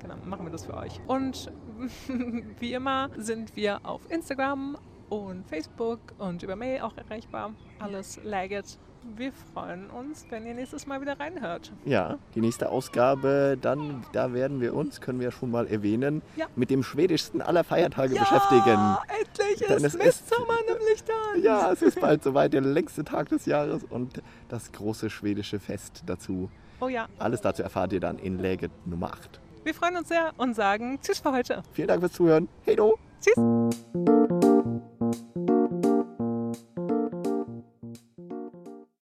genau, 0.00 0.14
machen 0.24 0.46
wir 0.46 0.52
das 0.52 0.66
für 0.66 0.76
euch. 0.76 1.00
Und 1.06 1.50
wie 2.58 2.72
immer 2.72 3.10
sind 3.16 3.56
wir 3.56 3.80
auf 3.84 4.02
Instagram 4.10 4.76
und 5.08 5.46
Facebook 5.46 6.00
und 6.18 6.42
über 6.42 6.56
Mail 6.56 6.80
auch 6.80 6.96
erreichbar. 6.96 7.52
Alles 7.78 8.20
Legit. 8.24 8.78
Wir 9.16 9.32
freuen 9.52 9.90
uns, 9.90 10.26
wenn 10.30 10.46
ihr 10.46 10.54
nächstes 10.54 10.86
Mal 10.86 11.00
wieder 11.00 11.18
reinhört. 11.20 11.72
ja, 11.84 12.18
die 12.34 12.40
nächste 12.40 12.68
Ausgabe, 12.70 13.56
dann, 13.60 14.04
da 14.12 14.32
werden 14.32 14.60
wir 14.60 14.74
uns, 14.74 15.00
können 15.00 15.20
wir 15.20 15.30
schon 15.30 15.50
mal 15.50 15.66
erwähnen, 15.66 16.22
Ja. 16.36 16.46
mit 16.56 16.70
dem 16.70 16.82
schwedischsten 16.82 17.40
aller 17.42 17.62
Feiertage 17.64 18.14
beschäftigen. 18.18 18.96
endlich 19.18 19.68
Denn 19.68 19.84
ist 19.84 19.98
Mitsommer 19.98 20.54
nämlich 20.68 21.04
dann. 21.04 21.42
Ja, 21.42 21.70
es 21.72 21.82
ist 21.82 22.00
bald 22.00 22.22
soweit, 22.24 22.52
der 22.54 22.62
längste 22.62 23.04
Tag 23.04 23.28
des 23.28 23.46
Jahres 23.46 23.84
und 23.84 24.22
das 24.48 24.72
große 24.72 25.10
schwedische 25.10 25.60
Fest 25.60 26.02
dazu. 26.06 26.50
Oh 26.80 26.88
ja, 26.88 27.06
Alles 27.18 27.40
dazu 27.40 27.62
erfahrt 27.62 27.92
ihr 27.92 28.00
dann 28.00 28.18
in 28.18 28.38
Läget 28.38 28.72
Nummer 28.86 29.12
8. 29.12 29.40
wir 29.62 29.74
freuen 29.74 29.96
uns 29.96 30.08
sehr 30.08 30.32
und 30.38 30.54
sagen 30.54 30.98
Tschüss 31.02 31.20
für 31.20 31.32
heute. 31.32 31.62
Vielen 31.72 31.88
Dank 31.88 32.00
fürs 32.00 32.12
Zuhören. 32.12 32.48
Hey 32.62 32.76
do! 32.76 32.98
Tschüss. 33.20 33.34